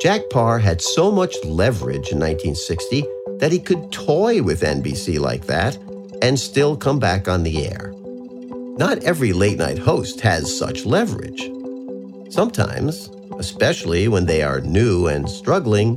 Jack 0.00 0.30
Paar 0.30 0.60
had 0.60 0.80
so 0.80 1.10
much 1.10 1.34
leverage 1.44 2.12
in 2.12 2.20
1960 2.20 3.04
that 3.40 3.50
he 3.50 3.58
could 3.58 3.90
toy 3.90 4.40
with 4.40 4.62
NBC 4.62 5.18
like 5.18 5.46
that 5.46 5.76
and 6.22 6.38
still 6.38 6.76
come 6.76 7.00
back 7.00 7.26
on 7.26 7.42
the 7.42 7.66
air. 7.66 7.92
Not 8.78 9.02
every 9.02 9.32
late 9.32 9.58
night 9.58 9.78
host 9.78 10.20
has 10.20 10.56
such 10.56 10.86
leverage. 10.86 11.50
Sometimes, 12.30 13.10
especially 13.40 14.06
when 14.06 14.26
they 14.26 14.44
are 14.44 14.60
new 14.60 15.08
and 15.08 15.28
struggling, 15.28 15.96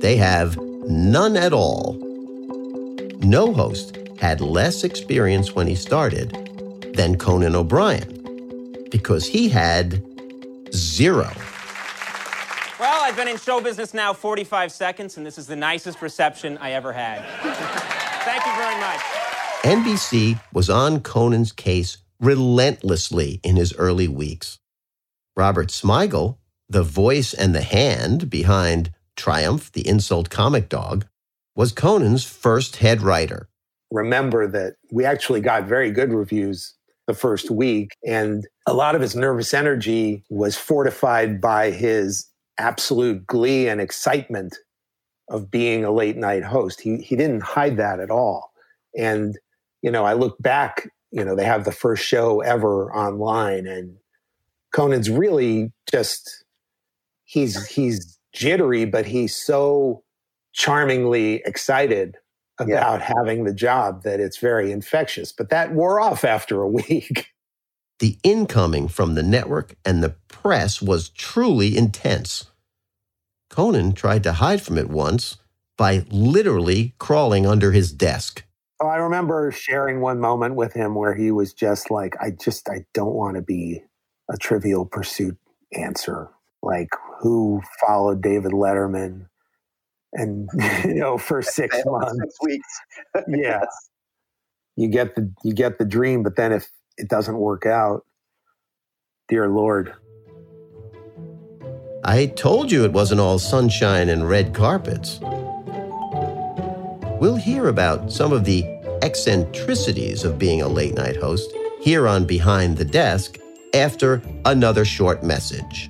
they 0.00 0.16
have 0.16 0.58
none 0.58 1.34
at 1.38 1.54
all. 1.54 1.94
No 3.20 3.54
host 3.54 3.96
had 4.20 4.42
less 4.42 4.84
experience 4.84 5.54
when 5.54 5.66
he 5.66 5.74
started 5.74 6.30
than 6.94 7.16
Conan 7.16 7.56
O'Brien 7.56 8.86
because 8.90 9.26
he 9.26 9.48
had 9.48 10.02
zero. 10.74 11.32
Well, 13.10 13.18
I've 13.18 13.26
been 13.26 13.34
in 13.34 13.40
show 13.40 13.60
business 13.60 13.92
now 13.92 14.12
45 14.12 14.70
seconds, 14.70 15.16
and 15.16 15.26
this 15.26 15.36
is 15.36 15.48
the 15.48 15.56
nicest 15.56 16.00
reception 16.00 16.56
I 16.58 16.74
ever 16.74 16.92
had. 16.92 17.18
Thank 18.22 18.46
you 18.46 18.54
very 18.54 18.78
much. 18.78 19.00
NBC 19.64 20.40
was 20.52 20.70
on 20.70 21.00
Conan's 21.00 21.50
case 21.50 21.98
relentlessly 22.20 23.40
in 23.42 23.56
his 23.56 23.74
early 23.74 24.06
weeks. 24.06 24.60
Robert 25.36 25.70
Smigel, 25.70 26.36
the 26.68 26.84
voice 26.84 27.34
and 27.34 27.52
the 27.52 27.62
hand 27.62 28.30
behind 28.30 28.92
Triumph, 29.16 29.72
the 29.72 29.88
insult 29.88 30.30
comic 30.30 30.68
dog, 30.68 31.04
was 31.56 31.72
Conan's 31.72 32.22
first 32.22 32.76
head 32.76 33.02
writer. 33.02 33.48
Remember 33.90 34.46
that 34.46 34.74
we 34.92 35.04
actually 35.04 35.40
got 35.40 35.64
very 35.64 35.90
good 35.90 36.12
reviews 36.12 36.76
the 37.08 37.14
first 37.14 37.50
week, 37.50 37.90
and 38.06 38.46
a 38.68 38.72
lot 38.72 38.94
of 38.94 39.00
his 39.00 39.16
nervous 39.16 39.52
energy 39.52 40.22
was 40.30 40.56
fortified 40.56 41.40
by 41.40 41.72
his 41.72 42.29
absolute 42.60 43.26
glee 43.26 43.68
and 43.68 43.80
excitement 43.80 44.56
of 45.28 45.50
being 45.50 45.84
a 45.84 45.90
late 45.90 46.16
night 46.16 46.44
host. 46.44 46.80
He 46.80 46.98
he 46.98 47.16
didn't 47.16 47.42
hide 47.42 47.76
that 47.78 48.00
at 48.00 48.10
all. 48.10 48.52
And 48.96 49.38
you 49.82 49.90
know, 49.90 50.04
I 50.04 50.12
look 50.12 50.36
back, 50.40 50.90
you 51.10 51.24
know, 51.24 51.34
they 51.34 51.44
have 51.44 51.64
the 51.64 51.72
first 51.72 52.04
show 52.04 52.40
ever 52.40 52.94
online 52.94 53.66
and 53.66 53.96
Conan's 54.72 55.10
really 55.10 55.72
just 55.90 56.44
he's 57.24 57.66
he's 57.66 58.18
jittery 58.32 58.84
but 58.84 59.06
he's 59.06 59.34
so 59.34 60.04
charmingly 60.52 61.42
excited 61.44 62.16
about 62.60 63.00
yeah. 63.00 63.12
having 63.16 63.44
the 63.44 63.54
job 63.54 64.02
that 64.02 64.20
it's 64.20 64.38
very 64.38 64.70
infectious. 64.70 65.32
But 65.32 65.48
that 65.48 65.72
wore 65.72 66.00
off 66.00 66.24
after 66.24 66.62
a 66.62 66.68
week. 66.80 67.28
The 68.00 68.18
incoming 68.22 68.88
from 68.88 69.14
the 69.14 69.22
network 69.22 69.76
and 69.84 70.02
the 70.02 70.16
press 70.28 70.82
was 70.82 71.10
truly 71.10 71.76
intense. 71.76 72.50
Conan 73.50 73.92
tried 73.92 74.22
to 74.24 74.34
hide 74.34 74.62
from 74.62 74.78
it 74.78 74.88
once 74.88 75.36
by 75.76 76.04
literally 76.10 76.94
crawling 76.98 77.46
under 77.46 77.72
his 77.72 77.92
desk. 77.92 78.44
Oh, 78.82 78.86
I 78.88 78.96
remember 78.96 79.52
sharing 79.52 80.00
one 80.00 80.20
moment 80.20 80.54
with 80.54 80.72
him 80.72 80.94
where 80.94 81.14
he 81.14 81.30
was 81.30 81.52
just 81.52 81.90
like, 81.90 82.16
I 82.20 82.30
just, 82.30 82.68
I 82.70 82.86
don't 82.94 83.14
want 83.14 83.36
to 83.36 83.42
be 83.42 83.82
a 84.30 84.38
trivial 84.38 84.86
pursuit 84.86 85.36
answer. 85.74 86.30
Like, 86.62 86.88
who 87.20 87.60
followed 87.86 88.22
David 88.22 88.52
Letterman? 88.52 89.26
And, 90.14 90.48
you 90.84 90.94
know, 90.94 91.18
for 91.18 91.42
six 91.42 91.82
months. 91.84 92.14
Six 92.18 92.34
weeks. 92.42 92.80
yes. 93.28 93.66
You 94.76 94.88
get 94.88 95.14
the 95.14 95.30
you 95.44 95.52
get 95.52 95.78
the 95.78 95.84
dream, 95.84 96.22
but 96.22 96.36
then 96.36 96.52
if 96.52 96.70
it 96.96 97.08
doesn't 97.08 97.36
work 97.36 97.66
out, 97.66 98.04
dear 99.28 99.48
Lord. 99.48 99.94
I 102.04 102.26
told 102.26 102.72
you 102.72 102.84
it 102.84 102.92
wasn't 102.92 103.20
all 103.20 103.38
sunshine 103.38 104.08
and 104.08 104.28
red 104.28 104.54
carpets. 104.54 105.20
We'll 107.20 107.36
hear 107.36 107.68
about 107.68 108.10
some 108.10 108.32
of 108.32 108.44
the 108.44 108.64
eccentricities 109.02 110.24
of 110.24 110.38
being 110.38 110.62
a 110.62 110.68
late 110.68 110.94
night 110.94 111.16
host 111.16 111.52
here 111.80 112.08
on 112.08 112.24
Behind 112.24 112.76
the 112.76 112.84
Desk 112.84 113.38
after 113.74 114.22
another 114.44 114.84
short 114.84 115.22
message. 115.22 115.89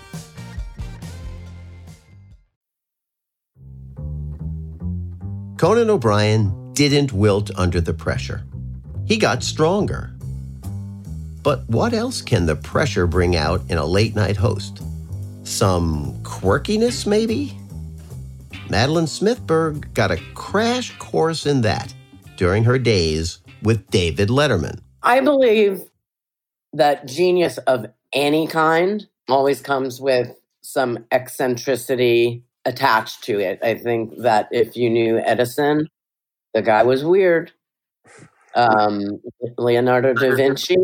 Conan 5.61 5.91
O'Brien 5.91 6.73
didn't 6.73 7.13
wilt 7.13 7.51
under 7.55 7.79
the 7.79 7.93
pressure. 7.93 8.43
He 9.05 9.15
got 9.15 9.43
stronger. 9.43 10.11
But 11.43 11.69
what 11.69 11.93
else 11.93 12.19
can 12.19 12.47
the 12.47 12.55
pressure 12.55 13.05
bring 13.05 13.35
out 13.35 13.61
in 13.69 13.77
a 13.77 13.85
late 13.85 14.15
night 14.15 14.37
host? 14.37 14.81
Some 15.43 16.19
quirkiness, 16.23 17.05
maybe? 17.05 17.55
Madeleine 18.71 19.05
Smithberg 19.05 19.93
got 19.93 20.09
a 20.09 20.17
crash 20.33 20.97
course 20.97 21.45
in 21.45 21.61
that 21.61 21.93
during 22.37 22.63
her 22.63 22.79
days 22.79 23.37
with 23.61 23.87
David 23.91 24.29
Letterman. 24.29 24.79
I 25.03 25.19
believe 25.19 25.83
that 26.73 27.05
genius 27.05 27.59
of 27.59 27.85
any 28.13 28.47
kind 28.47 29.07
always 29.29 29.61
comes 29.61 30.01
with 30.01 30.35
some 30.63 31.05
eccentricity 31.11 32.45
attached 32.65 33.23
to 33.25 33.39
it. 33.39 33.59
I 33.63 33.75
think 33.75 34.17
that 34.19 34.47
if 34.51 34.75
you 34.75 34.89
knew 34.89 35.17
Edison, 35.19 35.87
the 36.53 36.61
guy 36.61 36.83
was 36.83 37.03
weird. 37.03 37.51
Um, 38.55 39.21
Leonardo 39.57 40.13
da 40.15 40.35
Vinci 40.35 40.77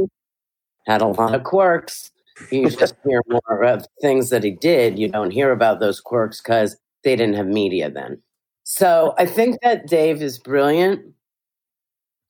had 0.85 1.01
a 1.01 1.07
lot 1.07 1.35
of 1.35 1.43
quirks. 1.43 2.11
You 2.51 2.69
just 2.71 2.95
hear 3.05 3.21
more 3.27 3.63
of 3.63 3.85
things 4.01 4.29
that 4.29 4.43
he 4.43 4.51
did. 4.51 4.97
You 4.97 5.09
don't 5.09 5.31
hear 5.31 5.51
about 5.51 5.79
those 5.79 5.99
quirks 5.99 6.41
because 6.41 6.77
they 7.03 7.15
didn't 7.15 7.35
have 7.35 7.47
media 7.47 7.89
then. 7.89 8.21
So 8.63 9.13
I 9.17 9.25
think 9.25 9.61
that 9.61 9.87
Dave 9.87 10.21
is 10.21 10.39
brilliant 10.39 11.13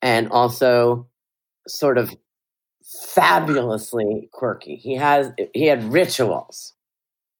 and 0.02 0.30
also 0.30 1.08
sort 1.68 1.98
of 1.98 2.16
fabulously 3.16 4.30
quirky. 4.32 4.76
He 4.76 4.96
has 4.96 5.32
he 5.54 5.66
had 5.66 5.84
rituals. 5.92 6.74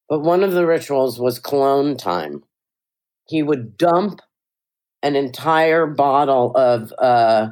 But 0.10 0.22
one 0.22 0.44
of 0.44 0.54
the 0.54 0.66
rituals 0.66 1.20
was 1.20 1.40
cologne 1.40 1.98
time. 1.98 2.44
He 3.28 3.44
would 3.44 3.78
dump 3.78 4.22
an 5.04 5.16
entire 5.16 5.86
bottle 5.86 6.56
of 6.56 6.94
uh, 6.98 7.50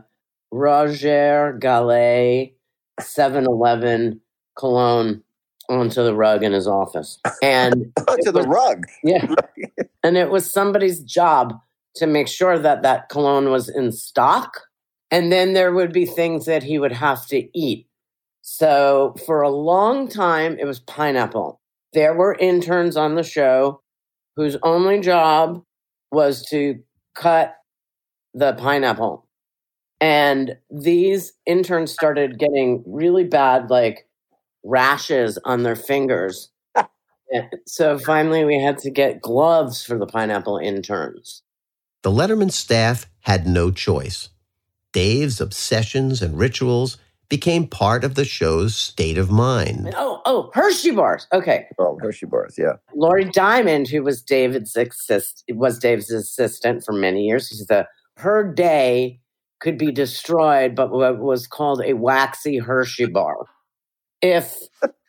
Roger 0.52 1.58
Gallet 1.60 2.56
7 3.00 3.46
Eleven 3.46 4.22
cologne 4.58 5.22
onto 5.70 6.04
the 6.04 6.16
rug 6.16 6.44
in 6.44 6.54
his 6.54 6.68
office. 6.68 7.20
And 7.42 7.92
onto 8.08 8.32
the 8.32 8.44
rug. 8.44 8.86
Yeah. 9.04 9.28
and 10.04 10.18
it 10.18 10.30
was 10.30 10.50
somebody's 10.50 11.02
job 11.02 11.54
to 11.96 12.08
make 12.08 12.28
sure 12.28 12.60
that 12.60 12.84
that 12.84 13.10
cologne 13.10 13.50
was 13.50 13.70
in 13.70 13.92
stock. 13.92 14.62
And 15.12 15.32
then 15.32 15.54
there 15.54 15.74
would 15.74 15.94
be 15.94 16.06
things 16.06 16.46
that 16.46 16.64
he 16.64 16.80
would 16.80 16.92
have 16.92 17.26
to 17.28 17.48
eat. 17.58 17.88
So 18.42 19.16
for 19.26 19.42
a 19.42 19.50
long 19.50 20.08
time, 20.08 20.58
it 20.60 20.66
was 20.66 20.80
pineapple. 20.80 21.60
There 21.96 22.14
were 22.14 22.36
interns 22.36 22.98
on 22.98 23.16
the 23.16 23.24
show 23.24 23.82
whose 24.36 24.58
only 24.64 25.00
job 25.00 25.64
was 26.12 26.46
to 26.50 26.84
cut 27.16 27.56
the 28.34 28.54
pineapple. 28.54 29.26
And 30.02 30.58
these 30.70 31.32
interns 31.46 31.94
started 31.94 32.38
getting 32.38 32.84
really 32.86 33.24
bad, 33.24 33.70
like 33.70 34.10
rashes 34.64 35.40
on 35.46 35.64
their 35.64 35.78
fingers. 35.78 36.52
Eh, 37.34 37.42
so 37.66 37.98
finally, 37.98 38.46
we 38.46 38.62
had 38.62 38.78
to 38.78 38.92
get 38.92 39.20
gloves 39.20 39.84
for 39.84 39.98
the 39.98 40.06
pineapple 40.06 40.60
interns. 40.60 41.42
The 42.04 42.12
Letterman 42.12 42.52
staff 42.52 43.08
had 43.22 43.48
no 43.48 43.72
choice. 43.72 44.30
Dave's 44.94 45.42
obsessions 45.42 46.22
and 46.22 46.38
rituals 46.38 47.00
became 47.30 47.68
part 47.68 48.04
of 48.04 48.16
the 48.16 48.26
show's 48.26 48.76
state 48.76 49.18
of 49.18 49.32
mind. 49.32 49.94
Oh, 49.98 50.22
oh, 50.26 50.52
Hershey 50.54 50.92
bars. 50.92 51.28
Okay. 51.34 51.66
Oh, 51.80 51.98
Hershey 52.02 52.26
bars. 52.26 52.56
Yeah. 52.58 52.74
Lori 52.94 53.26
Diamond, 53.26 53.88
who 53.88 54.04
was 54.04 54.22
David's 54.22 54.76
assist, 54.76 55.44
was 55.50 55.80
Dave's 55.80 56.12
assistant 56.12 56.84
for 56.84 56.94
many 56.94 57.26
years. 57.26 57.48
She's 57.48 57.66
the 57.66 57.88
her 58.18 58.44
day 58.44 59.20
could 59.60 59.78
be 59.78 59.92
destroyed, 59.92 60.76
but 60.76 60.92
what 60.92 61.20
was 61.20 61.48
called 61.48 61.82
a 61.84 61.94
waxy 61.94 62.58
Hershey 62.58 63.08
bar. 63.08 63.36
If 64.22 64.60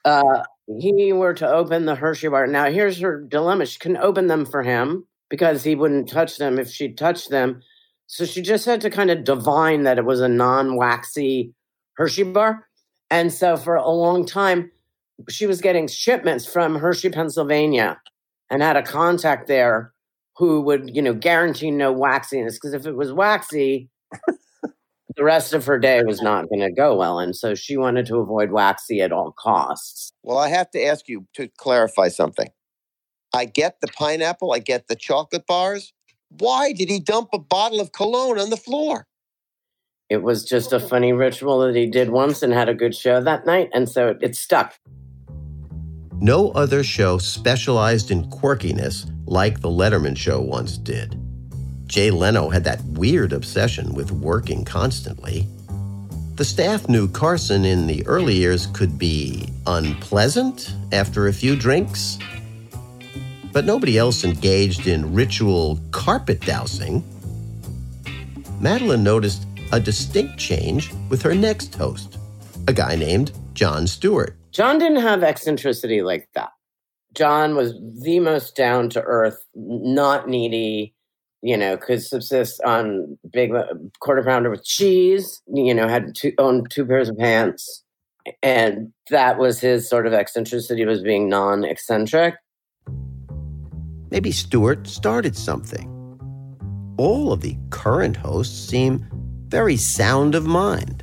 uh, 0.04 0.44
he 0.78 1.12
were 1.12 1.34
to 1.34 1.48
open 1.48 1.86
the 1.86 1.94
Hershey 1.94 2.28
bar, 2.28 2.46
now 2.46 2.70
here's 2.70 2.98
her 3.00 3.20
dilemma: 3.20 3.66
she 3.66 3.78
couldn't 3.78 3.98
open 3.98 4.26
them 4.26 4.44
for 4.44 4.62
him 4.62 5.06
because 5.28 5.64
he 5.64 5.74
wouldn't 5.74 6.08
touch 6.08 6.38
them 6.38 6.58
if 6.58 6.68
she 6.70 6.92
touched 6.92 7.30
them. 7.30 7.62
So 8.08 8.24
she 8.24 8.40
just 8.40 8.64
had 8.64 8.80
to 8.82 8.90
kind 8.90 9.10
of 9.10 9.24
divine 9.24 9.82
that 9.82 9.98
it 9.98 10.04
was 10.04 10.20
a 10.20 10.28
non-waxy 10.28 11.52
Hershey 11.96 12.24
bar. 12.24 12.66
And 13.10 13.32
so 13.32 13.56
for 13.56 13.76
a 13.76 13.88
long 13.88 14.26
time, 14.26 14.70
she 15.28 15.46
was 15.46 15.60
getting 15.60 15.88
shipments 15.88 16.46
from 16.46 16.76
Hershey, 16.76 17.10
Pennsylvania, 17.10 18.00
and 18.50 18.62
had 18.62 18.76
a 18.76 18.82
contact 18.82 19.48
there 19.48 19.92
who 20.36 20.60
would, 20.62 20.94
you 20.94 21.00
know, 21.00 21.14
guarantee 21.14 21.70
no 21.70 21.92
waxiness. 21.92 22.54
Because 22.54 22.74
if 22.74 22.86
it 22.86 22.96
was 22.96 23.12
waxy, 23.12 23.88
the 25.16 25.24
rest 25.24 25.54
of 25.54 25.64
her 25.64 25.78
day 25.78 26.02
was 26.02 26.20
not 26.20 26.48
going 26.48 26.60
to 26.60 26.70
go 26.70 26.94
well. 26.94 27.18
And 27.18 27.34
so 27.34 27.54
she 27.54 27.76
wanted 27.76 28.06
to 28.06 28.16
avoid 28.16 28.50
waxy 28.50 29.00
at 29.00 29.12
all 29.12 29.32
costs. 29.38 30.12
Well, 30.22 30.38
I 30.38 30.48
have 30.48 30.70
to 30.72 30.84
ask 30.84 31.08
you 31.08 31.26
to 31.34 31.48
clarify 31.56 32.08
something. 32.08 32.48
I 33.34 33.46
get 33.46 33.80
the 33.80 33.88
pineapple, 33.88 34.52
I 34.52 34.58
get 34.58 34.88
the 34.88 34.96
chocolate 34.96 35.46
bars. 35.46 35.92
Why 36.28 36.72
did 36.72 36.88
he 36.88 37.00
dump 37.00 37.30
a 37.32 37.38
bottle 37.38 37.80
of 37.80 37.92
cologne 37.92 38.38
on 38.38 38.50
the 38.50 38.56
floor? 38.56 39.06
It 40.08 40.22
was 40.22 40.44
just 40.44 40.72
a 40.72 40.78
funny 40.78 41.12
ritual 41.12 41.60
that 41.60 41.74
he 41.74 41.86
did 41.86 42.10
once 42.10 42.42
and 42.42 42.52
had 42.52 42.68
a 42.68 42.74
good 42.74 42.94
show 42.94 43.20
that 43.20 43.44
night. 43.44 43.70
And 43.72 43.88
so 43.88 44.08
it, 44.08 44.18
it 44.20 44.36
stuck. 44.36 44.78
No 46.20 46.50
other 46.52 46.84
show 46.84 47.18
specialized 47.18 48.10
in 48.10 48.30
quirkiness 48.30 49.10
like 49.26 49.60
The 49.60 49.68
Letterman 49.68 50.16
Show 50.16 50.40
once 50.40 50.78
did. 50.78 51.20
Jay 51.86 52.10
Leno 52.10 52.48
had 52.48 52.64
that 52.64 52.82
weird 52.84 53.32
obsession 53.32 53.94
with 53.94 54.12
working 54.12 54.64
constantly. 54.64 55.48
The 56.36 56.44
staff 56.44 56.88
knew 56.88 57.08
Carson 57.08 57.64
in 57.64 57.86
the 57.86 58.06
early 58.06 58.34
years 58.34 58.66
could 58.68 58.98
be 58.98 59.48
unpleasant 59.66 60.72
after 60.92 61.26
a 61.26 61.32
few 61.32 61.56
drinks, 61.56 62.18
but 63.52 63.64
nobody 63.64 63.98
else 63.98 64.22
engaged 64.22 64.86
in 64.86 65.14
ritual 65.14 65.80
carpet 65.90 66.40
dousing. 66.42 67.02
Madeleine 68.60 69.02
noticed 69.02 69.46
a 69.72 69.80
distinct 69.80 70.38
change 70.38 70.92
with 71.08 71.22
her 71.22 71.34
next 71.34 71.74
host, 71.74 72.18
a 72.68 72.72
guy 72.72 72.96
named 72.96 73.32
Jon 73.54 73.86
Stewart. 73.86 74.36
Jon 74.52 74.78
didn't 74.78 75.02
have 75.02 75.22
eccentricity 75.22 76.02
like 76.02 76.28
that. 76.34 76.50
Jon 77.14 77.56
was 77.56 77.74
the 78.02 78.20
most 78.20 78.54
down 78.56 78.90
to 78.90 79.02
earth, 79.02 79.42
not 79.54 80.28
needy, 80.28 80.94
you 81.42 81.56
know, 81.56 81.76
could 81.76 82.02
subsist 82.02 82.60
on 82.62 83.18
big 83.32 83.54
uh, 83.54 83.64
quarter 84.00 84.22
pounder 84.22 84.50
with 84.50 84.64
cheese, 84.64 85.42
you 85.52 85.74
know, 85.74 85.88
had 85.88 86.14
two, 86.14 86.32
owned 86.38 86.70
two 86.70 86.84
pairs 86.84 87.08
of 87.08 87.16
pants. 87.16 87.84
And 88.42 88.92
that 89.10 89.38
was 89.38 89.60
his 89.60 89.88
sort 89.88 90.06
of 90.06 90.12
eccentricity 90.12 90.84
was 90.84 91.02
being 91.02 91.28
non 91.28 91.64
eccentric. 91.64 92.34
Maybe 94.10 94.32
Stewart 94.32 94.86
started 94.86 95.36
something. 95.36 95.92
All 96.96 97.32
of 97.32 97.40
the 97.40 97.56
current 97.70 98.16
hosts 98.16 98.68
seem 98.68 99.06
very 99.48 99.76
sound 99.76 100.34
of 100.34 100.46
mind. 100.46 101.02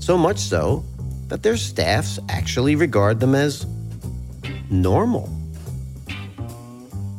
So 0.00 0.18
much 0.18 0.38
so 0.38 0.84
that 1.28 1.42
their 1.42 1.56
staffs 1.56 2.18
actually 2.28 2.74
regard 2.74 3.20
them 3.20 3.34
as 3.34 3.66
normal. 4.70 5.28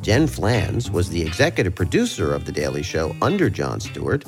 Jen 0.02 0.28
Flanz 0.28 0.90
was 0.90 1.10
the 1.10 1.22
executive 1.22 1.76
producer 1.76 2.34
of 2.34 2.46
The 2.46 2.52
Daily 2.52 2.82
Show 2.82 3.16
under 3.22 3.50
Jon 3.50 3.80
Stewart 3.80 4.26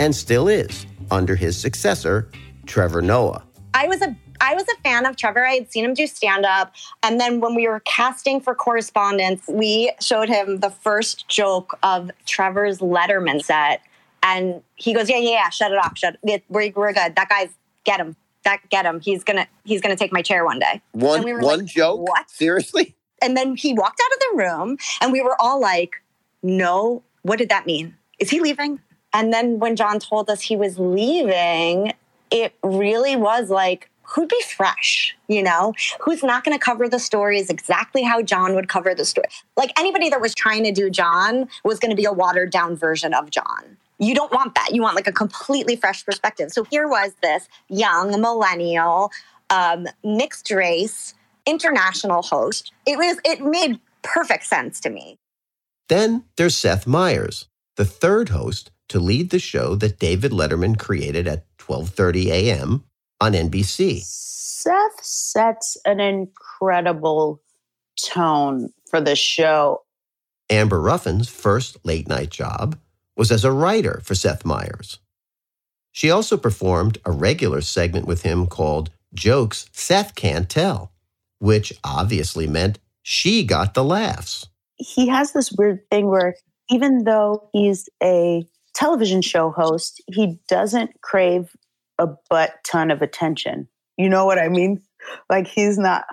and 0.00 0.14
still 0.14 0.48
is 0.48 0.84
under 1.10 1.36
his 1.36 1.56
successor, 1.56 2.30
Trevor 2.66 3.02
Noah. 3.02 3.44
I 3.74 3.86
was 3.86 4.02
a 4.02 4.16
I 4.40 4.54
was 4.54 4.64
a 4.64 4.82
fan 4.82 5.06
of 5.06 5.14
Trevor. 5.14 5.46
I 5.46 5.54
had 5.54 5.70
seen 5.70 5.84
him 5.84 5.94
do 5.94 6.08
stand 6.08 6.44
up. 6.44 6.74
And 7.04 7.20
then 7.20 7.40
when 7.40 7.54
we 7.54 7.68
were 7.68 7.78
casting 7.80 8.40
for 8.40 8.56
correspondents, 8.56 9.46
we 9.46 9.92
showed 10.00 10.28
him 10.28 10.58
the 10.58 10.70
first 10.70 11.28
joke 11.28 11.78
of 11.84 12.10
Trevor's 12.26 12.80
Letterman 12.80 13.40
set. 13.40 13.82
And 14.22 14.62
he 14.74 14.94
goes, 14.94 15.08
Yeah, 15.10 15.18
yeah, 15.18 15.30
yeah, 15.30 15.48
shut 15.50 15.72
it 15.72 15.78
off. 15.78 15.96
Shut 15.96 16.16
it. 16.22 16.44
We're, 16.48 16.72
we're 16.74 16.92
good. 16.92 17.16
That 17.16 17.28
guy's 17.28 17.50
get 17.84 18.00
him. 18.00 18.16
That 18.44 18.60
get 18.70 18.84
him. 18.84 19.00
He's 19.00 19.24
gonna 19.24 19.46
he's 19.64 19.80
gonna 19.80 19.96
take 19.96 20.12
my 20.12 20.22
chair 20.22 20.44
one 20.44 20.58
day. 20.58 20.80
One 20.92 21.22
we 21.22 21.32
one 21.34 21.60
like, 21.60 21.64
joke? 21.66 22.08
What? 22.08 22.30
Seriously? 22.30 22.94
And 23.20 23.36
then 23.36 23.54
he 23.54 23.72
walked 23.72 24.00
out 24.04 24.12
of 24.12 24.18
the 24.18 24.42
room 24.42 24.78
and 25.00 25.12
we 25.12 25.20
were 25.20 25.40
all 25.40 25.60
like, 25.60 26.02
No 26.42 27.02
what 27.22 27.38
did 27.38 27.48
that 27.48 27.66
mean? 27.66 27.96
Is 28.18 28.30
he 28.30 28.40
leaving? 28.40 28.80
And 29.12 29.32
then 29.32 29.58
when 29.58 29.76
Jon 29.76 29.98
told 29.98 30.28
us 30.28 30.42
he 30.42 30.56
was 30.56 30.78
leaving, 30.78 31.92
it 32.30 32.54
really 32.62 33.16
was 33.16 33.50
like, 33.50 33.90
who'd 34.02 34.28
be 34.28 34.42
fresh, 34.56 35.16
you 35.28 35.42
know? 35.42 35.72
Who's 36.00 36.22
not 36.22 36.44
going 36.44 36.56
to 36.56 36.62
cover 36.62 36.88
the 36.88 36.98
stories 36.98 37.48
exactly 37.48 38.02
how 38.02 38.22
Jon 38.22 38.54
would 38.54 38.68
cover 38.68 38.94
the 38.94 39.04
story? 39.04 39.28
Like 39.56 39.78
anybody 39.78 40.10
that 40.10 40.20
was 40.20 40.34
trying 40.34 40.64
to 40.64 40.72
do 40.72 40.90
Jon 40.90 41.48
was 41.64 41.78
going 41.78 41.90
to 41.90 41.96
be 41.96 42.04
a 42.04 42.12
watered 42.12 42.50
down 42.50 42.76
version 42.76 43.14
of 43.14 43.30
Jon. 43.30 43.76
You 44.02 44.16
don't 44.16 44.32
want 44.32 44.56
that. 44.56 44.70
You 44.74 44.82
want 44.82 44.96
like 44.96 45.06
a 45.06 45.12
completely 45.12 45.76
fresh 45.76 46.04
perspective. 46.04 46.50
So 46.50 46.64
here 46.64 46.88
was 46.88 47.12
this 47.22 47.46
young 47.68 48.20
millennial, 48.20 49.12
um, 49.48 49.86
mixed 50.02 50.50
race, 50.50 51.14
international 51.46 52.22
host. 52.22 52.72
It 52.84 52.98
was, 52.98 53.18
it 53.24 53.40
made 53.40 53.78
perfect 54.02 54.44
sense 54.44 54.80
to 54.80 54.90
me. 54.90 55.20
Then 55.88 56.24
there's 56.36 56.56
Seth 56.56 56.84
Meyers, 56.84 57.46
the 57.76 57.84
third 57.84 58.30
host 58.30 58.72
to 58.88 58.98
lead 58.98 59.30
the 59.30 59.38
show 59.38 59.76
that 59.76 60.00
David 60.00 60.32
Letterman 60.32 60.76
created 60.76 61.28
at 61.28 61.46
12:30 61.58 62.26
a.m. 62.26 62.84
on 63.20 63.34
NBC. 63.34 64.02
Seth 64.02 65.04
sets 65.04 65.76
an 65.84 66.00
incredible 66.00 67.40
tone 67.96 68.70
for 68.90 69.00
the 69.00 69.14
show. 69.14 69.82
Amber 70.50 70.80
Ruffin's 70.80 71.28
first 71.28 71.78
late 71.84 72.08
night 72.08 72.30
job 72.30 72.76
was 73.16 73.30
as 73.30 73.44
a 73.44 73.52
writer 73.52 74.00
for 74.04 74.14
Seth 74.14 74.44
Meyers. 74.44 74.98
She 75.92 76.10
also 76.10 76.36
performed 76.36 76.98
a 77.04 77.12
regular 77.12 77.60
segment 77.60 78.06
with 78.06 78.22
him 78.22 78.46
called 78.46 78.90
Jokes 79.14 79.66
Seth 79.72 80.14
Can't 80.14 80.48
Tell, 80.48 80.92
which 81.38 81.72
obviously 81.84 82.46
meant 82.46 82.78
she 83.02 83.44
got 83.44 83.74
the 83.74 83.84
laughs. 83.84 84.46
He 84.76 85.08
has 85.08 85.32
this 85.32 85.52
weird 85.52 85.80
thing 85.90 86.08
where 86.08 86.34
even 86.70 87.04
though 87.04 87.48
he's 87.52 87.88
a 88.02 88.46
television 88.74 89.20
show 89.20 89.50
host, 89.50 90.02
he 90.06 90.38
doesn't 90.48 91.00
crave 91.02 91.54
a 91.98 92.08
butt 92.30 92.54
ton 92.64 92.90
of 92.90 93.02
attention. 93.02 93.68
You 93.98 94.08
know 94.08 94.24
what 94.24 94.38
I 94.38 94.48
mean? 94.48 94.82
Like 95.28 95.46
he's 95.46 95.78
not 95.78 96.04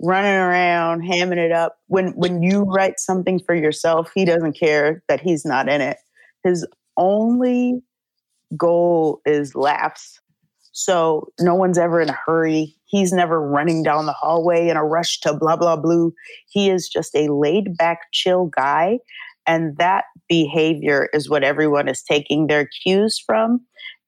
running 0.00 0.32
around 0.32 1.02
hamming 1.02 1.38
it 1.38 1.52
up. 1.52 1.78
When 1.86 2.08
when 2.12 2.42
you 2.42 2.62
write 2.64 3.00
something 3.00 3.40
for 3.40 3.54
yourself, 3.54 4.10
he 4.14 4.24
doesn't 4.24 4.58
care 4.58 5.02
that 5.08 5.20
he's 5.20 5.44
not 5.44 5.68
in 5.68 5.80
it. 5.80 5.98
His 6.44 6.66
only 6.96 7.82
goal 8.56 9.20
is 9.26 9.54
laughs. 9.54 10.20
So 10.72 11.32
no 11.40 11.54
one's 11.54 11.78
ever 11.78 12.00
in 12.00 12.10
a 12.10 12.18
hurry. 12.26 12.76
He's 12.84 13.12
never 13.12 13.40
running 13.40 13.82
down 13.82 14.06
the 14.06 14.12
hallway 14.12 14.68
in 14.68 14.76
a 14.76 14.84
rush 14.84 15.20
to 15.20 15.32
blah 15.32 15.56
blah 15.56 15.76
blue. 15.76 16.12
He 16.48 16.70
is 16.70 16.88
just 16.88 17.14
a 17.14 17.32
laid 17.32 17.76
back, 17.76 18.12
chill 18.12 18.46
guy. 18.46 18.98
And 19.46 19.76
that 19.78 20.04
behavior 20.28 21.08
is 21.12 21.28
what 21.28 21.44
everyone 21.44 21.88
is 21.88 22.02
taking 22.02 22.46
their 22.46 22.66
cues 22.66 23.22
from. 23.24 23.60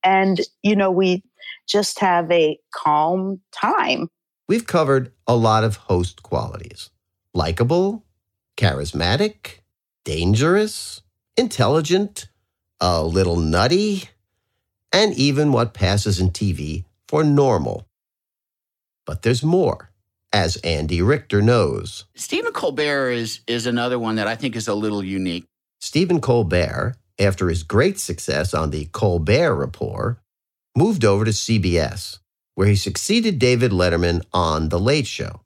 And, 0.03 0.41
you 0.63 0.75
know, 0.75 0.91
we 0.91 1.23
just 1.69 1.99
have 1.99 2.31
a 2.31 2.59
calm 2.75 3.41
time. 3.53 4.09
We've 4.49 4.67
covered 4.67 5.13
a 5.27 5.37
lot 5.37 5.65
of 5.65 5.77
host 5.77 6.23
qualities 6.23 6.91
likable, 7.35 8.05
charismatic, 8.57 9.61
dangerous, 10.05 11.03
intelligent, 11.37 12.29
a 12.81 13.03
little 13.03 13.37
nutty, 13.37 14.09
and 14.93 15.15
even 15.15 15.53
what 15.53 15.75
passes 15.75 16.21
in 16.21 16.31
TV 16.31 16.85
for 17.09 17.23
normal. 17.23 17.87
But 19.05 19.23
there's 19.23 19.43
more, 19.43 19.91
as 20.33 20.57
Andy 20.59 21.01
Richter 21.03 21.41
knows. 21.41 22.07
Stephen 22.15 22.53
Colbert 22.53 23.11
is, 23.11 23.41
is 23.47 23.67
another 23.67 23.99
one 23.99 24.17
that 24.17 24.27
I 24.27 24.35
think 24.35 24.57
is 24.57 24.69
a 24.69 24.75
little 24.75 25.05
unique. 25.05 25.45
Stephen 25.81 26.21
Colbert, 26.21 26.97
after 27.19 27.49
his 27.49 27.63
great 27.63 27.99
success 27.99 28.53
on 28.53 28.71
the 28.71 28.87
Colbert 28.87 29.55
Report, 29.55 30.19
moved 30.77 31.05
over 31.05 31.25
to 31.25 31.31
CBS, 31.31 32.19
where 32.55 32.67
he 32.67 32.77
succeeded 32.77 33.39
David 33.39 33.71
Letterman 33.71 34.25
on 34.33 34.69
The 34.69 34.81
Late 34.81 35.07
Show. 35.07 35.43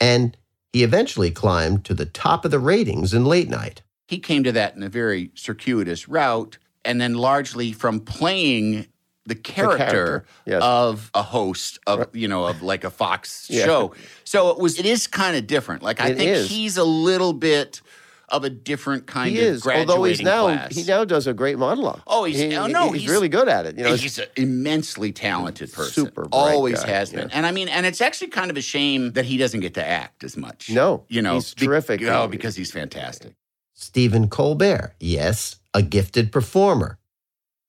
And 0.00 0.36
he 0.72 0.82
eventually 0.82 1.30
climbed 1.30 1.84
to 1.84 1.94
the 1.94 2.06
top 2.06 2.44
of 2.44 2.50
the 2.50 2.58
ratings 2.58 3.14
in 3.14 3.24
late 3.24 3.48
night. 3.48 3.82
He 4.06 4.18
came 4.18 4.44
to 4.44 4.52
that 4.52 4.76
in 4.76 4.82
a 4.82 4.88
very 4.88 5.30
circuitous 5.34 6.08
route, 6.08 6.58
and 6.84 7.00
then 7.00 7.14
largely 7.14 7.72
from 7.72 8.00
playing 8.00 8.86
the 9.24 9.34
character, 9.34 9.76
character, 9.78 10.24
yes. 10.46 10.62
of 10.62 11.10
a 11.12 11.22
host 11.22 11.80
of 11.88 12.06
you 12.14 12.28
know 12.28 12.44
of 12.46 12.62
like 12.62 12.84
a 12.84 12.90
Fox 12.90 13.46
Yeah. 13.50 13.64
show. 13.64 13.94
So 14.24 14.50
it 14.50 14.58
was 14.58 14.78
it 14.78 14.86
is 14.86 15.06
kind 15.08 15.36
of 15.36 15.46
different. 15.48 15.82
Like 15.82 16.00
I 16.00 16.10
It 16.10 16.16
think 16.16 16.30
is. 16.30 16.48
he's 16.48 16.76
a 16.76 16.84
little 16.84 17.32
bit 17.32 17.80
of 18.28 18.42
a 18.44 18.50
different 18.50 19.06
kind 19.06 19.30
he 19.32 19.38
of 19.38 19.44
is, 19.44 19.66
although 19.66 20.02
he's 20.04 20.20
now 20.20 20.44
class. 20.46 20.74
he 20.74 20.82
now 20.84 21.04
does 21.04 21.26
a 21.28 21.32
great 21.34 21.58
monologue. 21.58 22.00
Oh, 22.08 22.24
he's 22.24 22.38
He- 22.40 22.56
oh, 22.56 22.66
no, 22.66 22.90
he's, 22.90 23.08
really 23.08 23.28
good 23.28 23.48
at 23.48 23.66
it. 23.66 23.76
You 23.78 23.84
know, 23.84 23.94
he's 23.94 24.18
an 24.18 24.26
immensely 24.36 25.12
talented 25.12 25.72
person. 25.72 26.06
Super 26.06 26.26
always 26.32 26.82
guy, 26.82 26.90
has 26.90 27.12
yeah. 27.12 27.20
been. 27.22 27.30
And 27.30 27.46
I 27.46 27.52
mean, 27.52 27.68
and 27.68 27.86
it's 27.86 28.00
actually 28.00 28.28
kind 28.28 28.50
of 28.50 28.56
a 28.56 28.62
shame 28.62 29.12
that 29.12 29.24
he 29.26 29.36
doesn't 29.36 29.60
get 29.60 29.74
to 29.74 29.84
act 29.86 30.24
as 30.24 30.36
much. 30.36 30.70
No, 30.70 31.04
you 31.08 31.22
know, 31.22 31.34
he's 31.34 31.54
be- 31.54 31.66
terrific. 31.66 32.02
Oh, 32.02 32.26
because 32.26 32.56
he's 32.56 32.72
fantastic. 32.72 33.34
Stephen 33.76 34.28
Colbert, 34.28 34.94
yes, 34.98 35.56
a 35.72 35.82
gifted 35.82 36.32
performer. 36.32 36.98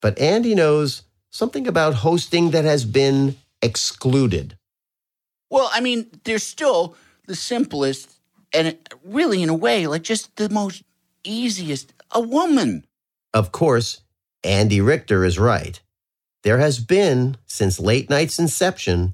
But 0.02 0.18
Andy 0.18 0.56
knows 0.56 1.04
something 1.30 1.68
about 1.68 1.96
hosting 1.96 2.52
that 2.52 2.66
has 2.66 2.86
been 2.86 3.36
excluded. 3.62 4.58
Well, 5.50 5.70
I 5.72 5.82
mean, 5.82 6.08
they're 6.24 6.40
still 6.40 6.96
the 7.28 7.36
simplest 7.36 8.10
and 8.54 8.70
uh, 8.70 8.72
really, 9.04 9.44
in 9.44 9.50
a 9.50 9.54
way, 9.54 9.88
like 9.88 10.04
just 10.04 10.36
the 10.36 10.50
most 10.50 10.84
easiest. 11.24 11.94
A 12.12 12.22
woman. 12.22 12.86
Of 13.34 13.52
course, 13.52 14.02
Andy 14.44 14.80
Richter 14.80 15.26
is 15.26 15.38
right. 15.38 15.80
There 16.44 16.60
has 16.60 16.80
been, 16.80 17.38
since 17.46 17.80
late 17.80 18.10
night's 18.10 18.40
inception, 18.40 19.14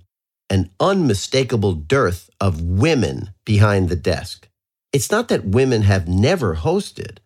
an 0.50 0.70
unmistakable 0.80 1.74
dearth 1.74 2.30
of 2.40 2.62
women 2.62 3.32
behind 3.46 3.90
the 3.90 3.96
desk. 3.96 4.48
It's 4.94 5.12
not 5.12 5.28
that 5.30 5.44
women 5.44 5.82
have 5.82 6.08
never 6.08 6.58
hosted, 6.58 7.18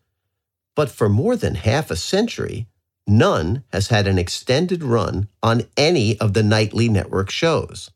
but 0.73 0.89
for 0.89 1.09
more 1.09 1.35
than 1.35 1.55
half 1.55 1.91
a 1.91 1.97
century, 1.97 2.67
none 3.05 3.63
has 3.73 3.89
had 3.89 4.07
an 4.07 4.17
extended 4.17 4.83
run 4.83 5.27
on 5.43 5.63
any 5.75 6.17
of 6.19 6.33
the 6.33 6.43
nightly 6.43 6.87
network 6.87 7.29
shows. 7.29 7.91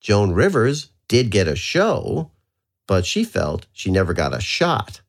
Joan 0.00 0.32
Rivers 0.32 0.90
did 1.08 1.30
get 1.30 1.48
a 1.48 1.56
show, 1.56 2.30
but 2.86 3.04
she 3.04 3.24
felt 3.24 3.66
she 3.72 3.90
never 3.90 4.14
got 4.14 4.34
a 4.34 4.40
shot. 4.40 5.00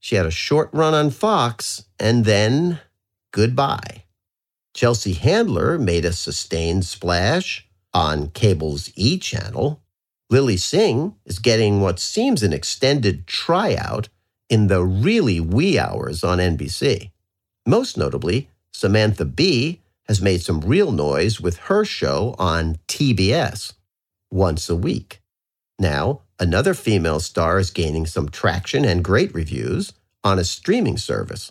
She 0.00 0.16
had 0.16 0.26
a 0.26 0.30
short 0.30 0.68
run 0.72 0.92
on 0.92 1.10
Fox, 1.10 1.84
and 2.00 2.24
then 2.24 2.80
goodbye. 3.32 4.04
Chelsea 4.74 5.12
Handler 5.12 5.78
made 5.78 6.04
a 6.04 6.12
sustained 6.12 6.84
splash 6.84 7.68
on 7.92 8.30
cable's 8.30 8.90
E 8.96 9.18
channel. 9.18 9.82
Lilly 10.30 10.56
Singh 10.56 11.16
is 11.26 11.40
getting 11.40 11.80
what 11.80 11.98
seems 11.98 12.44
an 12.44 12.52
extended 12.52 13.26
tryout 13.26 14.08
in 14.48 14.68
the 14.68 14.84
really 14.84 15.40
wee 15.40 15.76
hours 15.76 16.22
on 16.22 16.38
NBC. 16.38 17.10
Most 17.66 17.98
notably, 17.98 18.48
Samantha 18.72 19.24
Bee 19.24 19.80
has 20.06 20.22
made 20.22 20.40
some 20.40 20.60
real 20.60 20.92
noise 20.92 21.40
with 21.40 21.56
her 21.68 21.84
show 21.84 22.36
on 22.38 22.78
TBS 22.86 23.74
once 24.30 24.70
a 24.70 24.76
week. 24.76 25.20
Now, 25.80 26.22
another 26.38 26.74
female 26.74 27.18
star 27.18 27.58
is 27.58 27.70
gaining 27.72 28.06
some 28.06 28.28
traction 28.28 28.84
and 28.84 29.04
great 29.04 29.34
reviews 29.34 29.92
on 30.22 30.38
a 30.38 30.44
streaming 30.44 30.96
service. 30.96 31.50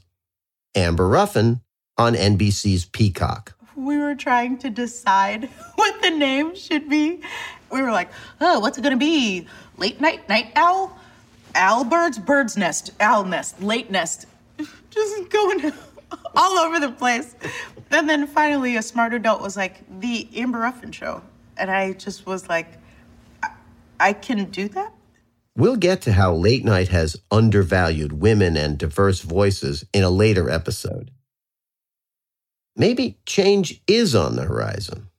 Amber 0.73 1.07
Ruffin 1.07 1.59
on 1.97 2.13
NBC's 2.13 2.85
Peacock. 2.85 3.55
we 3.75 3.97
were 3.97 4.15
trying 4.15 4.57
to 4.59 4.69
decide 4.69 5.45
what 5.75 6.01
the 6.01 6.11
name 6.11 6.55
should 6.55 6.87
be. 6.87 7.21
We 7.71 7.81
were 7.81 7.91
like, 7.91 8.09
oh, 8.41 8.59
what's 8.59 8.77
it 8.77 8.81
gonna 8.81 8.97
be? 8.97 9.47
Late 9.77 10.01
night, 10.01 10.27
night 10.29 10.51
owl? 10.55 10.97
Owl 11.55 11.83
birds, 11.83 12.19
bird's 12.19 12.57
nest, 12.57 12.91
owl 12.99 13.23
nest, 13.23 13.61
late 13.61 13.89
nest. 13.89 14.25
Just 14.89 15.29
going 15.29 15.71
all 16.35 16.57
over 16.59 16.79
the 16.79 16.91
place. 16.91 17.35
And 17.91 18.07
then 18.07 18.27
finally, 18.27 18.75
a 18.75 18.81
smart 18.81 19.13
adult 19.13 19.41
was 19.41 19.57
like, 19.57 19.81
the 19.99 20.27
Amber 20.35 20.59
Ruffin 20.59 20.91
show. 20.91 21.21
And 21.57 21.69
I 21.69 21.93
just 21.93 22.25
was 22.25 22.47
like, 22.47 22.67
I, 23.43 23.49
I 23.99 24.13
can 24.13 24.45
do 24.45 24.69
that? 24.69 24.93
We'll 25.55 25.75
get 25.75 26.01
to 26.03 26.13
how 26.13 26.33
late 26.33 26.63
night 26.63 26.87
has 26.89 27.17
undervalued 27.31 28.13
women 28.13 28.55
and 28.55 28.77
diverse 28.77 29.21
voices 29.21 29.83
in 29.91 30.03
a 30.03 30.09
later 30.09 30.49
episode. 30.49 31.11
Maybe 32.77 33.17
change 33.25 33.81
is 33.87 34.15
on 34.15 34.37
the 34.37 34.43
horizon, 34.43 35.09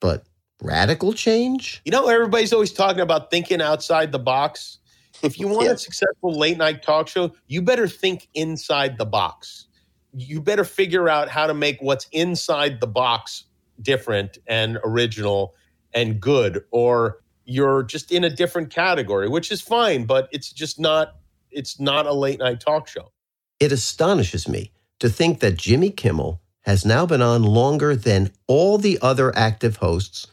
but 0.00 0.24
radical 0.62 1.12
change? 1.12 1.82
You 1.84 1.92
know, 1.92 2.08
everybody's 2.08 2.52
always 2.52 2.72
talking 2.72 3.00
about 3.00 3.30
thinking 3.30 3.60
outside 3.60 4.12
the 4.12 4.18
box. 4.18 4.78
If 5.22 5.38
you 5.38 5.48
want 5.48 5.68
a 5.68 5.78
successful 5.78 6.38
late 6.38 6.58
night 6.58 6.82
talk 6.82 7.08
show, 7.08 7.32
you 7.46 7.62
better 7.62 7.88
think 7.88 8.28
inside 8.34 8.98
the 8.98 9.06
box. 9.06 9.66
You 10.12 10.40
better 10.40 10.64
figure 10.64 11.08
out 11.08 11.28
how 11.28 11.46
to 11.46 11.54
make 11.54 11.80
what's 11.80 12.06
inside 12.12 12.80
the 12.80 12.86
box 12.86 13.44
different 13.80 14.38
and 14.46 14.78
original 14.84 15.54
and 15.92 16.20
good, 16.20 16.64
or 16.70 17.18
you're 17.44 17.82
just 17.82 18.12
in 18.12 18.24
a 18.24 18.30
different 18.30 18.70
category, 18.70 19.28
which 19.28 19.50
is 19.50 19.60
fine, 19.60 20.04
but 20.04 20.28
it's 20.32 20.52
just 20.52 20.78
not 20.78 21.16
it's 21.50 21.80
not 21.80 22.06
a 22.06 22.12
late 22.12 22.38
night 22.38 22.60
talk 22.60 22.86
show. 22.86 23.12
It 23.58 23.72
astonishes 23.72 24.46
me 24.48 24.72
to 24.98 25.08
think 25.08 25.40
that 25.40 25.56
Jimmy 25.56 25.90
Kimmel 25.90 26.42
has 26.62 26.84
now 26.84 27.06
been 27.06 27.22
on 27.22 27.42
longer 27.42 27.96
than 27.96 28.32
all 28.46 28.76
the 28.76 28.98
other 29.00 29.34
active 29.36 29.76
hosts 29.76 30.26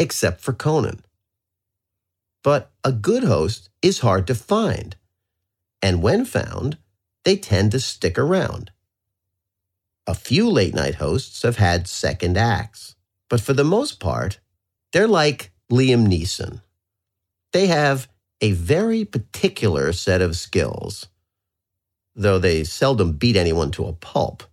except 0.00 0.40
for 0.40 0.54
Conan. 0.54 1.04
But 2.42 2.70
a 2.82 2.90
good 2.90 3.22
host 3.22 3.68
is 3.82 3.98
hard 3.98 4.26
to 4.28 4.34
find. 4.34 4.96
And 5.82 6.02
when 6.02 6.24
found, 6.24 6.78
they 7.24 7.36
tend 7.36 7.72
to 7.72 7.80
stick 7.80 8.18
around. 8.18 8.70
A 10.06 10.14
few 10.14 10.48
late 10.48 10.74
night 10.74 10.94
hosts 10.96 11.42
have 11.42 11.58
had 11.58 11.86
second 11.86 12.38
acts, 12.38 12.96
but 13.28 13.42
for 13.42 13.52
the 13.52 13.62
most 13.62 14.00
part, 14.00 14.40
they're 14.92 15.06
like 15.06 15.52
Liam 15.70 16.08
Neeson. 16.08 16.62
They 17.52 17.66
have 17.66 18.08
a 18.40 18.52
very 18.52 19.04
particular 19.04 19.92
set 19.92 20.22
of 20.22 20.34
skills, 20.34 21.08
though 22.14 22.38
they 22.38 22.64
seldom 22.64 23.12
beat 23.12 23.36
anyone 23.36 23.70
to 23.72 23.84
a 23.84 23.92
pulp. 23.92 24.44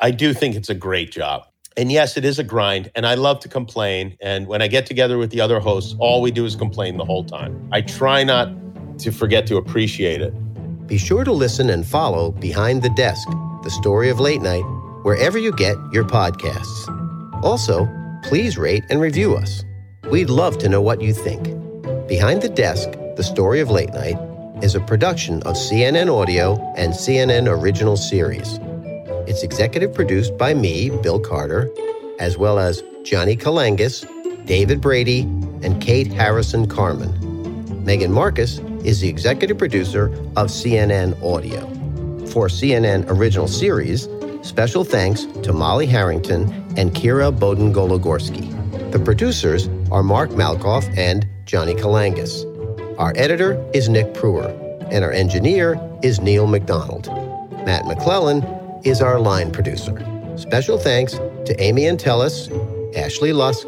I 0.00 0.12
do 0.12 0.32
think 0.32 0.56
it's 0.56 0.70
a 0.70 0.74
great 0.74 1.12
job. 1.12 1.46
And 1.76 1.90
yes, 1.90 2.16
it 2.16 2.24
is 2.24 2.38
a 2.38 2.44
grind, 2.44 2.90
and 2.94 3.04
I 3.04 3.14
love 3.14 3.40
to 3.40 3.48
complain. 3.48 4.16
And 4.20 4.46
when 4.46 4.62
I 4.62 4.68
get 4.68 4.86
together 4.86 5.18
with 5.18 5.30
the 5.30 5.40
other 5.40 5.58
hosts, 5.58 5.96
all 5.98 6.22
we 6.22 6.30
do 6.30 6.44
is 6.44 6.54
complain 6.54 6.96
the 6.96 7.04
whole 7.04 7.24
time. 7.24 7.68
I 7.72 7.80
try 7.80 8.22
not 8.22 8.48
to 9.00 9.10
forget 9.10 9.46
to 9.48 9.56
appreciate 9.56 10.20
it. 10.20 10.32
Be 10.86 10.98
sure 10.98 11.24
to 11.24 11.32
listen 11.32 11.70
and 11.70 11.84
follow 11.84 12.30
Behind 12.30 12.82
the 12.82 12.90
Desk, 12.90 13.28
the 13.64 13.70
story 13.70 14.08
of 14.08 14.20
late 14.20 14.40
night, 14.40 14.62
wherever 15.02 15.36
you 15.36 15.50
get 15.52 15.76
your 15.92 16.04
podcasts. 16.04 17.42
Also, 17.42 17.88
please 18.22 18.56
rate 18.56 18.84
and 18.88 19.00
review 19.00 19.34
us. 19.34 19.64
We'd 20.10 20.30
love 20.30 20.58
to 20.58 20.68
know 20.68 20.80
what 20.80 21.00
you 21.00 21.12
think. 21.12 21.42
Behind 22.06 22.40
the 22.40 22.48
Desk, 22.48 22.90
the 23.16 23.22
story 23.22 23.60
of 23.60 23.70
late 23.70 23.92
night, 23.92 24.16
is 24.62 24.76
a 24.76 24.80
production 24.80 25.42
of 25.42 25.56
CNN 25.56 26.08
Audio 26.08 26.54
and 26.76 26.92
CNN 26.92 27.48
Original 27.48 27.96
Series. 27.96 28.60
It's 29.34 29.42
executive 29.42 29.92
produced 29.92 30.38
by 30.38 30.54
me, 30.54 30.90
Bill 30.90 31.18
Carter, 31.18 31.68
as 32.20 32.38
well 32.38 32.60
as 32.60 32.84
Johnny 33.02 33.36
Kalangas, 33.36 34.06
David 34.46 34.80
Brady, 34.80 35.22
and 35.60 35.82
Kate 35.82 36.06
Harrison 36.06 36.68
Carmen. 36.68 37.84
Megan 37.84 38.12
Marcus 38.12 38.60
is 38.84 39.00
the 39.00 39.08
executive 39.08 39.58
producer 39.58 40.04
of 40.36 40.50
CNN 40.50 41.20
Audio. 41.20 41.62
For 42.28 42.46
CNN 42.46 43.10
Original 43.10 43.48
Series, 43.48 44.06
special 44.42 44.84
thanks 44.84 45.24
to 45.42 45.52
Molly 45.52 45.86
Harrington 45.86 46.44
and 46.76 46.92
Kira 46.92 47.36
Bowden 47.36 47.74
Gologorsky. 47.74 48.52
The 48.92 49.00
producers 49.00 49.68
are 49.90 50.04
Mark 50.04 50.30
Malkoff 50.30 50.96
and 50.96 51.26
Johnny 51.44 51.74
Kalangas. 51.74 52.44
Our 53.00 53.12
editor 53.16 53.60
is 53.74 53.88
Nick 53.88 54.14
Pruer, 54.14 54.46
and 54.92 55.04
our 55.04 55.10
engineer 55.10 55.76
is 56.04 56.20
Neil 56.20 56.46
McDonald. 56.46 57.08
Matt 57.66 57.86
McClellan 57.86 58.44
is 58.84 59.00
our 59.00 59.18
line 59.18 59.50
producer. 59.50 59.96
Special 60.36 60.78
thanks 60.78 61.14
to 61.14 61.54
Amy 61.58 61.86
Antelis, 61.86 62.48
Ashley 62.96 63.32
Lusk, 63.32 63.66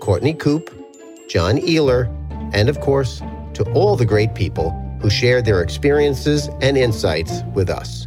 Courtney 0.00 0.34
Coop, 0.34 0.70
John 1.28 1.58
Ealer, 1.58 2.08
and 2.52 2.68
of 2.68 2.80
course, 2.80 3.22
to 3.54 3.64
all 3.72 3.96
the 3.96 4.06
great 4.06 4.34
people 4.34 4.70
who 5.00 5.08
shared 5.08 5.44
their 5.44 5.62
experiences 5.62 6.48
and 6.60 6.76
insights 6.76 7.42
with 7.54 7.70
us. 7.70 8.06